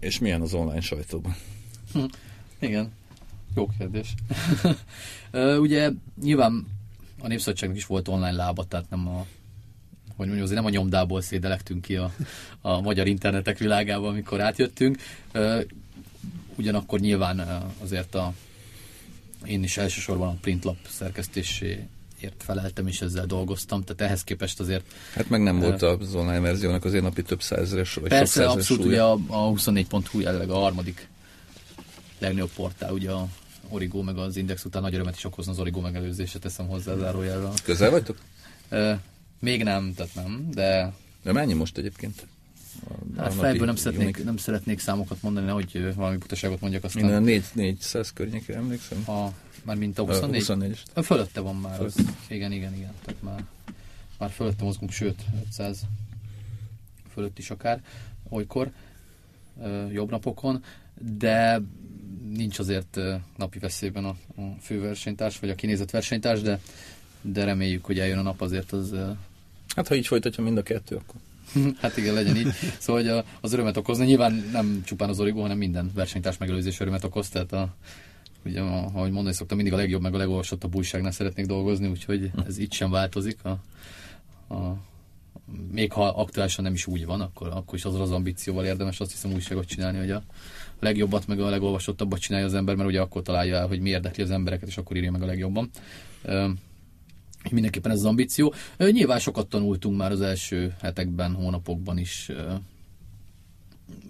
És 0.00 0.18
milyen 0.18 0.40
az 0.40 0.54
online 0.54 0.80
sajtóban? 0.80 1.36
Hm, 1.92 2.04
igen, 2.58 2.92
jó 3.54 3.68
kérdés. 3.78 4.14
Ugye 5.66 5.90
nyilván 6.22 6.66
a 7.20 7.26
Népszabadságnak 7.26 7.78
is 7.78 7.86
volt 7.86 8.08
online 8.08 8.32
lába, 8.32 8.64
tehát 8.64 8.90
nem 8.90 9.08
a 9.08 9.26
hogy 10.16 10.26
mondjam, 10.26 10.46
azért 10.46 10.62
nem 10.62 10.72
a 10.72 10.74
nyomdából 10.74 11.20
szédelektünk 11.20 11.82
ki 11.82 11.96
a, 11.96 12.12
a 12.60 12.80
magyar 12.80 13.06
internetek 13.06 13.58
világába, 13.58 14.08
amikor 14.08 14.40
átjöttünk. 14.40 14.98
Ugyanakkor 16.56 17.00
nyilván 17.00 17.64
azért 17.82 18.14
a, 18.14 18.32
én 19.44 19.62
is 19.62 19.76
elsősorban 19.76 20.28
a 20.28 20.38
printlap 20.40 20.76
szerkesztésé 20.88 21.88
ért 22.20 22.42
feleltem, 22.42 22.86
és 22.86 23.00
ezzel 23.00 23.26
dolgoztam, 23.26 23.82
tehát 23.82 24.00
ehhez 24.02 24.24
képest 24.24 24.60
azért... 24.60 24.84
Hát 25.12 25.28
meg 25.28 25.42
nem 25.42 25.58
volt 25.58 25.82
az 25.82 26.14
online 26.14 26.40
verziónak 26.40 26.84
azért 26.84 27.02
napi 27.02 27.22
több 27.22 27.42
százeres, 27.42 27.94
vagy 27.94 28.08
Persze, 28.08 28.42
sok 28.42 28.50
abszolút, 28.50 28.82
súlya. 28.82 29.14
ugye 29.14 29.32
a, 29.32 29.46
a 29.46 29.52
24.hu 29.52 30.20
jelenleg 30.20 30.50
a 30.50 30.54
harmadik 30.58 31.08
legnagyobb 32.18 32.50
portál, 32.54 32.92
ugye 32.92 33.10
a 33.10 33.26
Origo 33.68 34.02
meg 34.02 34.16
az 34.18 34.36
Index 34.36 34.64
után 34.64 34.82
nagy 34.82 34.94
örömet 34.94 35.16
is 35.16 35.24
okozna 35.24 35.52
az 35.52 35.58
Origo 35.58 35.80
megelőzése, 35.80 36.38
teszem 36.38 36.66
hozzá 36.66 36.96
zárójelvel. 36.96 37.52
Közel 37.64 37.90
vagytok? 37.90 38.16
E, 38.68 39.00
még 39.40 39.62
nem, 39.62 39.92
tehát 39.94 40.14
nem, 40.14 40.48
de... 40.54 40.92
De 41.22 41.32
mennyi 41.32 41.52
most 41.52 41.78
egyébként? 41.78 42.26
a 42.88 42.92
Hát 43.16 43.26
napi 43.28 43.38
fejből 43.38 43.66
nem 43.66 43.76
szeretnék, 43.76 44.14
unik. 44.14 44.24
nem 44.24 44.36
szeretnék 44.36 44.78
számokat 44.78 45.22
mondani, 45.22 45.50
hogy 45.50 45.94
valami 45.94 46.16
butaságot 46.16 46.60
mondjak, 46.60 46.84
aztán 46.84 47.02
Minden 47.02 47.22
4, 47.22 47.44
400 47.52 48.12
környékére 48.12 48.58
emlékszem. 48.58 49.02
a, 49.08 49.32
már 49.66 49.76
mint 49.76 49.98
a 49.98 50.02
Ö, 50.02 50.06
24? 50.06 50.38
24 50.40 50.70
is. 50.70 50.82
Ö, 50.94 51.02
Fölötte 51.02 51.40
van 51.40 51.56
már. 51.56 51.80
Az. 51.80 51.94
Fölött. 51.94 52.10
Igen, 52.28 52.52
igen, 52.52 52.74
igen. 52.74 52.92
Tehát 53.04 53.22
már, 53.22 53.44
már 54.18 54.30
fölötte 54.30 54.64
mozgunk, 54.64 54.90
sőt, 54.92 55.24
500 55.46 55.80
fölött 57.12 57.38
is 57.38 57.50
akár, 57.50 57.82
olykor, 58.28 58.70
jobb 59.92 60.10
napokon, 60.10 60.62
de 61.18 61.60
nincs 62.32 62.58
azért 62.58 62.98
napi 63.36 63.58
veszélyben 63.58 64.04
a, 64.04 64.16
a 64.36 64.42
főversenytárs, 64.60 65.38
vagy 65.38 65.50
a 65.50 65.54
kinézett 65.54 65.90
versenytárs, 65.90 66.40
de, 66.40 66.60
de 67.20 67.44
reméljük, 67.44 67.84
hogy 67.84 67.98
eljön 67.98 68.18
a 68.18 68.22
nap 68.22 68.40
azért 68.40 68.72
az 68.72 68.94
Hát 69.76 69.88
ha 69.88 69.94
így 69.94 70.06
folytatja 70.06 70.42
mind 70.44 70.56
a 70.58 70.62
kettő, 70.62 70.96
akkor 70.96 71.20
Hát 71.80 71.96
igen, 71.96 72.14
legyen 72.14 72.36
így. 72.36 72.52
Szóval 72.78 73.02
hogy 73.02 73.10
a- 73.10 73.24
az 73.40 73.52
örömet 73.52 73.76
okozni. 73.76 74.04
Nyilván 74.06 74.48
nem 74.52 74.82
csupán 74.84 75.08
az 75.08 75.20
origó, 75.20 75.40
hanem 75.40 75.58
minden 75.58 75.90
versenytárs 75.94 76.36
megelőzés 76.38 76.80
örömet 76.80 77.04
okoz. 77.04 77.28
Tehát 77.28 77.52
a, 77.52 77.74
ugye, 78.46 78.60
ahogy 78.60 79.10
mondani 79.10 79.34
szoktam, 79.34 79.56
mindig 79.56 79.74
a 79.74 79.76
legjobb, 79.76 80.02
meg 80.02 80.14
a 80.14 80.18
legolvasottabb 80.18 80.74
újságnál 80.74 81.10
szeretnék 81.10 81.46
dolgozni, 81.46 81.88
úgyhogy 81.88 82.30
ez 82.46 82.58
itt 82.58 82.72
sem 82.72 82.90
változik. 82.90 83.44
A, 83.44 83.58
a, 84.54 84.76
még 85.70 85.92
ha 85.92 86.08
aktuálisan 86.08 86.64
nem 86.64 86.72
is 86.72 86.86
úgy 86.86 87.06
van, 87.06 87.20
akkor, 87.20 87.48
akkor 87.48 87.74
is 87.74 87.84
azzal 87.84 88.00
az 88.00 88.10
ambícióval 88.10 88.64
érdemes 88.64 89.00
azt 89.00 89.10
hiszem 89.10 89.32
újságot 89.32 89.66
csinálni, 89.66 89.98
hogy 89.98 90.10
a 90.10 90.22
legjobbat, 90.80 91.26
meg 91.26 91.40
a 91.40 91.48
legolvasottabbat 91.48 92.20
csinálja 92.20 92.46
az 92.46 92.54
ember, 92.54 92.74
mert 92.74 92.88
ugye 92.88 93.00
akkor 93.00 93.22
találja 93.22 93.56
el, 93.56 93.66
hogy 93.66 93.80
mi 93.80 93.88
érdekli 93.88 94.22
az 94.22 94.30
embereket, 94.30 94.68
és 94.68 94.76
akkor 94.76 94.96
írja 94.96 95.10
meg 95.10 95.22
a 95.22 95.26
legjobban. 95.26 95.70
Mindenképpen 97.50 97.90
ez 97.90 97.98
az 97.98 98.04
ambíció. 98.04 98.54
Nyilván 98.78 99.18
sokat 99.18 99.48
tanultunk 99.48 99.96
már 99.96 100.10
az 100.10 100.20
első 100.20 100.74
hetekben, 100.80 101.34
hónapokban 101.34 101.98
is. 101.98 102.30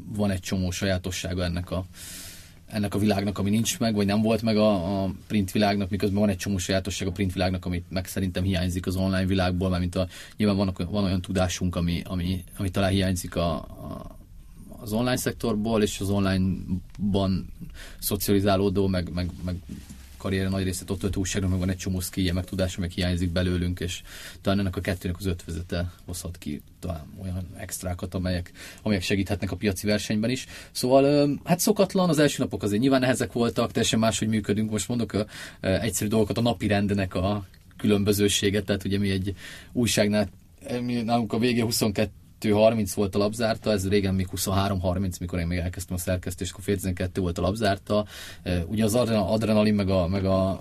Van 0.08 0.30
egy 0.30 0.40
csomó 0.40 0.70
sajátossága 0.70 1.44
ennek 1.44 1.70
a, 1.70 1.86
ennek 2.66 2.94
a 2.94 2.98
világnak, 2.98 3.38
ami 3.38 3.50
nincs 3.50 3.78
meg, 3.78 3.94
vagy 3.94 4.06
nem 4.06 4.22
volt 4.22 4.42
meg 4.42 4.56
a, 4.56 5.02
a 5.02 5.10
print 5.26 5.52
világnak, 5.52 5.90
miközben 5.90 6.20
van 6.20 6.28
egy 6.28 6.36
csomó 6.36 6.58
sajátosság 6.58 7.08
a 7.08 7.12
print 7.12 7.32
világnak, 7.32 7.64
amit 7.64 7.84
meg 7.88 8.06
szerintem 8.06 8.42
hiányzik 8.42 8.86
az 8.86 8.96
online 8.96 9.26
világból, 9.26 9.68
mert 9.68 9.80
mint 9.80 9.94
a, 9.94 10.08
nyilván 10.36 10.56
van, 10.56 10.74
van 10.90 11.04
olyan 11.04 11.20
tudásunk, 11.20 11.76
ami, 11.76 12.02
ami, 12.04 12.44
ami 12.56 12.70
talán 12.70 12.90
hiányzik 12.90 13.36
a, 13.36 13.54
a, 13.54 14.16
az 14.80 14.92
online 14.92 15.16
szektorból, 15.16 15.82
és 15.82 16.00
az 16.00 16.10
online-ban 16.10 17.52
szocializálódó, 17.98 18.86
meg, 18.86 19.12
meg, 19.12 19.30
meg 19.44 19.56
karrier 20.26 20.48
nagy 20.48 20.64
részét 20.64 20.90
ott 20.90 20.98
töltő 20.98 21.18
újságnak, 21.20 21.50
meg 21.50 21.58
van 21.58 21.70
egy 21.70 21.76
csomó 21.76 22.00
szkije, 22.00 22.32
meg 22.32 22.44
tudása, 22.44 22.80
meg 22.80 22.90
hiányzik 22.90 23.30
belőlünk, 23.30 23.80
és 23.80 24.02
talán 24.40 24.58
ennek 24.58 24.76
a 24.76 24.80
kettőnek 24.80 25.16
az 25.18 25.26
ötvözete 25.26 25.92
hozhat 26.04 26.38
ki 26.38 26.62
talán 26.80 27.06
olyan 27.22 27.46
extrákat, 27.56 28.14
amelyek, 28.14 28.52
amelyek 28.82 29.02
segíthetnek 29.02 29.50
a 29.50 29.56
piaci 29.56 29.86
versenyben 29.86 30.30
is. 30.30 30.46
Szóval 30.70 31.28
hát 31.44 31.58
szokatlan, 31.60 32.08
az 32.08 32.18
első 32.18 32.42
napok 32.42 32.62
azért 32.62 32.80
nyilván 32.80 33.00
nehezek 33.00 33.32
voltak, 33.32 33.72
teljesen 33.72 33.98
máshogy 33.98 34.28
működünk. 34.28 34.70
Most 34.70 34.88
mondok 34.88 35.12
ö, 35.12 35.22
ö, 35.60 35.80
egyszerű 35.80 36.10
dolgokat, 36.10 36.38
a 36.38 36.40
napi 36.40 36.66
rendnek 36.66 37.14
a 37.14 37.46
különbözőséget, 37.76 38.64
tehát 38.64 38.84
ugye 38.84 38.98
mi 38.98 39.10
egy 39.10 39.34
újságnál, 39.72 40.28
mi 40.82 41.02
nálunk 41.02 41.32
a 41.32 41.38
vége 41.38 41.62
22 41.62 42.10
30 42.50 42.92
volt 42.92 43.14
a 43.14 43.18
lapzárta, 43.18 43.70
ez 43.70 43.88
régen 43.88 44.14
még 44.14 44.28
23-30, 44.36 45.20
mikor 45.20 45.38
én 45.38 45.46
még 45.46 45.58
elkezdtem 45.58 45.96
a 45.96 45.98
szerkesztést, 45.98 46.52
akkor 46.52 46.64
fél 46.64 46.74
12 46.76 47.20
volt 47.20 47.38
a 47.38 47.42
lapzárta. 47.42 48.06
Eh, 48.42 48.62
Ugye 48.68 48.84
az 48.84 48.94
adrenalin, 48.94 49.74
meg 49.74 49.88
a, 49.88 50.06
meg 50.06 50.24
a 50.24 50.60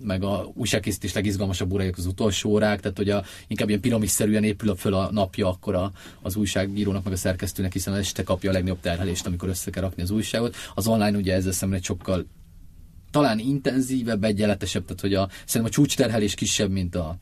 meg 0.00 0.22
a 0.22 0.50
újságkészítés 0.54 1.12
legizgalmasabb 1.12 1.72
órájuk 1.72 1.96
az 1.98 2.06
utolsó 2.06 2.50
órák, 2.50 2.80
tehát 2.80 2.96
hogy 2.96 3.10
a, 3.10 3.24
inkább 3.46 3.68
ilyen 3.68 3.80
piramisszerűen 3.80 4.44
épül 4.44 4.74
föl 4.74 4.94
a 4.94 5.10
napja 5.12 5.48
akkor 5.48 5.74
a, 5.74 5.92
az 6.22 6.36
újságírónak, 6.36 7.04
meg 7.04 7.12
a 7.12 7.16
szerkesztőnek, 7.16 7.72
hiszen 7.72 7.94
este 7.94 8.22
kapja 8.22 8.50
a 8.50 8.52
legnagyobb 8.52 8.80
terhelést, 8.80 9.26
amikor 9.26 9.48
össze 9.48 9.70
kell 9.70 9.82
rakni 9.82 10.02
az 10.02 10.10
újságot. 10.10 10.56
Az 10.74 10.86
online 10.86 11.16
ugye 11.16 11.34
ezzel 11.34 11.52
szemben 11.52 11.78
egy 11.78 11.84
sokkal 11.84 12.26
talán 13.10 13.38
intenzívebb, 13.38 14.24
egyenletesebb, 14.24 14.84
tehát 14.84 15.00
hogy 15.00 15.14
a, 15.14 15.28
szerintem 15.46 15.64
a 15.64 15.68
csúcsterhelés 15.68 16.34
kisebb, 16.34 16.70
mint 16.70 16.94
a, 16.94 17.16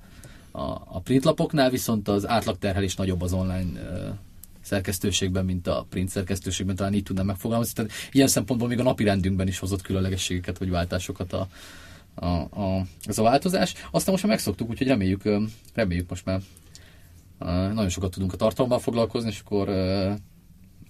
a, 0.56 0.82
a 0.84 1.00
printlapoknál, 1.00 1.70
viszont 1.70 2.08
az 2.08 2.28
átlagterhelés 2.28 2.94
nagyobb 2.94 3.22
az 3.22 3.32
online 3.32 3.80
szerkesztőségben, 4.60 5.44
mint 5.44 5.66
a 5.66 5.86
print 5.88 6.08
szerkesztőségben, 6.08 6.76
talán 6.76 6.94
így 6.94 7.02
tudnám 7.02 7.26
megfogalmazni. 7.26 7.72
Tehát 7.74 7.92
ilyen 8.10 8.28
szempontból 8.28 8.68
még 8.68 8.78
a 8.78 8.82
napi 8.82 9.04
rendünkben 9.04 9.48
is 9.48 9.58
hozott 9.58 9.82
különlegességeket 9.82 10.58
vagy 10.58 10.70
váltásokat 10.70 11.32
a, 11.32 11.48
a, 12.14 12.26
a, 12.26 12.86
ez 13.04 13.18
a 13.18 13.22
változás. 13.22 13.74
Aztán 13.90 14.12
most 14.12 14.22
már 14.22 14.32
megszoktuk, 14.32 14.70
úgyhogy 14.70 14.86
reméljük, 14.86 15.22
reméljük 15.74 16.08
most 16.08 16.24
már 16.24 16.40
nagyon 17.72 17.88
sokat 17.88 18.10
tudunk 18.10 18.32
a 18.32 18.36
tartalommal 18.36 18.78
foglalkozni, 18.78 19.28
és 19.28 19.40
akkor 19.44 19.68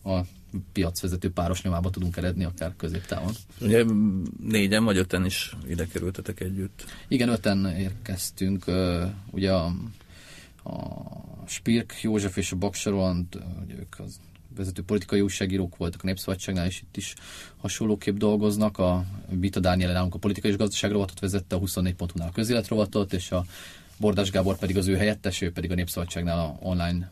a 0.04 0.20
piacvezető 0.72 1.30
páros 1.30 1.62
nyomába 1.62 1.90
tudunk 1.90 2.16
eredni, 2.16 2.44
akár 2.44 2.74
középtávon. 2.76 3.32
Ugye 3.60 3.84
négyen 4.40 4.84
vagy 4.84 4.96
öten 4.96 5.24
is 5.24 5.56
ide 5.68 5.86
kerültetek 5.86 6.40
együtt. 6.40 6.84
Igen, 7.08 7.28
öten 7.28 7.66
érkeztünk, 7.66 8.64
ugye 9.30 9.52
a, 9.52 9.64
a 10.62 10.74
Spirk 11.46 11.94
József 12.02 12.36
és 12.36 12.52
a 12.52 12.56
Baksa 12.56 12.90
Roland, 12.90 13.26
ugye 13.64 13.74
ők 13.74 13.98
az 13.98 14.20
vezető 14.56 14.82
politikai 14.82 15.20
újságírók 15.20 15.76
voltak 15.76 16.02
a 16.02 16.06
Népszabadságnál, 16.06 16.66
és 16.66 16.80
itt 16.80 16.96
is 16.96 17.14
hasonlóképp 17.56 18.16
dolgoznak. 18.16 18.78
A 18.78 19.04
Vita 19.28 19.60
Dániel 19.60 19.92
nálunk 19.92 20.14
a 20.14 20.18
politikai 20.18 20.50
és 20.50 20.56
gazdaság 20.56 20.90
rovatot 20.90 21.20
vezette, 21.20 21.56
a 21.56 21.58
24.hu-nál 21.58 22.28
a 22.28 22.32
közélet 22.32 22.68
rovatot, 22.68 23.12
és 23.12 23.30
a 23.30 23.44
Bordás 23.96 24.30
Gábor 24.30 24.58
pedig 24.58 24.76
az 24.76 24.86
ő 24.86 24.96
helyettes, 24.96 25.40
ő 25.40 25.52
pedig 25.52 25.70
a 25.70 25.74
Népszabadságnál 25.74 26.38
a 26.38 26.56
online 26.60 27.10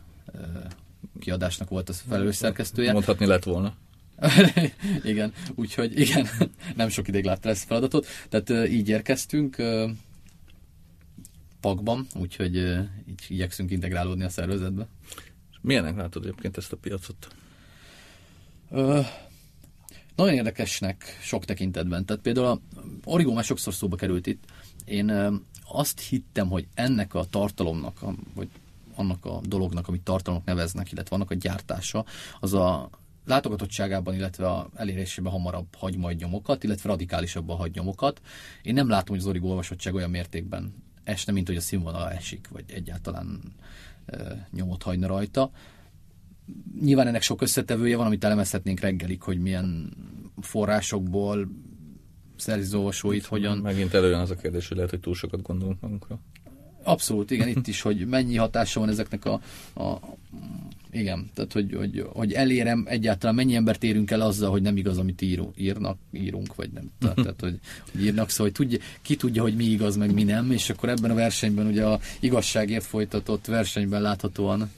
kiadásnak 1.18 1.68
volt 1.68 1.88
az 1.88 2.04
felelős 2.08 2.36
szerkesztője. 2.36 2.92
Mondhatni 2.92 3.26
lett 3.26 3.44
volna. 3.44 3.74
igen, 5.04 5.32
úgyhogy 5.54 6.00
igen, 6.00 6.28
nem 6.76 6.88
sok 6.88 7.08
ideig 7.08 7.24
látta 7.24 7.48
ezt 7.48 7.62
a 7.62 7.66
feladatot. 7.66 8.06
Tehát 8.28 8.70
így 8.70 8.88
érkeztünk 8.88 9.56
pakban, 11.60 12.06
úgyhogy 12.14 12.56
így 13.08 13.24
igyekszünk 13.28 13.70
integrálódni 13.70 14.24
a 14.24 14.28
szervezetbe. 14.28 14.86
Milyenek 15.60 15.96
látod 15.96 16.24
egyébként 16.24 16.56
ezt 16.56 16.72
a 16.72 16.76
piacot? 16.76 17.28
Ö, 18.70 19.00
nagyon 20.16 20.34
érdekesnek 20.34 21.18
sok 21.22 21.44
tekintetben. 21.44 22.04
Tehát 22.04 22.22
például 22.22 22.46
a 22.46 22.60
Origo 23.04 23.32
már 23.32 23.44
sokszor 23.44 23.74
szóba 23.74 23.96
került 23.96 24.26
itt. 24.26 24.44
Én 24.84 25.12
azt 25.64 26.00
hittem, 26.00 26.48
hogy 26.48 26.66
ennek 26.74 27.14
a 27.14 27.24
tartalomnak, 27.24 28.00
vagy 28.34 28.48
annak 28.96 29.24
a 29.24 29.40
dolognak, 29.42 29.88
amit 29.88 30.02
tartalomnak 30.02 30.46
neveznek, 30.46 30.92
illetve 30.92 31.16
annak 31.16 31.30
a 31.30 31.34
gyártása, 31.34 32.04
az 32.40 32.54
a 32.54 32.90
látogatottságában, 33.24 34.14
illetve 34.14 34.48
a 34.48 34.70
elérésében 34.74 35.32
hamarabb 35.32 35.74
hagy 35.74 35.96
majd 35.96 36.18
nyomokat, 36.18 36.64
illetve 36.64 36.88
radikálisabban 36.88 37.56
hagy 37.56 37.74
nyomokat. 37.74 38.20
Én 38.62 38.74
nem 38.74 38.88
látom, 38.88 39.14
hogy 39.14 39.24
az 39.24 39.30
Origo 39.30 39.48
olvasottság 39.48 39.94
olyan 39.94 40.10
mértékben 40.10 40.74
esne, 41.04 41.32
mint 41.32 41.46
hogy 41.46 41.56
a 41.56 41.60
színvonala 41.60 42.10
esik, 42.10 42.48
vagy 42.48 42.64
egyáltalán 42.66 43.40
ö, 44.06 44.32
nyomot 44.50 44.82
hagyna 44.82 45.06
rajta. 45.06 45.50
Nyilván 46.80 47.06
ennek 47.06 47.22
sok 47.22 47.42
összetevője 47.42 47.96
van, 47.96 48.06
amit 48.06 48.24
elemezhetnénk 48.24 48.80
reggelig, 48.80 49.22
hogy 49.22 49.38
milyen 49.38 49.92
forrásokból 50.40 51.48
szerzi 52.36 52.66
az 52.66 52.74
olvasóit, 52.74 53.24
hogyan... 53.24 53.58
Megint 53.58 53.94
előjön 53.94 54.20
az 54.20 54.30
a 54.30 54.36
kérdés, 54.36 54.68
hogy 54.68 54.76
lehet, 54.76 54.92
hogy 54.92 55.00
túl 55.00 55.14
sokat 55.14 55.42
gondolunk 55.42 55.80
magunkra. 55.80 56.20
Abszolút, 56.84 57.30
igen, 57.30 57.48
itt 57.48 57.66
is, 57.66 57.80
hogy 57.80 58.06
mennyi 58.06 58.36
hatása 58.36 58.80
van 58.80 58.88
ezeknek 58.88 59.24
a, 59.24 59.40
a 59.74 60.00
igen, 60.94 61.30
tehát 61.34 61.52
hogy, 61.52 61.74
hogy, 61.74 62.06
hogy 62.12 62.32
elérem 62.32 62.84
egyáltalán 62.88 63.34
mennyi 63.34 63.54
embert 63.54 63.82
érünk 63.82 64.10
el 64.10 64.20
azzal, 64.20 64.50
hogy 64.50 64.62
nem 64.62 64.76
igaz, 64.76 64.98
amit 64.98 65.22
írunk, 65.22 65.54
írnak, 65.56 65.98
írunk, 66.12 66.54
vagy 66.54 66.70
nem. 66.70 66.90
Tehát, 66.98 67.16
tehát 67.24 67.40
hogy, 67.40 67.58
hogy 67.92 68.04
írnak, 68.04 68.30
szóval 68.30 68.52
hogy 68.56 68.68
tudja, 68.68 68.86
ki 69.02 69.16
tudja, 69.16 69.42
hogy 69.42 69.56
mi 69.56 69.64
igaz, 69.64 69.96
meg 69.96 70.12
mi 70.12 70.22
nem, 70.22 70.50
és 70.50 70.70
akkor 70.70 70.88
ebben 70.88 71.10
a 71.10 71.14
versenyben 71.14 71.66
ugye 71.66 71.84
a 71.84 72.00
igazságért 72.20 72.84
folytatott 72.84 73.46
versenyben 73.46 74.02
láthatóan 74.02 74.70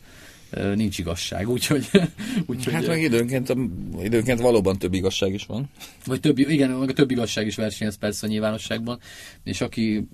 nincs 0.74 0.98
igazság, 0.98 1.48
úgyhogy... 1.48 1.90
úgyhogy 2.46 2.72
Hát 2.72 2.86
meg 2.86 3.02
időnként, 3.02 3.54
időnként 4.02 4.40
valóban 4.40 4.78
több 4.78 4.94
igazság 4.94 5.32
is 5.32 5.46
van. 5.46 5.70
vagy 6.04 6.20
több, 6.20 6.38
igen, 6.38 6.70
meg 6.70 6.88
a 6.88 6.92
több 6.92 7.10
igazság 7.10 7.46
is 7.46 7.56
versenyez 7.56 7.96
persze 7.96 8.26
a 8.26 8.30
nyilvánosságban, 8.30 8.98
és 9.44 9.60
aki 9.60 10.08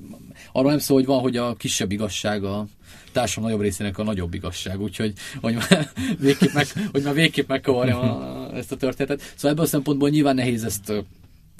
arról 0.52 0.70
nem 0.70 0.78
szól, 0.78 0.96
hogy 0.96 1.06
van, 1.06 1.20
hogy 1.20 1.36
a 1.36 1.54
kisebb 1.54 1.92
igazság 1.92 2.44
a 2.44 2.66
társadalom 3.12 3.50
nagyobb 3.50 3.66
részének 3.66 3.98
a 3.98 4.02
nagyobb 4.02 4.34
igazság, 4.34 4.80
úgyhogy 4.80 5.12
hogy 5.40 5.54
már 5.54 5.90
végképp, 6.18 6.52
meg, 6.52 6.66
hogy 6.92 7.02
már 7.02 7.14
végképp 7.14 7.48
megkavarjam 7.48 8.00
a, 8.00 8.56
ezt 8.56 8.72
a 8.72 8.76
történetet. 8.76 9.20
Szóval 9.34 9.50
ebből 9.50 9.64
a 9.64 9.68
szempontból 9.68 10.08
nyilván 10.08 10.34
nehéz 10.34 10.64
ezt 10.64 10.92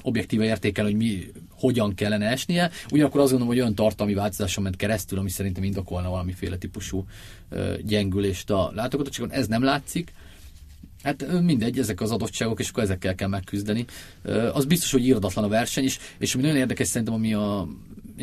objektíve 0.03 0.45
értékelni, 0.45 0.91
hogy 0.91 0.99
mi 0.99 1.31
hogyan 1.49 1.95
kellene 1.95 2.25
esnie. 2.25 2.71
Ugyanakkor 2.91 3.19
azt 3.21 3.29
gondolom, 3.29 3.53
hogy 3.53 3.61
olyan 3.63 3.75
tartalmi 3.75 4.13
változáson 4.13 4.63
ment 4.63 4.75
keresztül, 4.75 5.19
ami 5.19 5.29
szerintem 5.29 5.63
indokolna 5.63 6.09
valamiféle 6.09 6.57
típusú 6.57 7.05
gyengülést 7.81 8.49
a 8.49 8.71
látogatottságon. 8.75 9.31
Ez 9.31 9.47
nem 9.47 9.63
látszik. 9.63 10.13
Hát 11.03 11.41
mindegy, 11.41 11.79
ezek 11.79 12.01
az 12.01 12.11
adottságok, 12.11 12.59
és 12.59 12.69
akkor 12.69 12.83
ezekkel 12.83 13.15
kell 13.15 13.27
megküzdeni. 13.27 13.85
Az 14.53 14.65
biztos, 14.65 14.91
hogy 14.91 15.05
írdatlan 15.05 15.43
a 15.43 15.47
verseny 15.47 15.83
is, 15.83 15.99
és 16.17 16.33
ami 16.33 16.43
nagyon 16.43 16.57
érdekes 16.57 16.87
szerintem, 16.87 17.13
ami 17.13 17.33
a 17.33 17.67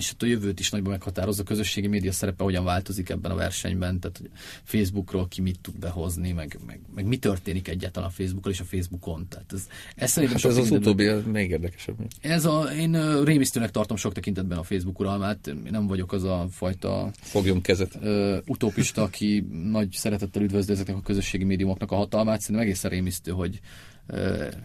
és 0.01 0.13
ott 0.13 0.23
a 0.23 0.27
jövőt 0.27 0.61
is 0.61 0.71
nagyban 0.71 0.91
meghatározza 0.91 1.43
a 1.43 1.45
közösségi 1.45 1.87
média 1.87 2.13
szerepe, 2.13 2.45
hogyan 2.45 2.65
változik 2.65 3.09
ebben 3.09 3.31
a 3.31 3.35
versenyben, 3.35 4.01
tehát 4.01 4.18
hogy 4.18 4.31
Facebookról 4.64 5.29
ki 5.29 5.41
mit 5.41 5.61
tud 5.61 5.79
behozni, 5.79 6.33
meg, 6.33 6.59
meg, 6.66 6.81
meg 6.95 7.05
mi 7.05 7.16
történik 7.16 7.68
egyáltalán 7.68 8.09
a 8.09 8.12
Facebookon 8.12 8.53
és 8.53 8.61
a 8.61 8.64
Facebookon. 8.64 9.27
Tehát 9.29 9.53
ez, 9.53 9.66
ez 9.97 10.11
szerintem 10.11 10.39
Hát 10.43 10.51
ez 10.51 10.57
az 10.57 10.70
utóbbi 10.70 11.09
még 11.33 11.51
érdekesebb. 11.51 11.97
Ez 12.20 12.45
a, 12.45 12.62
én 12.62 13.24
rémisztőnek 13.24 13.70
tartom 13.70 13.97
sok 13.97 14.12
tekintetben 14.12 14.59
a 14.59 14.62
Facebook 14.62 15.01
uralmát, 15.01 15.47
én 15.47 15.62
nem 15.70 15.87
vagyok 15.87 16.12
az 16.12 16.24
a 16.24 16.47
fajta 16.51 17.11
Fogjunk 17.20 17.62
kezet. 17.62 17.99
ö, 18.01 18.39
utopista, 18.47 19.03
aki 19.03 19.47
nagy 19.70 19.93
szeretettel 19.93 20.43
üdvözli 20.43 20.72
ezeknek 20.72 20.97
a 20.97 21.01
közösségi 21.01 21.45
médiumoknak 21.45 21.93
a 21.93 21.97
hatalmát. 21.97 22.41
Szerintem 22.41 22.64
egészen 22.64 22.91
rémisztő, 22.91 23.31
hogy 23.31 23.61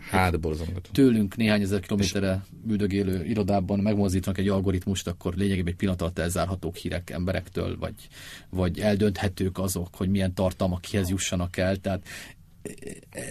Hát 0.09 0.39
borzongató. 0.39 0.89
tőlünk 0.91 1.35
néhány 1.35 1.61
ezer 1.61 1.79
kilométerre 1.79 2.45
üldögélő 2.67 3.25
irodában 3.25 3.79
megmozdítanak 3.79 4.39
egy 4.39 4.47
algoritmust, 4.47 5.07
akkor 5.07 5.33
lényegében 5.33 5.67
egy 5.67 5.75
pillanat 5.75 6.01
alatt 6.01 6.19
elzárhatók 6.19 6.75
hírek 6.75 7.09
emberektől, 7.09 7.77
vagy, 7.77 7.93
vagy 8.49 8.79
eldönthetők 8.79 9.57
azok, 9.57 9.95
hogy 9.95 10.09
milyen 10.09 10.33
tartalmak 10.33 10.81
kihez 10.81 11.09
jussanak 11.09 11.57
el. 11.57 11.75
Tehát 11.77 12.07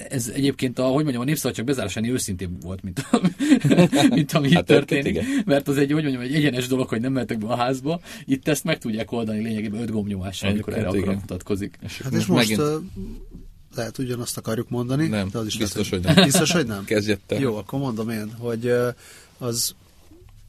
ez 0.09 0.29
egyébként 0.35 0.79
a, 0.79 0.85
hogy 0.85 1.03
mondjam, 1.03 1.23
a 1.23 1.25
népszabadság 1.25 1.65
bezárásánál 1.65 2.11
őszintén 2.11 2.57
volt, 2.61 2.83
mint, 2.83 3.07
a, 3.11 3.21
mint 4.15 4.33
ami 4.33 4.49
itt 4.49 4.55
Hát 4.55 4.65
történt, 4.65 5.03
történik. 5.03 5.45
Mert 5.45 5.69
az 5.69 5.77
egy, 5.77 5.93
hogy 5.93 6.03
mondjam, 6.03 6.23
egy 6.23 6.35
egyenes 6.35 6.67
dolog, 6.67 6.89
hogy 6.89 7.01
nem 7.01 7.13
mehetek 7.13 7.39
be 7.39 7.47
a 7.47 7.57
házba. 7.57 8.01
Itt 8.25 8.49
ezt 8.49 8.65
meg 8.65 8.79
tudják 8.79 9.13
oldani 9.13 9.43
lényegében 9.43 9.81
öt 9.81 9.91
gombnyomással, 9.91 10.51
amikor 10.51 10.73
erre 10.73 10.89
akarat 10.89 11.15
mutatkozik. 11.15 11.79
Hát 12.03 12.13
és 12.13 12.27
most 12.27 12.29
megint... 12.29 12.63
lehet 13.75 13.99
ugyanazt 13.99 14.37
akarjuk 14.37 14.69
mondani, 14.69 15.07
Nem, 15.07 15.29
de 15.29 15.39
az 15.39 15.47
is 15.47 15.57
biztos, 15.57 15.91
lehet, 15.91 16.07
hogy 16.07 16.15
nem. 16.15 16.25
Biztos, 16.25 16.53
hogy 16.53 16.67
nem? 16.67 16.85
Kezdjed 16.95 17.21
te. 17.27 17.39
Jó, 17.39 17.57
akkor 17.57 17.79
mondom 17.79 18.11
én, 18.11 18.33
hogy 18.39 18.73
az 19.39 19.75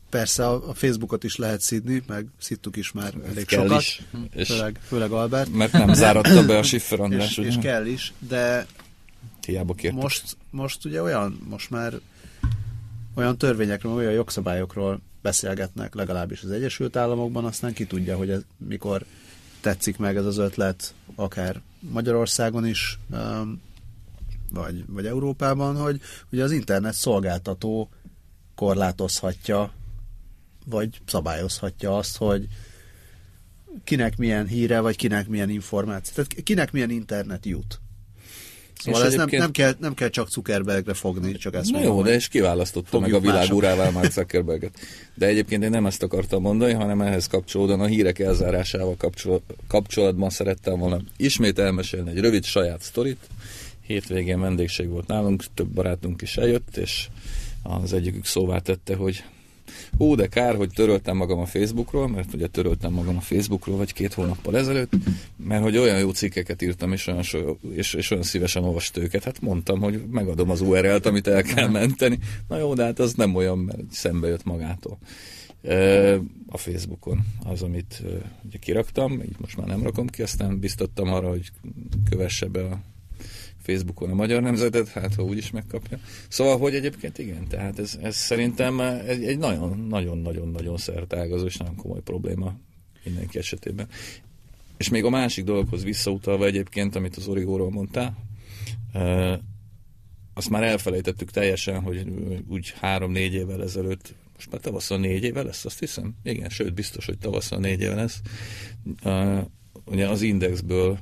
persze 0.10 0.48
a 0.48 0.74
Facebookot 0.74 1.24
is 1.24 1.36
lehet 1.36 1.62
szidni, 1.62 2.04
meg 2.08 2.28
szidtuk 2.40 2.76
is 2.76 2.92
már 2.92 3.14
elég 3.26 3.46
Kell 3.46 3.62
sokat, 3.62 3.82
is. 3.82 4.02
És 4.34 4.48
főleg, 4.48 4.80
főleg 4.88 5.12
Albert, 5.12 5.54
mert 5.54 5.72
nem 5.72 5.94
záratta 5.94 6.46
be 6.46 6.58
a 6.58 6.64
Schiffer 6.64 7.00
András, 7.06 7.30
és, 7.30 7.38
ugye? 7.38 7.48
és 7.48 7.56
kell 7.62 7.86
is, 7.86 8.14
de 8.28 8.68
Hiába 9.46 9.74
kértük. 9.74 10.02
most, 10.02 10.38
most 10.50 10.86
ugye 10.86 11.02
olyan, 11.02 11.40
most 11.50 11.70
már 11.70 11.94
olyan 13.16 13.38
törvényekről, 13.38 13.94
olyan 13.94 14.12
jogszabályokról 14.12 15.02
beszélgetnek, 15.22 15.94
legalábbis 15.94 16.44
az 16.44 16.52
Egyesült 16.52 16.96
Államokban, 16.96 17.46
aztán 17.46 17.74
ki 17.74 17.86
tudja, 17.86 18.18
hogy 18.18 18.30
ez, 18.30 18.42
mikor 18.58 19.06
tetszik 19.62 19.98
meg 19.98 20.16
ez 20.16 20.26
az 20.26 20.38
ötlet, 20.38 20.94
akár 21.16 21.62
Magyarországon 21.92 22.66
is, 22.66 23.00
um, 23.12 23.62
vagy, 24.54 24.86
vagy 24.88 25.06
Európában, 25.06 25.76
hogy 25.78 26.02
ugye 26.32 26.44
az 26.44 26.52
internet 26.52 26.94
szolgáltató 26.94 27.90
korlátozhatja, 28.56 29.74
vagy 30.66 31.02
szabályozhatja 31.06 31.98
azt, 31.98 32.18
hogy 32.18 32.48
kinek 33.84 34.18
milyen 34.18 34.48
híre, 34.48 34.80
vagy 34.80 34.96
kinek 34.96 35.28
milyen 35.28 35.50
információ. 35.50 36.14
Tehát 36.14 36.44
kinek 36.44 36.72
milyen 36.72 36.90
internet 36.90 37.46
jut. 37.46 37.80
Szóval 38.80 39.02
És 39.02 39.08
ez 39.08 39.14
nem, 39.14 39.28
egyébként- 39.28 39.42
nem, 39.42 39.52
kell, 39.52 39.74
nem 39.80 39.94
kell 39.94 40.10
csak 40.10 40.30
Zuckerbergre 40.30 40.94
fogni, 40.94 41.32
csak 41.32 41.54
ezt 41.54 41.72
Na 41.72 41.78
mondom, 41.78 41.96
jó, 41.98 42.04
de 42.04 42.14
és 42.14 42.28
kiválasztotta 42.28 43.00
meg 43.00 43.14
a 43.14 43.20
világ 43.20 43.54
urává 43.54 43.90
Mark 43.90 44.12
Zuckerberget. 44.12 44.80
De 45.14 45.26
egyébként 45.26 45.64
én 45.64 45.70
nem 45.70 45.86
ezt 45.86 46.04
akartam 46.04 46.42
mondani, 46.42 46.74
hanem 46.74 47.02
ehhez 47.02 47.28
kapcsolódóan 47.28 47.80
a 47.82 47.86
hírek 47.86 48.20
elzárásával 48.20 48.96
kapcsol- 48.98 49.44
kapcsolatban 49.68 50.30
szerettem 50.30 50.80
volna 50.80 51.02
ismét 51.18 51.60
elmesélni 51.60 52.10
egy 52.10 52.20
rövid 52.20 52.44
saját 52.44 52.82
sztorit. 52.82 53.28
Hétvégén 53.82 54.40
vendégség 54.40 54.90
volt 54.90 55.08
nálunk, 55.08 55.44
több 55.54 55.68
barátunk 55.68 56.22
is 56.22 56.38
eljött, 56.38 56.78
és 56.78 57.08
az 57.64 57.94
egyikük 57.94 58.26
szóvá 58.26 58.60
tette, 58.60 58.96
hogy 58.96 59.24
Ó, 60.00 60.16
de 60.16 60.28
kár, 60.28 60.56
hogy 60.56 60.70
töröltem 60.70 61.18
magam 61.18 61.40
a 61.40 61.46
Facebookról, 61.46 62.08
mert 62.08 62.34
ugye 62.34 62.48
töröltem 62.48 62.94
magam 62.94 63.18
a 63.18 63.22
Facebookról 63.22 63.78
vagy 63.78 63.94
két 63.94 64.14
hónappal 64.14 64.58
ezelőtt, 64.58 64.94
mert 65.38 65.64
hogy 65.64 65.78
olyan 65.78 66.00
jó 66.00 66.12
cikkeket 66.12 66.62
írtam, 66.62 66.92
és 66.92 67.08
olyan, 67.08 67.22
so, 67.22 67.56
és, 67.74 67.94
és 67.94 68.12
olyan 68.12 68.24
szívesen 68.24 68.64
olvast 68.64 68.98
őket. 68.98 69.24
Hát 69.24 69.42
mondtam, 69.42 69.80
hogy 69.80 70.04
megadom 70.12 70.50
az 70.50 70.62
URL-t, 70.62 71.06
amit 71.06 71.28
el 71.28 71.44
kell 71.44 71.68
menteni. 71.68 72.20
Na 72.48 72.58
jó, 72.58 72.74
de 72.74 72.84
hát 72.84 73.00
az 73.00 73.14
nem 73.14 73.36
olyan, 73.36 73.58
mert 73.58 73.92
szembe 73.92 74.28
jött 74.28 74.44
magától. 74.44 74.98
A 76.48 76.58
Facebookon 76.58 77.26
az, 77.44 77.62
amit 77.62 78.04
ugye 78.46 78.58
kiraktam, 78.58 79.12
így 79.22 79.36
most 79.40 79.58
már 79.58 79.68
nem 79.68 79.84
rakom 79.84 80.08
ki, 80.08 80.22
aztán 80.22 80.60
biztattam 80.60 81.14
arra, 81.14 81.30
hogy 81.30 81.52
kövesse 82.10 82.46
be 82.46 82.64
a 82.64 82.80
Facebookon 83.66 84.10
a 84.10 84.14
magyar 84.14 84.42
nemzetet, 84.42 84.88
hát 84.88 85.16
ha 85.16 85.24
úgy 85.24 85.38
is 85.38 85.52
megkapja. 85.52 86.00
Szóval, 86.28 86.58
hogy 86.58 86.76
egyébként 86.76 87.18
igen, 87.18 87.48
tehát 87.48 87.80
ez, 87.80 87.98
ez 88.02 88.16
szerintem 88.16 88.80
egy, 88.80 89.38
nagyon, 89.38 89.80
nagyon, 89.90 90.18
nagyon, 90.18 90.48
nagyon 90.48 90.78
szertágazó 90.78 91.46
és 91.46 91.58
nagyon 91.58 91.76
komoly 91.76 92.02
probléma 92.02 92.54
mindenki 93.04 93.38
esetében. 93.38 93.88
És 94.78 94.90
még 94.90 95.04
a 95.04 95.10
másik 95.10 95.44
dologhoz 95.44 95.84
visszautalva 95.84 96.46
egyébként, 96.46 96.96
amit 96.96 97.16
az 97.16 97.28
Origóról 97.28 97.72
mondtál, 97.72 98.18
azt 100.34 100.50
már 100.50 100.64
elfelejtettük 100.64 101.32
teljesen, 101.32 101.82
hogy 101.82 102.06
úgy 102.48 102.74
három-négy 102.80 103.34
évvel 103.34 103.64
ezelőtt, 103.64 104.16
most 104.36 104.52
már 104.52 104.62
tavasszal 104.62 104.98
négy 104.98 105.24
éve 105.24 105.44
lesz, 105.44 105.66
azt 105.66 105.80
hiszem? 105.80 106.16
Igen, 106.24 106.50
sőt, 106.50 106.74
biztos, 106.74 107.06
hogy 107.06 107.18
tavasszal 107.18 107.60
négy 107.60 107.82
éve 107.82 107.96
lesz. 107.96 108.22
Ugye 109.86 110.08
az 110.08 110.22
Indexből 110.22 111.00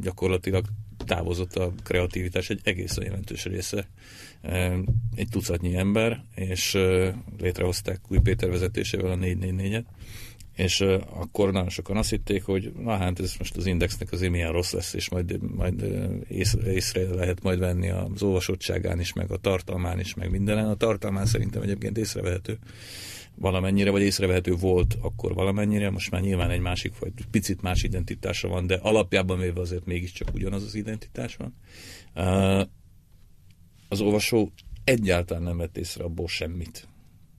gyakorlatilag 0.00 0.64
távozott 1.04 1.56
a 1.56 1.72
kreativitás 1.82 2.50
egy 2.50 2.60
egészen 2.64 3.04
jelentős 3.04 3.44
része. 3.44 3.88
Egy 5.14 5.28
tucatnyi 5.30 5.76
ember, 5.76 6.24
és 6.34 6.74
eh, 6.74 7.14
létrehozták 7.38 8.00
Új 8.08 8.18
Péter 8.18 8.50
vezetésével 8.50 9.10
a 9.10 9.16
444-et, 9.16 9.84
és 10.56 10.80
akkor 11.10 11.52
nagyon 11.52 11.68
sokan 11.68 11.96
azt 11.96 12.10
hitték, 12.10 12.44
hogy 12.44 12.72
na 12.78 12.96
hát 12.96 13.20
ez 13.20 13.34
most 13.38 13.56
az 13.56 13.66
indexnek 13.66 14.12
azért 14.12 14.32
milyen 14.32 14.52
rossz 14.52 14.72
lesz, 14.72 14.94
és 14.94 15.08
majd, 15.08 15.38
majd 15.56 15.84
ész, 16.28 16.56
észre 16.66 17.14
lehet 17.14 17.42
majd 17.42 17.58
venni 17.58 17.90
az 17.90 18.22
olvasottságán 18.22 19.00
is, 19.00 19.12
meg 19.12 19.30
a 19.30 19.36
tartalmán 19.36 20.00
is, 20.00 20.14
meg 20.14 20.30
mindenen. 20.30 20.68
A 20.68 20.74
tartalmán 20.74 21.26
szerintem 21.26 21.62
egyébként 21.62 21.98
észrevehető 21.98 22.58
valamennyire, 23.34 23.90
vagy 23.90 24.02
észrevehető 24.02 24.54
volt 24.54 24.96
akkor 25.00 25.34
valamennyire, 25.34 25.90
most 25.90 26.10
már 26.10 26.20
nyilván 26.20 26.50
egy 26.50 26.60
másik, 26.60 26.98
vagy 26.98 27.12
picit 27.30 27.62
más 27.62 27.82
identitása 27.82 28.48
van, 28.48 28.66
de 28.66 28.74
alapjában 28.74 29.38
véve 29.38 29.60
azért 29.60 29.86
mégiscsak 29.86 30.34
ugyanaz 30.34 30.62
az 30.62 30.74
identitás 30.74 31.36
van. 31.36 31.54
Az 33.88 34.00
olvasó 34.00 34.52
egyáltalán 34.84 35.42
nem 35.42 35.56
vett 35.56 35.76
észre 35.76 36.04
abból 36.04 36.28
semmit, 36.28 36.88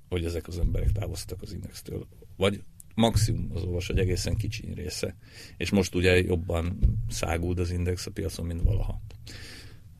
hogy 0.09 0.25
ezek 0.25 0.47
az 0.47 0.59
emberek 0.59 0.91
távoztak 0.91 1.41
az 1.41 1.53
indextől. 1.53 2.07
Vagy 2.37 2.61
maximum 2.95 3.49
az 3.53 3.63
olvasó 3.63 3.93
egy 3.93 3.99
egészen 3.99 4.35
kicsi 4.35 4.73
része. 4.73 5.15
És 5.57 5.69
most 5.69 5.95
ugye 5.95 6.21
jobban 6.21 6.79
száguld 7.09 7.59
az 7.59 7.71
index 7.71 8.05
a 8.05 8.11
piacon, 8.11 8.45
mint 8.45 8.61
valaha. 8.61 9.01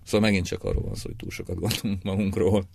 Szóval 0.03 0.29
megint 0.29 0.45
csak 0.45 0.63
arról 0.63 0.83
van 0.83 0.95
szó, 0.95 1.07
hogy 1.07 1.15
túl 1.15 1.29
sokat 1.29 1.59
gondolunk 1.59 2.03
magunkról, 2.03 2.67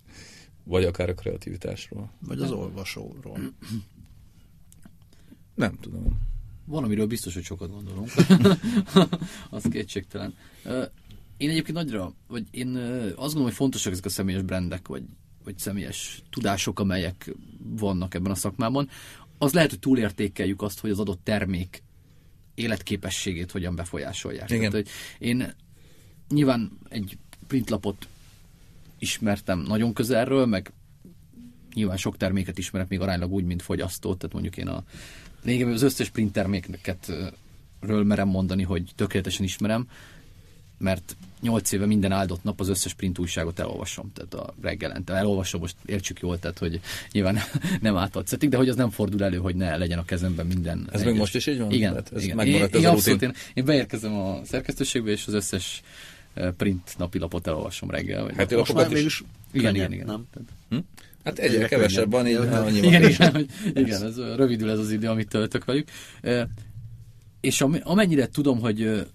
vagy 0.69 0.83
akár 0.83 1.09
a 1.09 1.13
kreativitásról. 1.13 2.11
Vagy 2.19 2.41
az 2.41 2.51
olvasóról. 2.51 3.39
Nem 5.55 5.77
tudom. 5.79 6.27
Valamiről 6.65 7.07
biztos, 7.07 7.33
hogy 7.33 7.43
sokat 7.43 7.69
gondolunk. 7.71 8.09
az 9.49 9.65
kétségtelen. 9.69 10.33
Én 11.37 11.49
egyébként 11.49 11.77
nagyra, 11.77 12.13
vagy 12.27 12.43
én 12.51 12.75
azt 12.75 13.15
gondolom, 13.15 13.43
hogy 13.43 13.53
fontosak 13.53 13.91
ezek 13.91 14.05
a 14.05 14.09
személyes 14.09 14.41
brandek, 14.41 14.87
vagy, 14.87 15.03
vagy 15.43 15.57
személyes 15.57 16.23
tudások, 16.29 16.79
amelyek 16.79 17.33
vannak 17.57 18.13
ebben 18.13 18.31
a 18.31 18.35
szakmában. 18.35 18.89
Az 19.37 19.53
lehet, 19.53 19.69
hogy 19.69 19.79
túlértékeljük 19.79 20.61
azt, 20.61 20.79
hogy 20.79 20.89
az 20.89 20.99
adott 20.99 21.23
termék 21.23 21.83
életképességét 22.55 23.51
hogyan 23.51 23.75
befolyásolják. 23.75 24.49
Igen. 24.49 24.71
Tehát, 24.71 24.85
hogy 24.85 25.27
én 25.27 25.53
nyilván 26.29 26.79
egy 26.89 27.17
printlapot 27.47 28.07
ismertem 28.99 29.59
nagyon 29.59 29.93
közelről, 29.93 30.45
meg 30.45 30.71
nyilván 31.73 31.97
sok 31.97 32.17
terméket 32.17 32.57
ismerek 32.57 32.87
még 32.87 32.99
aránylag 32.99 33.31
úgy, 33.31 33.45
mint 33.45 33.61
fogyasztó, 33.61 34.15
tehát 34.15 34.33
mondjuk 34.33 34.57
én 34.57 34.67
a 34.67 34.83
lényegében 35.43 35.73
az 35.73 35.81
összes 35.81 36.09
print 36.09 36.31
termékeket 36.31 37.05
ö, 37.09 37.27
ről 37.79 38.03
merem 38.03 38.27
mondani, 38.27 38.63
hogy 38.63 38.91
tökéletesen 38.95 39.43
ismerem, 39.43 39.87
mert 40.77 41.15
nyolc 41.41 41.71
éve 41.71 41.85
minden 41.85 42.11
áldott 42.11 42.43
nap 42.43 42.59
az 42.59 42.69
összes 42.69 42.93
print 42.93 43.19
újságot 43.19 43.59
elolvasom, 43.59 44.11
tehát 44.13 44.33
a 44.33 44.53
reggelente 44.61 45.13
elolvasom, 45.13 45.59
most 45.61 45.75
értsük 45.85 46.19
jól, 46.19 46.39
tehát 46.39 46.57
hogy 46.57 46.79
nyilván 47.11 47.37
nem 47.81 47.97
átadszertik, 47.97 48.49
de 48.49 48.57
hogy 48.57 48.69
az 48.69 48.75
nem 48.75 48.89
fordul 48.89 49.23
elő, 49.23 49.37
hogy 49.37 49.55
ne 49.55 49.77
legyen 49.77 49.99
a 49.99 50.05
kezemben 50.05 50.45
minden. 50.45 50.89
Ez 50.91 51.03
még 51.03 51.15
most 51.15 51.35
is 51.35 51.47
így 51.47 51.59
van? 51.59 51.71
Igen, 51.71 51.91
Tehát 51.91 52.11
ez 52.13 52.23
igen. 52.23 52.39
én, 52.39 52.67
én 52.73 52.85
abszolút, 52.85 53.21
én, 53.21 53.33
én 53.53 53.65
beérkezem 53.65 54.15
a 54.15 54.39
szerkesztőségbe, 54.43 55.11
és 55.11 55.27
az 55.27 55.33
összes 55.33 55.81
print 56.57 56.95
napilapot 56.97 57.47
elolvasom 57.47 57.89
reggel. 57.89 58.23
Vagy 58.23 58.35
Hát. 58.35 58.55
Most 58.55 58.73
már 58.73 58.85
is. 58.91 58.93
mégis 58.97 59.23
Igen, 59.51 59.75
igen, 59.75 59.91
igen. 59.93 60.05
Nem? 60.05 60.25
Tehát- 60.31 60.83
Hát 61.23 61.39
egyre 61.39 61.67
kevesebb 61.67 62.11
van, 62.11 62.27
így 62.27 62.35
annyi 62.35 62.77
igen, 62.77 63.03
igen, 63.09 63.31
hogy, 63.31 63.49
igen, 63.83 64.03
ez 64.03 64.17
rövidül 64.17 64.69
ez 64.69 64.79
az 64.79 64.91
idő, 64.91 65.07
amit 65.07 65.29
töltök 65.29 65.65
velük. 65.65 65.89
És 67.39 67.61
am- 67.61 67.79
amennyire 67.83 68.27
tudom, 68.27 68.59
hogy 68.59 69.07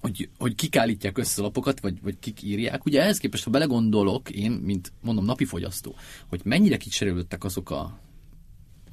hogy, 0.00 0.28
hogy 0.38 0.54
kik 0.54 0.76
állítják 0.76 1.18
össze 1.18 1.40
a 1.40 1.44
lapokat, 1.44 1.80
vagy, 1.80 2.02
vagy 2.02 2.18
kik 2.18 2.42
írják. 2.42 2.84
Ugye 2.84 3.02
ehhez 3.02 3.18
képest, 3.18 3.44
ha 3.44 3.50
belegondolok, 3.50 4.30
én, 4.30 4.50
mint 4.50 4.92
mondom, 5.00 5.24
napi 5.24 5.44
fogyasztó, 5.44 5.96
hogy 6.26 6.40
mennyire 6.44 6.76
kicserélődtek 6.76 7.44
azok 7.44 7.70
a 7.70 7.98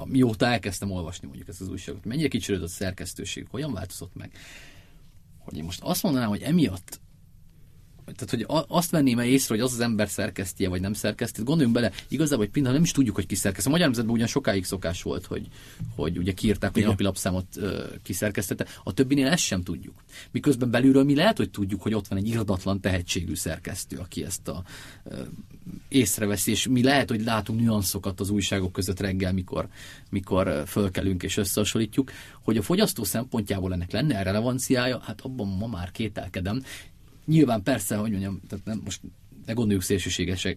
mióta 0.05 0.45
elkezdtem 0.45 0.91
olvasni 0.91 1.27
mondjuk 1.27 1.47
ezt 1.47 1.61
az 1.61 1.67
újságot, 1.69 2.05
mennyire 2.05 2.27
kicsörődött 2.27 2.67
a 2.67 2.71
szerkesztőség, 2.71 3.47
hogyan 3.49 3.73
változott 3.73 4.15
meg, 4.15 4.31
hogy 5.37 5.57
én 5.57 5.63
most 5.63 5.79
azt 5.83 6.03
mondanám, 6.03 6.29
hogy 6.29 6.41
emiatt 6.41 6.99
tehát, 8.15 8.29
hogy 8.29 8.65
azt 8.67 8.91
venném 8.91 9.19
észre, 9.19 9.55
hogy 9.55 9.63
az 9.63 9.73
az 9.73 9.79
ember 9.79 10.09
szerkesztje, 10.09 10.69
vagy 10.69 10.81
nem 10.81 10.93
szerkeszti, 10.93 11.43
gondoljunk 11.43 11.75
bele, 11.75 11.91
igazából 12.07 12.45
egy 12.45 12.51
pillanat 12.51 12.75
nem 12.75 12.83
is 12.83 12.91
tudjuk, 12.91 13.15
hogy 13.15 13.25
ki 13.25 13.35
szerkeszt. 13.35 13.67
A 13.67 13.69
magyar 13.69 13.85
nemzetben 13.85 14.13
ugyan 14.13 14.27
sokáig 14.27 14.65
szokás 14.65 15.01
volt, 15.01 15.25
hogy, 15.25 15.47
hogy 15.95 16.17
ugye 16.17 16.31
kiírták, 16.31 16.73
hogy 16.73 16.83
a 16.83 16.87
napilapszámot 16.87 17.45
uh, 17.55 17.71
kiszerkesztette, 18.03 18.65
a 18.83 18.93
többinél 18.93 19.27
ezt 19.27 19.43
sem 19.43 19.63
tudjuk. 19.63 20.03
Miközben 20.31 20.71
belülről 20.71 21.03
mi 21.03 21.15
lehet, 21.15 21.37
hogy 21.37 21.49
tudjuk, 21.49 21.81
hogy 21.81 21.93
ott 21.93 22.07
van 22.07 22.17
egy 22.17 22.27
irdatlan 22.27 22.79
tehetségű 22.81 23.35
szerkesztő, 23.35 23.97
aki 23.97 24.23
ezt 24.23 24.47
a 24.47 24.63
uh, 25.03 25.17
észreveszi, 25.87 26.51
és 26.51 26.67
mi 26.67 26.83
lehet, 26.83 27.09
hogy 27.09 27.23
látunk 27.23 27.61
nüanszokat 27.61 28.19
az 28.19 28.29
újságok 28.29 28.71
között 28.71 28.99
reggel, 28.99 29.33
mikor, 29.33 29.67
mikor 30.09 30.63
fölkelünk 30.67 31.23
és 31.23 31.37
összehasonlítjuk, 31.37 32.11
hogy 32.41 32.57
a 32.57 32.61
fogyasztó 32.61 33.03
szempontjából 33.03 33.73
ennek 33.73 33.91
lenne 33.91 34.23
relevanciája, 34.23 34.99
hát 34.99 35.21
abban 35.21 35.47
ma 35.47 35.67
már 35.67 35.91
kételkedem, 35.91 36.63
Nyilván 37.29 37.63
persze, 37.63 37.95
hogy 37.95 38.11
mondjam, 38.11 38.39
tehát 38.47 38.65
nem, 38.65 38.81
most 38.83 39.01
ne 39.45 39.55
gondoljuk 39.55 39.83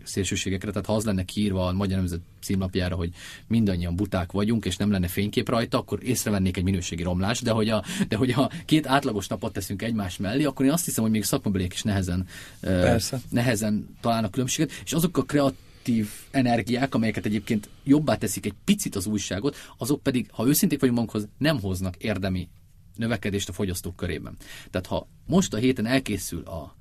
szélsőségekre, 0.04 0.70
tehát 0.70 0.86
ha 0.86 0.94
az 0.94 1.04
lenne 1.04 1.24
kiírva 1.24 1.66
a 1.66 1.72
Magyar 1.72 1.98
Nemzet 1.98 2.20
címlapjára, 2.40 2.94
hogy 2.94 3.10
mindannyian 3.46 3.96
buták 3.96 4.32
vagyunk, 4.32 4.64
és 4.64 4.76
nem 4.76 4.90
lenne 4.90 5.08
fénykép 5.08 5.48
rajta, 5.48 5.78
akkor 5.78 6.04
észrevennék 6.04 6.56
egy 6.56 6.62
minőségi 6.62 7.02
romlás, 7.02 7.40
de 7.40 7.50
hogy 7.50 7.68
a, 7.68 7.84
de 8.08 8.16
hogy 8.16 8.30
a 8.30 8.50
két 8.64 8.86
átlagos 8.86 9.26
napot 9.26 9.52
teszünk 9.52 9.82
egymás 9.82 10.16
mellé, 10.16 10.44
akkor 10.44 10.66
én 10.66 10.72
azt 10.72 10.84
hiszem, 10.84 11.02
hogy 11.02 11.12
még 11.12 11.24
szakmabeliek 11.24 11.72
is 11.72 11.82
nehezen, 11.82 12.26
Persze. 12.60 13.20
nehezen 13.28 13.96
találnak 14.00 14.30
különbséget, 14.30 14.70
és 14.84 14.92
azok 14.92 15.16
a 15.16 15.22
kreatív 15.22 16.08
energiák, 16.30 16.94
amelyeket 16.94 17.26
egyébként 17.26 17.68
jobbá 17.84 18.16
teszik 18.16 18.46
egy 18.46 18.54
picit 18.64 18.96
az 18.96 19.06
újságot, 19.06 19.56
azok 19.78 20.02
pedig, 20.02 20.28
ha 20.30 20.46
őszinték 20.46 20.80
vagyunk 20.80 20.98
magunkhoz, 20.98 21.28
nem 21.38 21.60
hoznak 21.60 21.96
érdemi 21.96 22.48
növekedést 22.96 23.48
a 23.48 23.52
fogyasztók 23.52 23.96
körében. 23.96 24.36
Tehát 24.70 24.86
ha 24.86 25.08
most 25.26 25.54
a 25.54 25.56
héten 25.56 25.86
elkészül 25.86 26.42
a 26.42 26.76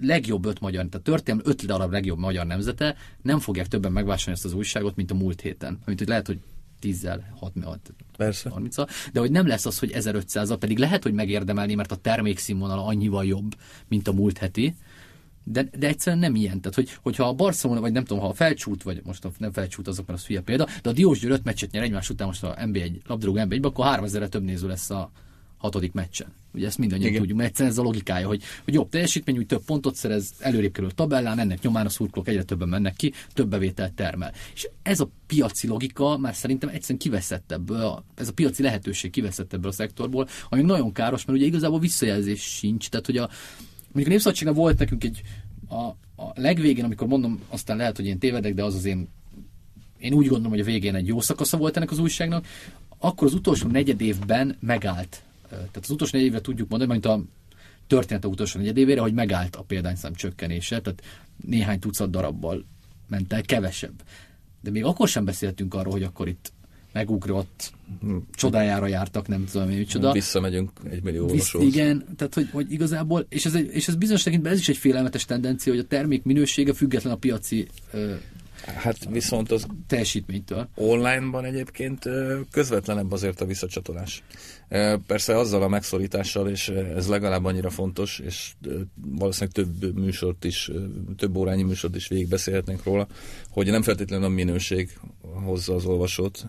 legjobb 0.00 0.44
öt 0.44 0.60
magyar, 0.60 0.86
tehát 0.86 1.06
történelmi 1.06 1.48
öt 1.50 1.66
darab 1.66 1.92
legjobb 1.92 2.18
magyar 2.18 2.46
nemzete, 2.46 2.96
nem 3.22 3.38
fogják 3.38 3.68
többen 3.68 3.92
megvásárolni 3.92 4.38
ezt 4.38 4.44
az 4.44 4.54
újságot, 4.54 4.96
mint 4.96 5.10
a 5.10 5.14
múlt 5.14 5.40
héten. 5.40 5.78
Amit 5.84 5.98
hogy 5.98 6.08
lehet, 6.08 6.26
hogy 6.26 6.40
10-zel, 6.82 7.20
6 7.36 7.52
Persze. 8.16 8.50
30 8.50 8.76
de 9.12 9.20
hogy 9.20 9.30
nem 9.30 9.46
lesz 9.46 9.66
az, 9.66 9.78
hogy 9.78 9.90
1500 9.90 10.56
pedig 10.58 10.78
lehet, 10.78 11.02
hogy 11.02 11.12
megérdemelni, 11.12 11.74
mert 11.74 11.92
a 11.92 11.96
termékszínvonala 11.96 12.84
annyival 12.84 13.24
jobb, 13.24 13.54
mint 13.88 14.08
a 14.08 14.12
múlt 14.12 14.38
heti, 14.38 14.74
de, 15.52 15.68
de 15.78 15.86
egyszerűen 15.86 16.22
nem 16.22 16.34
ilyen. 16.34 16.60
Tehát, 16.60 16.74
hogy, 16.74 16.90
hogyha 17.02 17.28
a 17.28 17.32
Barcelona, 17.32 17.80
vagy 17.80 17.92
nem 17.92 18.04
tudom, 18.04 18.22
ha 18.22 18.28
a 18.28 18.34
felcsút, 18.34 18.82
vagy 18.82 19.00
most 19.04 19.24
a, 19.24 19.30
nem 19.38 19.52
felcsút 19.52 19.88
azok, 19.88 20.06
mert 20.06 20.18
az 20.18 20.26
hülye 20.26 20.40
példa, 20.40 20.66
de 20.82 20.90
a 20.90 20.92
Diós 20.92 21.18
Győr 21.18 21.30
öt 21.30 21.44
meccset 21.44 21.70
nyer 21.70 21.82
egymás 21.82 22.10
után 22.10 22.26
most 22.26 22.44
a 22.44 22.54
NB1, 22.54 22.92
labdarúgó 23.06 23.38
NB1, 23.42 23.62
akkor 23.62 23.84
3000 23.84 24.28
több 24.28 24.42
néző 24.42 24.66
lesz 24.66 24.90
a 24.90 25.10
hatodik 25.58 25.92
meccsen. 25.92 26.32
Ugye 26.54 26.66
ezt 26.66 26.78
mindannyian 26.78 27.08
Igen. 27.08 27.20
tudjuk, 27.20 27.38
mert 27.38 27.48
egyszerűen 27.48 27.74
ez 27.74 27.80
a 27.80 27.82
logikája, 27.82 28.26
hogy, 28.26 28.42
hogy 28.64 28.74
jobb 28.74 28.88
teljesítmény, 28.88 29.38
úgy 29.38 29.46
több 29.46 29.64
pontot 29.64 29.94
szerez, 29.94 30.32
előrébb 30.38 30.72
kerül 30.72 30.90
a 30.90 30.92
tabellán, 30.92 31.38
ennek 31.38 31.62
nyomán 31.62 31.86
a 31.86 31.88
szurkolók 31.88 32.28
egyre 32.28 32.42
többen 32.42 32.68
mennek 32.68 32.96
ki, 32.96 33.12
több 33.32 33.48
bevételt 33.48 33.92
termel. 33.92 34.32
És 34.54 34.68
ez 34.82 35.00
a 35.00 35.10
piaci 35.26 35.66
logika 35.66 36.18
már 36.18 36.34
szerintem 36.34 36.68
egyszerűen 36.68 36.98
kiveszett 36.98 37.52
ebből, 37.52 37.80
a, 37.80 38.04
ez 38.14 38.28
a 38.28 38.32
piaci 38.32 38.62
lehetőség 38.62 39.10
kiveszett 39.10 39.52
ebből 39.52 39.70
a 39.70 39.74
szektorból, 39.74 40.28
ami 40.48 40.62
nagyon 40.62 40.92
káros, 40.92 41.24
mert 41.24 41.38
ugye 41.38 41.46
igazából 41.46 41.78
visszajelzés 41.78 42.42
sincs. 42.42 42.88
Tehát, 42.88 43.06
hogy 43.06 43.16
a, 43.16 43.28
mondjuk 43.92 44.06
a 44.06 44.08
Népszabadságnál 44.08 44.54
volt 44.54 44.78
nekünk 44.78 45.04
egy 45.04 45.22
a, 45.68 45.82
a 46.22 46.32
legvégén, 46.34 46.84
amikor 46.84 47.06
mondom, 47.06 47.40
aztán 47.48 47.76
lehet, 47.76 47.96
hogy 47.96 48.06
én 48.06 48.18
tévedek, 48.18 48.54
de 48.54 48.64
az 48.64 48.74
az 48.74 48.84
én 48.84 49.08
én 49.98 50.12
úgy 50.12 50.26
gondolom, 50.26 50.50
hogy 50.50 50.60
a 50.60 50.64
végén 50.64 50.94
egy 50.94 51.06
jó 51.06 51.20
szakasza 51.20 51.56
volt 51.56 51.76
ennek 51.76 51.90
az 51.90 51.98
újságnak, 51.98 52.46
akkor 52.98 53.26
az 53.26 53.34
utolsó 53.34 53.68
negyed 53.68 54.00
évben 54.00 54.56
megállt. 54.60 55.22
Tehát 55.48 55.76
az 55.82 55.90
utolsó 55.90 56.16
negyed 56.16 56.30
évre 56.30 56.40
tudjuk 56.40 56.68
mondani, 56.68 56.90
mint 56.90 57.06
a 57.06 57.22
történet 57.86 58.24
a 58.24 58.28
utolsó 58.28 58.58
negyed 58.58 58.76
évére, 58.76 59.00
hogy 59.00 59.12
megállt 59.12 59.56
a 59.56 59.62
példányszám 59.62 60.14
csökkenése, 60.14 60.80
tehát 60.80 61.02
néhány 61.46 61.78
tucat 61.78 62.10
darabbal 62.10 62.64
ment 63.08 63.32
el, 63.32 63.42
kevesebb. 63.42 64.02
De 64.60 64.70
még 64.70 64.84
akkor 64.84 65.08
sem 65.08 65.24
beszéltünk 65.24 65.74
arról, 65.74 65.92
hogy 65.92 66.02
akkor 66.02 66.28
itt 66.28 66.52
megugrott, 66.98 67.72
csodájára 68.34 68.86
jártak, 68.86 69.28
nem 69.28 69.44
tudom 69.52 69.70
én 69.70 69.76
micsoda. 69.76 70.12
Visszamegyünk 70.12 70.70
egy 70.90 71.02
millió 71.02 71.26
Visz, 71.26 71.54
Igen, 71.60 72.04
tehát 72.16 72.34
hogy, 72.34 72.48
hogy 72.52 72.72
igazából, 72.72 73.26
és 73.28 73.44
ez, 73.44 73.54
egy, 73.54 73.70
és 73.72 73.88
ez 73.88 73.94
bizonyos 73.94 74.22
tekintben 74.22 74.52
ez 74.52 74.58
is 74.58 74.68
egy 74.68 74.76
félelmetes 74.76 75.24
tendencia, 75.24 75.72
hogy 75.72 75.82
a 75.82 75.86
termék 75.86 76.22
minősége 76.22 76.72
független 76.72 77.12
a 77.12 77.16
piaci 77.16 77.68
Hát 78.76 79.08
viszont 79.10 79.50
az 79.50 79.66
teljesítménytől. 79.86 80.68
Online-ban 80.74 81.44
egyébként 81.44 82.04
közvetlenebb 82.50 83.12
azért 83.12 83.40
a 83.40 83.44
visszacsatolás. 83.44 84.22
Persze 85.06 85.38
azzal 85.38 85.62
a 85.62 85.68
megszorítással, 85.68 86.48
és 86.48 86.68
ez 86.68 87.08
legalább 87.08 87.44
annyira 87.44 87.70
fontos, 87.70 88.18
és 88.18 88.52
valószínűleg 88.94 89.54
több 89.54 89.98
műsort 89.98 90.44
is, 90.44 90.70
több 91.16 91.36
órányi 91.36 91.62
műsort 91.62 91.96
is 91.96 92.08
végigbeszélhetnénk 92.08 92.84
róla, 92.84 93.06
hogy 93.50 93.70
nem 93.70 93.82
feltétlenül 93.82 94.24
a 94.24 94.28
minőség 94.28 94.98
hozza 95.20 95.74
az 95.74 95.84
olvasót, 95.84 96.46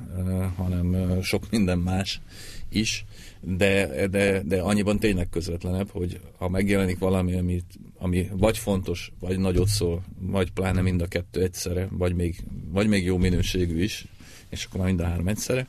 hanem 0.56 1.18
sok 1.22 1.50
minden 1.50 1.80
más 1.80 2.22
is, 2.70 3.06
de, 3.42 4.08
de, 4.08 4.42
de 4.42 4.62
annyiban 4.62 5.00
tényleg 5.00 5.30
közvetlenebb, 5.30 5.90
hogy 5.90 6.20
ha 6.38 6.50
megjelenik 6.50 7.00
valami, 7.00 7.38
amit, 7.38 7.80
ami 7.98 8.30
vagy 8.32 8.58
fontos, 8.58 9.12
vagy 9.20 9.40
nagyot 9.40 9.68
szól, 9.68 10.04
vagy 10.20 10.52
pláne 10.52 10.82
mind 10.82 11.02
a 11.02 11.08
kettő 11.08 11.42
egyszerre, 11.42 11.88
vagy 11.92 12.16
még, 12.16 12.44
vagy 12.70 12.88
még 12.88 13.06
jó 13.06 13.18
minőségű 13.18 13.84
is, 13.84 14.06
és 14.50 14.66
akkor 14.66 14.80
már 14.80 14.88
mind 14.88 15.00
a 15.00 15.06
három 15.06 15.28
egyszerre, 15.28 15.68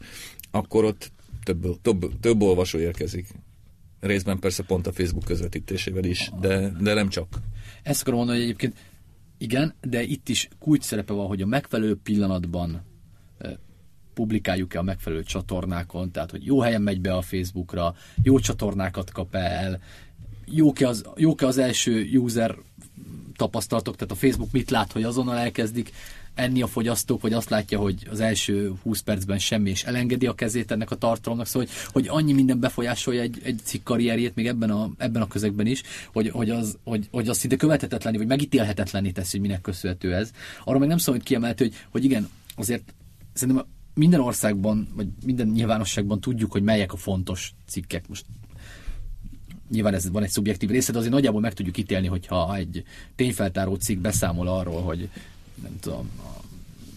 akkor 0.51 0.85
ott 0.85 1.13
több, 1.43 1.81
több, 1.83 2.21
több 2.21 2.43
olvasó 2.43 2.79
érkezik. 2.79 3.27
Részben 4.01 4.39
persze 4.39 4.63
pont 4.63 4.87
a 4.87 4.93
Facebook 4.93 5.25
közvetítésével 5.25 6.05
is, 6.05 6.31
de, 6.41 6.69
de 6.81 6.95
nem 6.95 7.09
csak. 7.09 7.29
Ezt 7.83 8.01
akarom 8.01 8.19
mondani, 8.19 8.39
hogy 8.39 8.49
egyébként 8.49 8.77
igen, 9.39 9.75
de 9.81 10.03
itt 10.03 10.29
is 10.29 10.49
kulcs 10.59 10.83
szerepe 10.83 11.13
van, 11.13 11.27
hogy 11.27 11.43
a 11.43 11.47
megfelelő 11.47 11.97
pillanatban 11.97 12.83
publikáljuk-e 14.15 14.79
a 14.79 14.83
megfelelő 14.83 15.23
csatornákon, 15.23 16.11
tehát 16.11 16.31
hogy 16.31 16.45
jó 16.45 16.61
helyen 16.61 16.83
megy 16.83 17.01
be 17.01 17.15
a 17.15 17.23
Facebookra, 17.23 17.95
jó 18.23 18.39
csatornákat 18.39 19.11
kap 19.11 19.35
el, 19.35 19.81
jók-e 20.45 20.89
az, 20.89 21.05
jók 21.17 21.41
az 21.41 21.59
első 21.59 22.19
user 22.19 22.57
tapasztalatok, 23.37 23.97
tehát 23.97 24.13
a 24.13 24.17
Facebook 24.17 24.53
mit 24.53 24.71
lát, 24.71 24.93
hogy 24.93 25.03
azonnal 25.03 25.37
elkezdik 25.37 25.93
enni 26.35 26.63
a 26.63 26.67
fogyasztók, 26.67 27.21
vagy 27.21 27.33
azt 27.33 27.51
látja, 27.51 27.79
hogy 27.79 28.07
az 28.11 28.21
első 28.21 28.73
20 28.83 29.01
percben 29.01 29.39
semmi, 29.39 29.71
és 29.71 29.85
elengedi 29.85 30.27
a 30.27 30.35
kezét 30.35 30.71
ennek 30.71 30.91
a 30.91 30.95
tartalomnak, 30.95 31.47
szóval 31.47 31.69
hogy, 31.69 31.77
hogy 31.93 32.19
annyi 32.19 32.33
minden 32.33 32.61
befolyásolja 32.61 33.21
egy, 33.21 33.41
egy 33.43 33.61
cikk 33.65 33.85
karrierjét, 33.85 34.35
még 34.35 34.47
ebben 34.47 34.71
a, 34.71 34.91
ebben 34.99 35.23
a 35.23 35.29
közegben 35.29 35.67
is, 35.67 35.83
hogy, 36.13 36.29
hogy, 36.29 36.51
az, 36.51 36.79
hogy, 36.85 37.09
hogy 37.11 37.29
az 37.29 37.39
szinte 37.39 37.57
követhetetlenni, 37.57 38.17
vagy 38.17 38.27
megítélhetetlenni 38.27 39.13
teszi, 39.13 39.39
hogy 39.39 39.47
minek 39.47 39.61
köszönhető 39.61 40.15
ez. 40.15 40.31
Arra 40.65 40.79
meg 40.79 40.89
nem 40.89 40.99
szól, 40.99 41.15
hogy 41.15 41.25
kiemelhető, 41.25 41.65
hogy, 41.65 41.75
hogy 41.91 42.05
igen, 42.05 42.29
azért 42.57 42.95
szerintem 43.33 43.67
minden 43.95 44.21
országban, 44.21 44.89
vagy 44.95 45.09
minden 45.25 45.49
nyilvánosságban 45.49 46.21
tudjuk, 46.21 46.53
hogy 46.53 46.63
melyek 46.63 46.93
a 46.93 46.97
fontos 46.97 47.55
cikkek. 47.67 48.09
Most 48.09 48.25
nyilván 49.71 49.95
ez 49.95 50.11
van 50.11 50.23
egy 50.23 50.31
szubjektív 50.31 50.71
része, 50.71 50.93
de 50.93 50.99
azért 50.99 51.13
nagyjából 51.13 51.41
meg 51.41 51.53
tudjuk 51.53 51.77
ítélni, 51.79 52.07
hogyha 52.07 52.57
egy 52.57 52.85
tényfeltáró 53.17 53.75
cikk 53.75 54.01
beszámol 54.01 54.49
arról, 54.49 54.83
hogy 54.83 55.09
nem 55.63 55.79
tudom, 55.81 56.11
a 56.19 56.45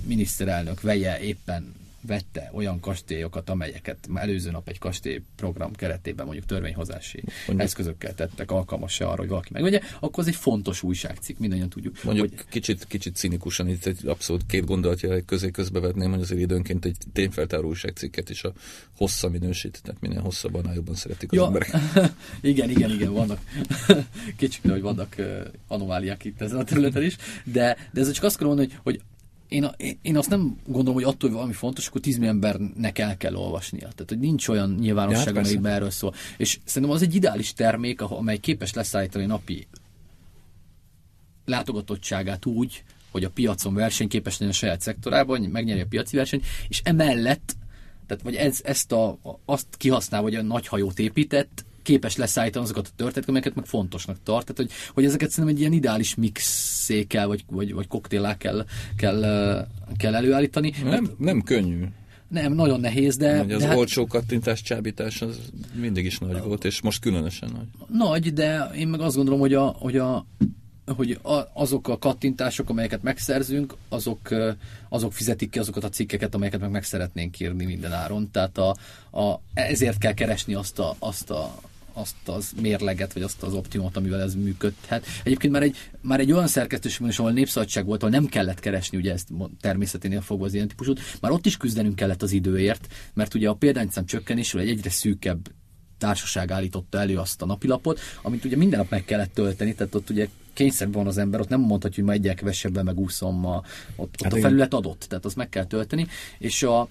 miniszterelnök 0.05 0.81
veje 0.81 1.19
éppen 1.19 1.73
vette 2.07 2.49
olyan 2.53 2.79
kastélyokat, 2.79 3.49
amelyeket 3.49 4.07
előző 4.13 4.51
nap 4.51 4.67
egy 4.67 4.79
kastélyprogram 4.79 5.73
keretében 5.73 6.25
mondjuk 6.25 6.45
törvényhozási 6.47 7.23
mondjuk, 7.25 7.67
eszközökkel 7.67 8.13
tettek 8.13 8.51
alkalmas 8.51 8.99
arra, 8.99 9.15
hogy 9.15 9.27
valaki 9.27 9.49
megvegye, 9.51 9.81
akkor 9.99 10.23
az 10.23 10.27
egy 10.27 10.35
fontos 10.35 10.83
újságcikk, 10.83 11.37
mindannyian 11.37 11.69
tudjuk. 11.69 12.03
Mondjuk 12.03 12.29
hogy... 12.29 12.45
kicsit, 12.49 12.85
kicsit 12.87 13.15
cinikusan 13.15 13.67
itt 13.67 13.85
egy 13.85 14.07
abszolút 14.07 14.45
két 14.45 14.65
gondolatja 14.65 15.25
közé 15.25 15.51
közbevetném, 15.51 16.11
hogy 16.11 16.21
azért 16.21 16.41
időnként 16.41 16.85
egy 16.85 16.97
tényfeltáró 17.13 17.67
újságcikket 17.67 18.29
is 18.29 18.43
a 18.43 18.53
hossza 18.97 19.29
minősít, 19.29 19.81
tehát 19.83 20.01
minél 20.01 20.21
hosszabban, 20.21 20.61
annál 20.61 20.75
jobban 20.75 20.95
szeretik 20.95 21.31
az 21.31 21.37
ja, 21.37 21.45
emberek. 21.45 21.71
igen, 22.41 22.69
igen, 22.69 22.89
igen, 22.89 23.13
vannak 23.13 23.39
kicsit, 24.37 24.69
hogy 24.69 24.81
vannak 24.81 25.15
anomáliák 25.67 26.25
itt 26.25 26.41
ezen 26.41 26.57
a 26.57 26.63
területen 26.63 27.03
is, 27.03 27.15
de, 27.43 27.77
de 27.91 28.01
ez 28.01 28.11
csak 28.11 28.23
azt 28.23 28.37
kell 28.37 28.47
mondani, 28.47 28.67
hogy, 28.67 28.79
hogy 28.83 29.01
én, 29.53 29.95
én 30.01 30.17
azt 30.17 30.29
nem 30.29 30.57
gondolom, 30.65 30.93
hogy 30.93 31.03
attól, 31.03 31.29
hogy 31.29 31.31
valami 31.31 31.53
fontos, 31.53 31.87
akkor 31.87 32.01
tíz 32.01 32.19
embernek 32.21 32.99
el 32.99 33.17
kell 33.17 33.35
olvasnia. 33.35 33.87
Tehát, 33.87 34.05
hogy 34.07 34.19
nincs 34.19 34.47
olyan 34.47 34.75
nyilvánosság, 34.79 35.25
hát 35.25 35.37
amelyikben 35.37 35.71
erről 35.71 35.89
szól. 35.89 36.13
És 36.37 36.59
szerintem 36.65 36.91
az 36.91 37.01
egy 37.01 37.15
ideális 37.15 37.53
termék, 37.53 38.01
amely 38.01 38.37
képes 38.37 38.73
leszállítani 38.73 39.25
napi 39.25 39.67
látogatottságát 41.45 42.45
úgy, 42.45 42.83
hogy 43.11 43.23
a 43.23 43.29
piacon 43.29 43.73
versenyképes 43.73 44.33
legyen 44.33 44.53
a 44.53 44.57
saját 44.57 44.81
szektorában, 44.81 45.41
megnyeri 45.41 45.79
a 45.79 45.85
piaci 45.85 46.15
versenyt, 46.15 46.45
és 46.67 46.81
emellett, 46.83 47.55
tehát 48.07 48.23
vagy 48.23 48.35
ez, 48.35 48.59
ezt 48.63 48.91
a, 48.91 49.19
azt 49.45 49.67
kihasználva, 49.77 50.27
hogy 50.27 50.35
a 50.35 50.41
nagy 50.41 50.67
hajót 50.67 50.99
épített, 50.99 51.65
képes 51.83 52.15
leszállítani 52.15 52.65
azokat 52.65 52.85
a 52.87 52.89
történeteket, 52.89 53.29
amelyeket 53.29 53.55
meg 53.55 53.65
fontosnak 53.65 54.17
tart. 54.23 54.53
Tehát, 54.53 54.57
hogy, 54.57 54.91
hogy 54.93 55.05
ezeket 55.05 55.29
szerintem 55.29 55.55
egy 55.55 55.61
ilyen 55.61 55.73
ideális 55.73 56.15
mixé 56.15 57.03
kell, 57.03 57.25
vagy, 57.25 57.43
vagy, 57.49 57.73
vagy 57.73 57.87
koktélá 57.87 58.37
kell, 58.37 58.65
kell, 58.97 59.21
kell 59.97 60.15
előállítani. 60.15 60.73
Nem, 60.83 61.11
nem 61.17 61.41
könnyű. 61.41 61.85
Nem, 62.33 62.53
nagyon 62.53 62.79
nehéz, 62.79 63.17
de... 63.17 63.41
Ugye 63.41 63.55
az 63.55 63.61
de 63.61 63.67
hát... 63.67 63.77
olcsó 63.77 64.07
kattintás 64.07 64.61
csábítás 64.61 65.21
az 65.21 65.39
mindig 65.79 66.05
is 66.05 66.17
nagy 66.17 66.41
volt, 66.41 66.65
és 66.65 66.81
most 66.81 67.01
különösen 67.01 67.49
nagy. 67.53 67.87
Nagy, 67.97 68.33
de 68.33 68.69
én 68.75 68.87
meg 68.87 69.01
azt 69.01 69.15
gondolom, 69.15 69.39
hogy, 69.39 69.53
a, 69.53 69.65
hogy, 69.65 69.97
a, 69.97 70.25
hogy 70.85 71.19
a, 71.21 71.37
azok 71.53 71.87
a 71.87 71.97
kattintások, 71.97 72.69
amelyeket 72.69 73.03
megszerzünk, 73.03 73.75
azok, 73.89 74.19
azok 74.89 75.13
fizetik 75.13 75.49
ki 75.49 75.59
azokat 75.59 75.83
a 75.83 75.89
cikkeket, 75.89 76.35
amelyeket 76.35 76.59
meg 76.59 76.71
meg 76.71 76.83
szeretnénk 76.83 77.39
írni 77.39 77.65
minden 77.65 77.93
áron. 77.93 78.31
Tehát 78.31 78.57
a, 78.57 78.75
a, 79.19 79.39
ezért 79.53 79.97
kell 79.97 80.13
keresni 80.13 80.53
azt 80.53 80.79
a, 80.79 80.95
azt 80.99 81.29
a 81.29 81.55
azt 81.93 82.15
az 82.25 82.51
mérleget, 82.61 83.13
vagy 83.13 83.23
azt 83.23 83.43
az 83.43 83.53
optimumot, 83.53 83.97
amivel 83.97 84.21
ez 84.21 84.35
működhet. 84.35 85.05
Egyébként 85.23 85.53
már 85.53 85.61
egy, 85.61 85.77
már 86.01 86.19
egy 86.19 86.31
olyan 86.31 86.47
szerkesztőségben 86.47 87.09
is, 87.09 87.19
ahol 87.19 87.31
népszabadság 87.31 87.85
volt, 87.85 88.03
ahol 88.03 88.15
nem 88.15 88.25
kellett 88.25 88.59
keresni 88.59 88.97
ugye 88.97 89.11
ezt 89.11 89.27
természeténél 89.61 90.21
fogva 90.21 90.45
az 90.45 90.53
ilyen 90.53 90.67
típusút, 90.67 91.01
már 91.21 91.31
ott 91.31 91.45
is 91.45 91.57
küzdenünk 91.57 91.95
kellett 91.95 92.21
az 92.21 92.31
időért, 92.31 92.87
mert 93.13 93.33
ugye 93.33 93.49
a 93.49 93.53
példányszám 93.53 94.05
csökkenésről 94.05 94.61
egy 94.61 94.69
egyre 94.69 94.89
szűkebb 94.89 95.49
társaság 95.97 96.51
állította 96.51 96.99
elő 96.99 97.17
azt 97.17 97.41
a 97.41 97.45
napilapot, 97.45 97.99
amit 98.21 98.45
ugye 98.45 98.55
minden 98.55 98.79
nap 98.79 98.89
meg 98.89 99.05
kellett 99.05 99.33
tölteni, 99.33 99.75
tehát 99.75 99.95
ott 99.95 100.09
ugye 100.09 100.27
kényszerben 100.53 100.97
van 100.97 101.07
az 101.07 101.17
ember, 101.17 101.39
ott 101.39 101.49
nem 101.49 101.59
mondhatja, 101.59 102.03
hogy 102.03 102.13
ma 102.13 102.19
egyel 102.19 102.35
kevesebben 102.35 102.85
megúszom, 102.85 103.39
ma, 103.39 103.55
ott, 103.95 104.13
ott 104.13 104.23
hát 104.23 104.33
a 104.33 104.39
felület 104.39 104.73
adott, 104.73 105.05
tehát 105.09 105.25
azt 105.25 105.35
meg 105.35 105.49
kell 105.49 105.65
tölteni, 105.65 106.07
és 106.37 106.63
a, 106.63 106.87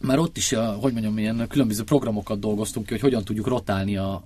már 0.00 0.18
ott 0.18 0.36
is, 0.36 0.52
a, 0.52 0.72
hogy 0.72 0.92
mondjam, 0.92 1.18
ilyen 1.18 1.46
különböző 1.48 1.84
programokat 1.84 2.38
dolgoztunk 2.38 2.86
ki, 2.86 2.92
hogy 2.92 3.02
hogyan 3.02 3.24
tudjuk 3.24 3.46
rotálni 3.46 3.96
a 3.96 4.24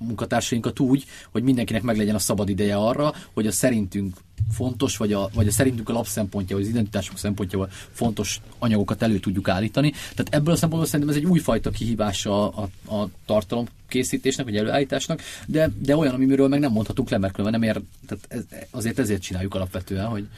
munkatársainkat 0.00 0.80
úgy, 0.80 1.04
hogy 1.30 1.42
mindenkinek 1.42 1.82
meglegyen 1.82 2.14
a 2.14 2.18
szabad 2.18 2.48
ideje 2.48 2.76
arra, 2.76 3.14
hogy 3.32 3.46
a 3.46 3.52
szerintünk 3.52 4.16
fontos, 4.50 4.96
vagy 4.96 5.12
a, 5.12 5.28
vagy 5.34 5.46
a 5.46 5.50
szerintünk 5.50 5.88
a 5.88 5.92
lapszempontja, 5.92 6.56
vagy 6.56 6.64
az 6.64 6.70
identitásunk 6.70 7.18
szempontjából 7.18 7.68
fontos 7.90 8.40
anyagokat 8.58 9.02
elő 9.02 9.18
tudjuk 9.18 9.48
állítani. 9.48 9.90
Tehát 9.90 10.34
ebből 10.34 10.54
a 10.54 10.56
szempontból 10.56 10.90
szerintem 10.90 11.16
ez 11.16 11.22
egy 11.22 11.30
újfajta 11.30 11.70
kihívás 11.70 12.26
a, 12.26 12.44
a, 12.46 12.94
a 12.94 13.08
tartalom 13.26 13.66
készítésnek, 13.88 14.46
vagy 14.46 14.56
előállításnak, 14.56 15.22
de, 15.46 15.70
de 15.78 15.96
olyan, 15.96 16.14
amiről 16.14 16.48
meg 16.48 16.60
nem 16.60 16.72
mondhatunk 16.72 17.10
le, 17.10 17.18
mert 17.18 17.36
nem 17.36 17.62
ér, 17.62 17.80
tehát 18.06 18.24
ez, 18.28 18.44
azért 18.70 18.98
ezért 18.98 19.22
csináljuk 19.22 19.54
alapvetően, 19.54 20.06
hogy, 20.06 20.28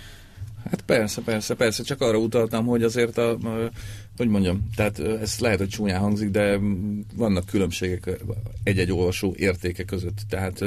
Hát 0.71 0.83
persze, 0.87 1.21
persze, 1.21 1.55
persze, 1.55 1.83
csak 1.83 2.01
arra 2.01 2.19
utaltam, 2.19 2.67
hogy 2.67 2.83
azért 2.83 3.19
a, 3.19 3.39
hogy 4.17 4.29
mondjam, 4.29 4.69
tehát 4.77 4.99
ez 4.99 5.39
lehet, 5.39 5.59
hogy 5.59 5.69
csúnyán 5.69 6.01
hangzik, 6.01 6.31
de 6.31 6.59
vannak 7.15 7.47
különbségek 7.47 8.21
egy-egy 8.63 8.93
olvasó 8.93 9.35
értéke 9.37 9.85
között. 9.85 10.19
Tehát 10.29 10.65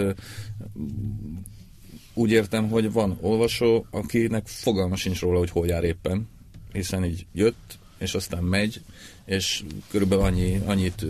úgy 2.13 2.31
értem, 2.31 2.69
hogy 2.69 2.91
van 2.91 3.17
olvasó, 3.21 3.85
akinek 3.89 4.47
fogalma 4.47 4.95
sincs 4.95 5.19
róla, 5.19 5.37
hogy 5.37 5.49
hol 5.49 5.67
jár 5.67 5.83
éppen, 5.83 6.27
hiszen 6.71 7.05
így 7.05 7.25
jött, 7.33 7.77
és 7.97 8.13
aztán 8.13 8.43
megy, 8.43 8.81
és 9.25 9.63
körülbelül 9.89 10.23
annyi, 10.23 10.61
annyit, 10.65 11.05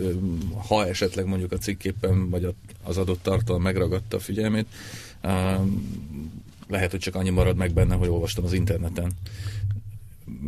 ha 0.68 0.86
esetleg 0.86 1.26
mondjuk 1.26 1.52
a 1.52 1.58
cikképpen, 1.58 2.30
vagy 2.30 2.54
az 2.82 2.96
adott 2.96 3.22
tartalom 3.22 3.62
megragadta 3.62 4.16
a 4.16 4.20
figyelmét, 4.20 4.66
lehet, 6.68 6.90
hogy 6.90 7.00
csak 7.00 7.14
annyi 7.14 7.30
marad 7.30 7.56
meg 7.56 7.72
benne, 7.72 7.94
hogy 7.94 8.08
olvastam 8.08 8.44
az 8.44 8.52
interneten. 8.52 9.12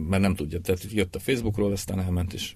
Mert 0.08 0.22
nem 0.22 0.34
tudja. 0.34 0.60
Tehát 0.60 0.92
jött 0.92 1.14
a 1.14 1.20
Facebookról, 1.20 1.72
aztán 1.72 2.00
elment, 2.00 2.32
és 2.32 2.54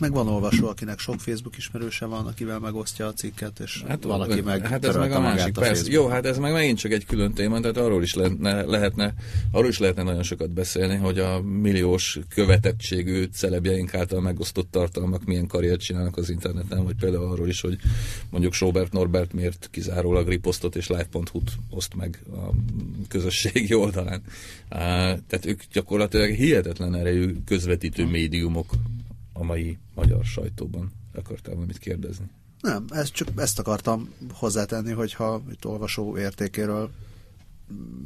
meg 0.00 0.12
van 0.12 0.28
olvasó, 0.28 0.68
akinek 0.68 0.98
sok 0.98 1.20
Facebook 1.20 1.56
ismerőse 1.56 2.06
van, 2.06 2.26
akivel 2.26 2.58
megosztja 2.58 3.06
a 3.06 3.12
cikket, 3.12 3.60
és 3.60 3.84
hát, 3.88 4.04
van, 4.04 4.20
aki 4.20 4.40
meg 4.40 4.66
Hát 4.66 4.84
ez 4.84 4.96
meg 4.96 5.12
a 5.12 5.20
másik, 5.20 5.56
a 5.56 5.60
persze. 5.60 5.90
Jó, 5.90 6.06
hát 6.06 6.26
ez 6.26 6.38
meg 6.38 6.52
megint 6.52 6.78
csak 6.78 6.92
egy 6.92 7.06
külön 7.06 7.32
téma, 7.32 7.60
tehát 7.60 7.76
arról 7.76 8.02
is 8.02 8.14
lehetne, 8.14 8.62
lehetne, 8.62 9.14
arról 9.50 9.68
is 9.68 9.78
lehetne 9.78 10.02
nagyon 10.02 10.22
sokat 10.22 10.50
beszélni, 10.50 10.96
hogy 10.96 11.18
a 11.18 11.40
milliós 11.42 12.18
követettségű 12.28 13.24
celebjeink 13.32 13.94
által 13.94 14.20
megosztott 14.20 14.70
tartalmak 14.70 15.24
milyen 15.24 15.46
karriert 15.46 15.80
csinálnak 15.80 16.16
az 16.16 16.30
interneten, 16.30 16.84
vagy 16.84 16.96
például 16.96 17.30
arról 17.30 17.48
is, 17.48 17.60
hogy 17.60 17.78
mondjuk 18.30 18.52
Sobert 18.52 18.92
Norbert 18.92 19.32
miért 19.32 19.68
kizárólag 19.70 20.28
riposztot 20.28 20.76
és 20.76 20.88
live.hu-t 20.88 21.52
oszt 21.70 21.94
meg 21.94 22.22
a 22.32 22.50
közösségi 23.08 23.74
oldalán. 23.74 24.22
Tehát 24.68 25.46
ők 25.46 25.62
gyakorlatilag 25.72 26.30
hihetetlen 26.30 26.94
erejű 26.94 27.34
közvetítő 27.44 28.06
médiumok 28.06 28.72
a 29.34 29.44
mai 29.44 29.78
magyar 29.94 30.24
sajtóban. 30.24 30.92
Akartál 31.14 31.54
valamit 31.54 31.78
kérdezni? 31.78 32.26
Nem, 32.60 32.84
ezt 32.88 33.12
csak 33.12 33.28
ezt 33.36 33.58
akartam 33.58 34.14
hozzátenni, 34.32 34.92
hogyha 34.92 35.42
itt 35.50 35.66
olvasó 35.66 36.18
értékéről 36.18 36.90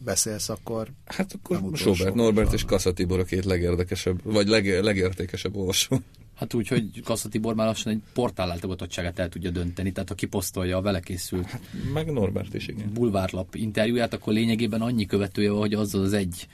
beszélsz, 0.04 0.48
akkor... 0.48 0.88
Hát 1.04 1.32
akkor 1.32 1.76
Sobert 1.78 2.14
Norbert 2.14 2.52
és 2.52 2.64
Kassa 2.64 2.92
Tibor 2.92 3.18
a 3.18 3.24
két 3.24 3.44
legérdekesebb, 3.44 4.20
vagy 4.22 4.48
leg, 4.48 4.82
legértékesebb 4.82 5.56
olvasó. 5.56 6.00
Hát 6.34 6.54
úgy, 6.54 6.68
hogy 6.68 7.02
Kassa 7.02 7.28
Tibor 7.28 7.54
már 7.54 7.66
lassan 7.66 7.92
egy 7.92 8.02
portál 8.12 8.46
látogatottságát 8.46 9.18
el 9.18 9.28
tudja 9.28 9.50
dönteni, 9.50 9.92
tehát 9.92 10.08
ha 10.08 10.14
kiposztolja 10.14 10.76
a 10.76 10.80
vele 10.80 11.00
készült 11.00 11.46
hát, 11.46 11.60
meg 11.92 12.12
Norbert 12.12 12.54
is, 12.54 12.68
igen. 12.68 12.92
bulvárlap 12.92 13.54
interjúját, 13.54 14.12
akkor 14.12 14.32
lényegében 14.32 14.80
annyi 14.80 15.06
követője, 15.06 15.50
hogy 15.50 15.74
azzal 15.74 16.02
az 16.02 16.12
egy 16.12 16.48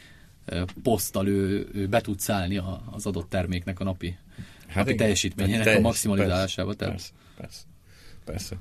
poszttal 0.83 1.29
ő, 1.29 1.69
ő 1.73 1.87
be 1.87 2.01
tud 2.01 2.21
szállni 2.21 2.61
az 2.91 3.07
adott 3.07 3.29
terméknek 3.29 3.81
a 3.81 3.85
napi 3.85 4.17
hát 4.75 4.97
teljesítményének 4.97 5.57
hát 5.57 5.65
teljes, 5.65 5.83
a 5.85 5.87
maximalizálásába. 5.87 6.75
Persze, 6.75 6.89
persze, 6.89 7.13
persze, 7.37 7.65
persze. 8.25 8.57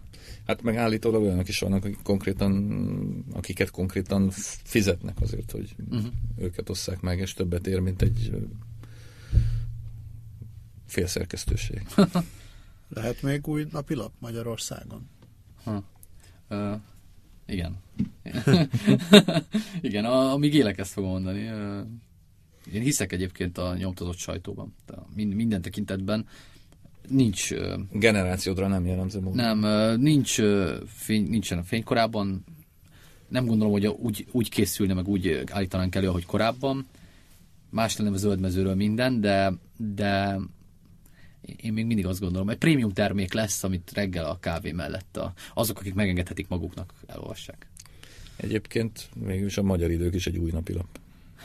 Hát 0.48 0.62
meg 0.62 0.76
állítólag 0.76 1.22
olyanok 1.22 1.48
is 1.48 1.60
vannak, 1.60 1.86
akik 1.86 2.02
konkrétan, 2.04 3.26
akiket 3.32 3.70
konkrétan 3.70 4.30
fizetnek 4.64 5.22
azért, 5.22 5.52
hogy 5.52 5.76
uh-huh. 5.90 6.12
őket 6.38 6.70
osszák 6.70 7.02
meg, 7.02 7.20
és 7.20 7.34
többet 7.34 7.68
ér, 7.68 7.80
mint 7.80 8.02
egy 8.02 8.32
félszerkesztőség. 10.86 11.82
Lehet 12.90 13.22
még 13.22 13.48
új 13.48 13.68
napilap 13.72 14.12
Magyarországon? 14.20 15.10
Ha. 15.64 15.84
Uh, 16.50 16.80
igen. 17.46 17.78
igen, 19.82 20.06
amíg 20.06 20.54
élek 20.54 20.78
ezt 20.78 20.92
fogom 20.92 21.10
mondani. 21.10 21.48
Uh, 21.48 21.88
én 22.74 22.82
hiszek 22.82 23.12
egyébként 23.12 23.58
a 23.58 23.76
nyomtatott 23.76 24.18
sajtóban. 24.18 24.76
Minden 25.16 25.62
tekintetben 25.62 26.28
nincs... 27.08 27.54
Generációdra 27.92 28.68
nem 28.68 28.86
jellemző 28.86 29.20
módon. 29.20 29.58
Nem, 29.58 30.00
nincs, 30.00 30.42
fény, 30.86 31.30
nincsen 31.30 31.58
a 31.58 31.64
fénykorában. 31.64 32.44
Nem 33.28 33.46
gondolom, 33.46 33.74
hogy 33.74 33.88
úgy, 33.88 34.28
úgy 34.32 34.50
készülne, 34.50 34.94
meg 34.94 35.08
úgy 35.08 35.44
állítanánk 35.52 35.96
elő, 35.96 36.08
ahogy 36.08 36.26
korábban. 36.26 36.88
Más 37.70 37.98
lenne 37.98 38.12
a 38.12 38.18
zöldmezőről 38.18 38.76
minden, 38.76 39.22
de, 39.22 39.54
de 39.78 40.40
én 41.56 41.74
még 41.74 41.86
mindig 41.86 42.06
azt 42.06 42.20
gondolom, 42.20 42.48
hogy 42.48 42.58
prémium 42.58 42.94
termék 42.94 43.34
lesz, 43.34 43.64
amit 43.64 43.92
reggel 43.94 44.26
a 44.26 44.40
kávé 44.40 44.72
mellett 44.72 45.18
a, 45.18 45.34
azok, 45.54 45.80
akik 45.80 45.94
megengedhetik 45.94 46.48
maguknak, 46.48 46.94
elolvassák. 47.08 47.68
Egyébként 48.36 49.10
is 49.28 49.58
a 49.58 49.64
magyar 49.64 49.92
idők 49.92 50.14
is 50.14 50.28
egy 50.28 50.38
új 50.38 50.52
napilap. 50.52 51.00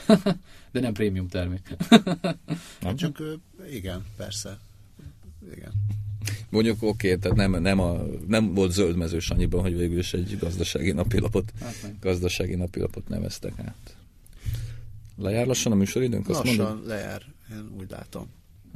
De 0.72 0.80
nem 0.80 0.92
prémium 0.92 1.28
termék. 1.28 1.76
nem? 2.80 2.96
Csak 2.96 3.22
igen, 3.70 4.04
persze. 4.16 4.58
Igen. 5.54 5.72
Mondjuk 6.50 6.82
oké, 6.82 6.86
okay, 6.86 7.18
tehát 7.18 7.36
nem, 7.36 7.62
nem, 7.62 7.80
a, 7.80 8.02
nem 8.26 8.54
volt 8.54 8.72
zöldmezős 8.72 9.30
annyiban, 9.30 9.60
hogy 9.60 9.76
végül 9.76 9.98
is 9.98 10.14
egy 10.14 10.38
gazdasági 10.38 10.92
napilapot, 10.92 11.52
hát 11.60 11.98
gazdasági 12.00 12.54
napilapot 12.54 13.08
neveztek 13.08 13.52
át. 13.58 13.96
Lejár 15.16 15.46
lassan 15.46 15.72
a 15.72 15.74
műsoridőnk? 15.74 16.28
Azt 16.28 16.44
lassan 16.44 16.64
mondod? 16.64 16.86
lejár, 16.86 17.22
én 17.50 17.70
úgy 17.78 17.90
látom. 17.90 18.26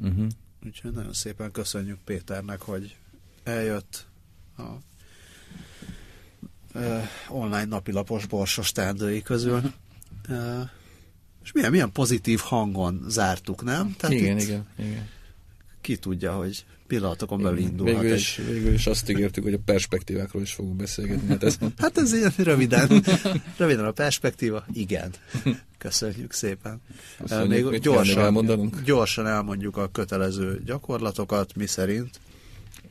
Uh-huh. 0.03 0.27
Úgyhogy 0.67 0.93
nagyon 0.93 1.13
szépen 1.13 1.51
köszönjük 1.51 1.99
Péternek, 2.05 2.61
hogy 2.61 2.97
eljött 3.43 4.07
a 4.57 4.63
uh, 6.75 7.03
online 7.29 7.65
napilapos 7.65 8.27
borsos 8.27 8.73
teendői 8.73 9.23
közül. 9.23 9.73
Uh, 10.29 10.69
és 11.45 11.53
milyen, 11.53 11.71
milyen 11.71 11.93
pozitív 11.93 12.39
hangon 12.39 13.05
zártuk, 13.09 13.65
nem? 13.65 13.95
Tehát 13.99 14.17
igen, 14.17 14.39
igen, 14.39 14.67
igen. 14.79 15.09
Ki 15.81 15.97
tudja, 15.97 16.33
hogy 16.33 16.65
pillanatokon 16.87 17.43
belül 17.43 17.59
indulhat. 17.59 18.01
Végül 18.01 18.17
is, 18.17 18.39
egy... 18.39 18.53
végül 18.53 18.73
is 18.73 18.87
azt 18.87 19.11
ígértük, 19.11 19.43
hogy 19.43 19.55
a 19.55 19.59
perspektívákról 19.65 20.43
is 20.43 20.53
fogunk 20.53 20.77
beszélgetni. 20.77 21.29
Hát 21.29 21.43
ez, 21.43 21.59
hát 21.79 21.99
ez 21.99 22.13
ilyen 22.13 22.33
röviden. 22.37 23.05
Röviden 23.57 23.85
a 23.85 23.91
perspektíva, 23.91 24.65
igen. 24.73 25.11
Köszönjük 25.79 26.33
szépen. 26.33 26.81
Köszönjük, 27.19 27.71
Még 27.71 27.81
gyorsan, 27.81 28.73
gyorsan 28.85 29.27
elmondjuk 29.27 29.77
a 29.77 29.89
kötelező 29.89 30.63
gyakorlatokat, 30.65 31.55
mi 31.57 31.67
szerint 31.67 32.21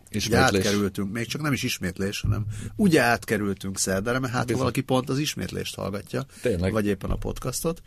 Ismétlés. 0.09 0.65
átkerültünk, 0.65 1.11
még 1.11 1.25
csak 1.25 1.41
nem 1.41 1.53
is 1.53 1.63
ismétlés, 1.63 2.21
hanem 2.21 2.45
úgy 2.75 2.97
átkerültünk 2.97 3.77
szerdára, 3.77 4.19
mert 4.19 4.33
hát 4.33 4.45
Bizony. 4.45 4.61
valaki 4.61 4.81
pont 4.81 5.09
az 5.09 5.19
ismétlést 5.19 5.75
hallgatja, 5.75 6.25
Tényleg. 6.41 6.71
vagy 6.71 6.85
éppen 6.85 7.09
a 7.09 7.15
podcastot. 7.15 7.81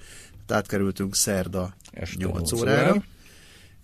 Átkerültünk 0.53 1.15
szerda 1.15 1.75
Este 1.91 2.25
8 2.25 2.53
órára, 2.53 2.81
órára, 2.81 3.05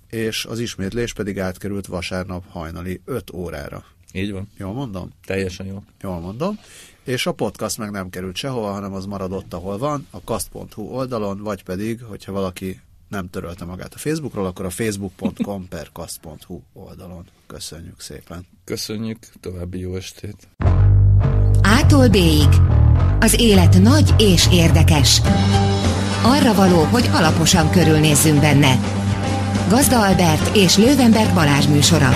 és 0.08 0.44
az 0.44 0.58
ismétlés 0.58 1.12
pedig 1.12 1.38
átkerült 1.38 1.86
vasárnap 1.86 2.44
hajnali 2.48 3.00
5 3.04 3.32
órára. 3.32 3.84
Így 4.12 4.32
van. 4.32 4.48
Jól 4.56 4.72
mondom? 4.72 5.10
Teljesen 5.24 5.66
jó. 5.66 5.82
Jól 6.00 6.20
mondom. 6.20 6.58
És 7.04 7.26
a 7.26 7.32
podcast 7.32 7.78
meg 7.78 7.90
nem 7.90 8.10
került 8.10 8.36
sehova, 8.36 8.72
hanem 8.72 8.92
az 8.92 9.06
maradott, 9.06 9.54
ahol 9.54 9.78
van, 9.78 10.06
a 10.10 10.24
kast.hu 10.24 10.82
oldalon, 10.82 11.42
vagy 11.42 11.62
pedig, 11.62 12.02
hogyha 12.02 12.32
valaki 12.32 12.80
nem 13.08 13.30
törölte 13.30 13.64
magát 13.64 13.94
a 13.94 13.98
Facebookról, 13.98 14.46
akkor 14.46 14.64
a 14.64 14.70
facebook.com 14.70 15.68
per 15.68 15.88
kast.hu 15.92 16.60
oldalon. 16.72 17.24
Köszönjük 17.46 18.00
szépen. 18.00 18.46
Köszönjük, 18.64 19.18
további 19.40 19.78
jó 19.78 19.94
estét. 19.94 20.48
Ától 21.62 22.08
B-ig. 22.08 22.48
Az 23.20 23.40
élet 23.40 23.78
nagy 23.78 24.14
és 24.18 24.48
érdekes. 24.52 25.20
Arra 26.22 26.54
való, 26.54 26.82
hogy 26.90 27.10
alaposan 27.12 27.70
körülnézzünk 27.70 28.40
benne. 28.40 28.78
Gazda 29.68 30.00
Albert 30.06 30.56
és 30.56 30.76
Lővenberg 30.76 31.34
Balázs 31.34 31.66
műsora. 31.66 32.14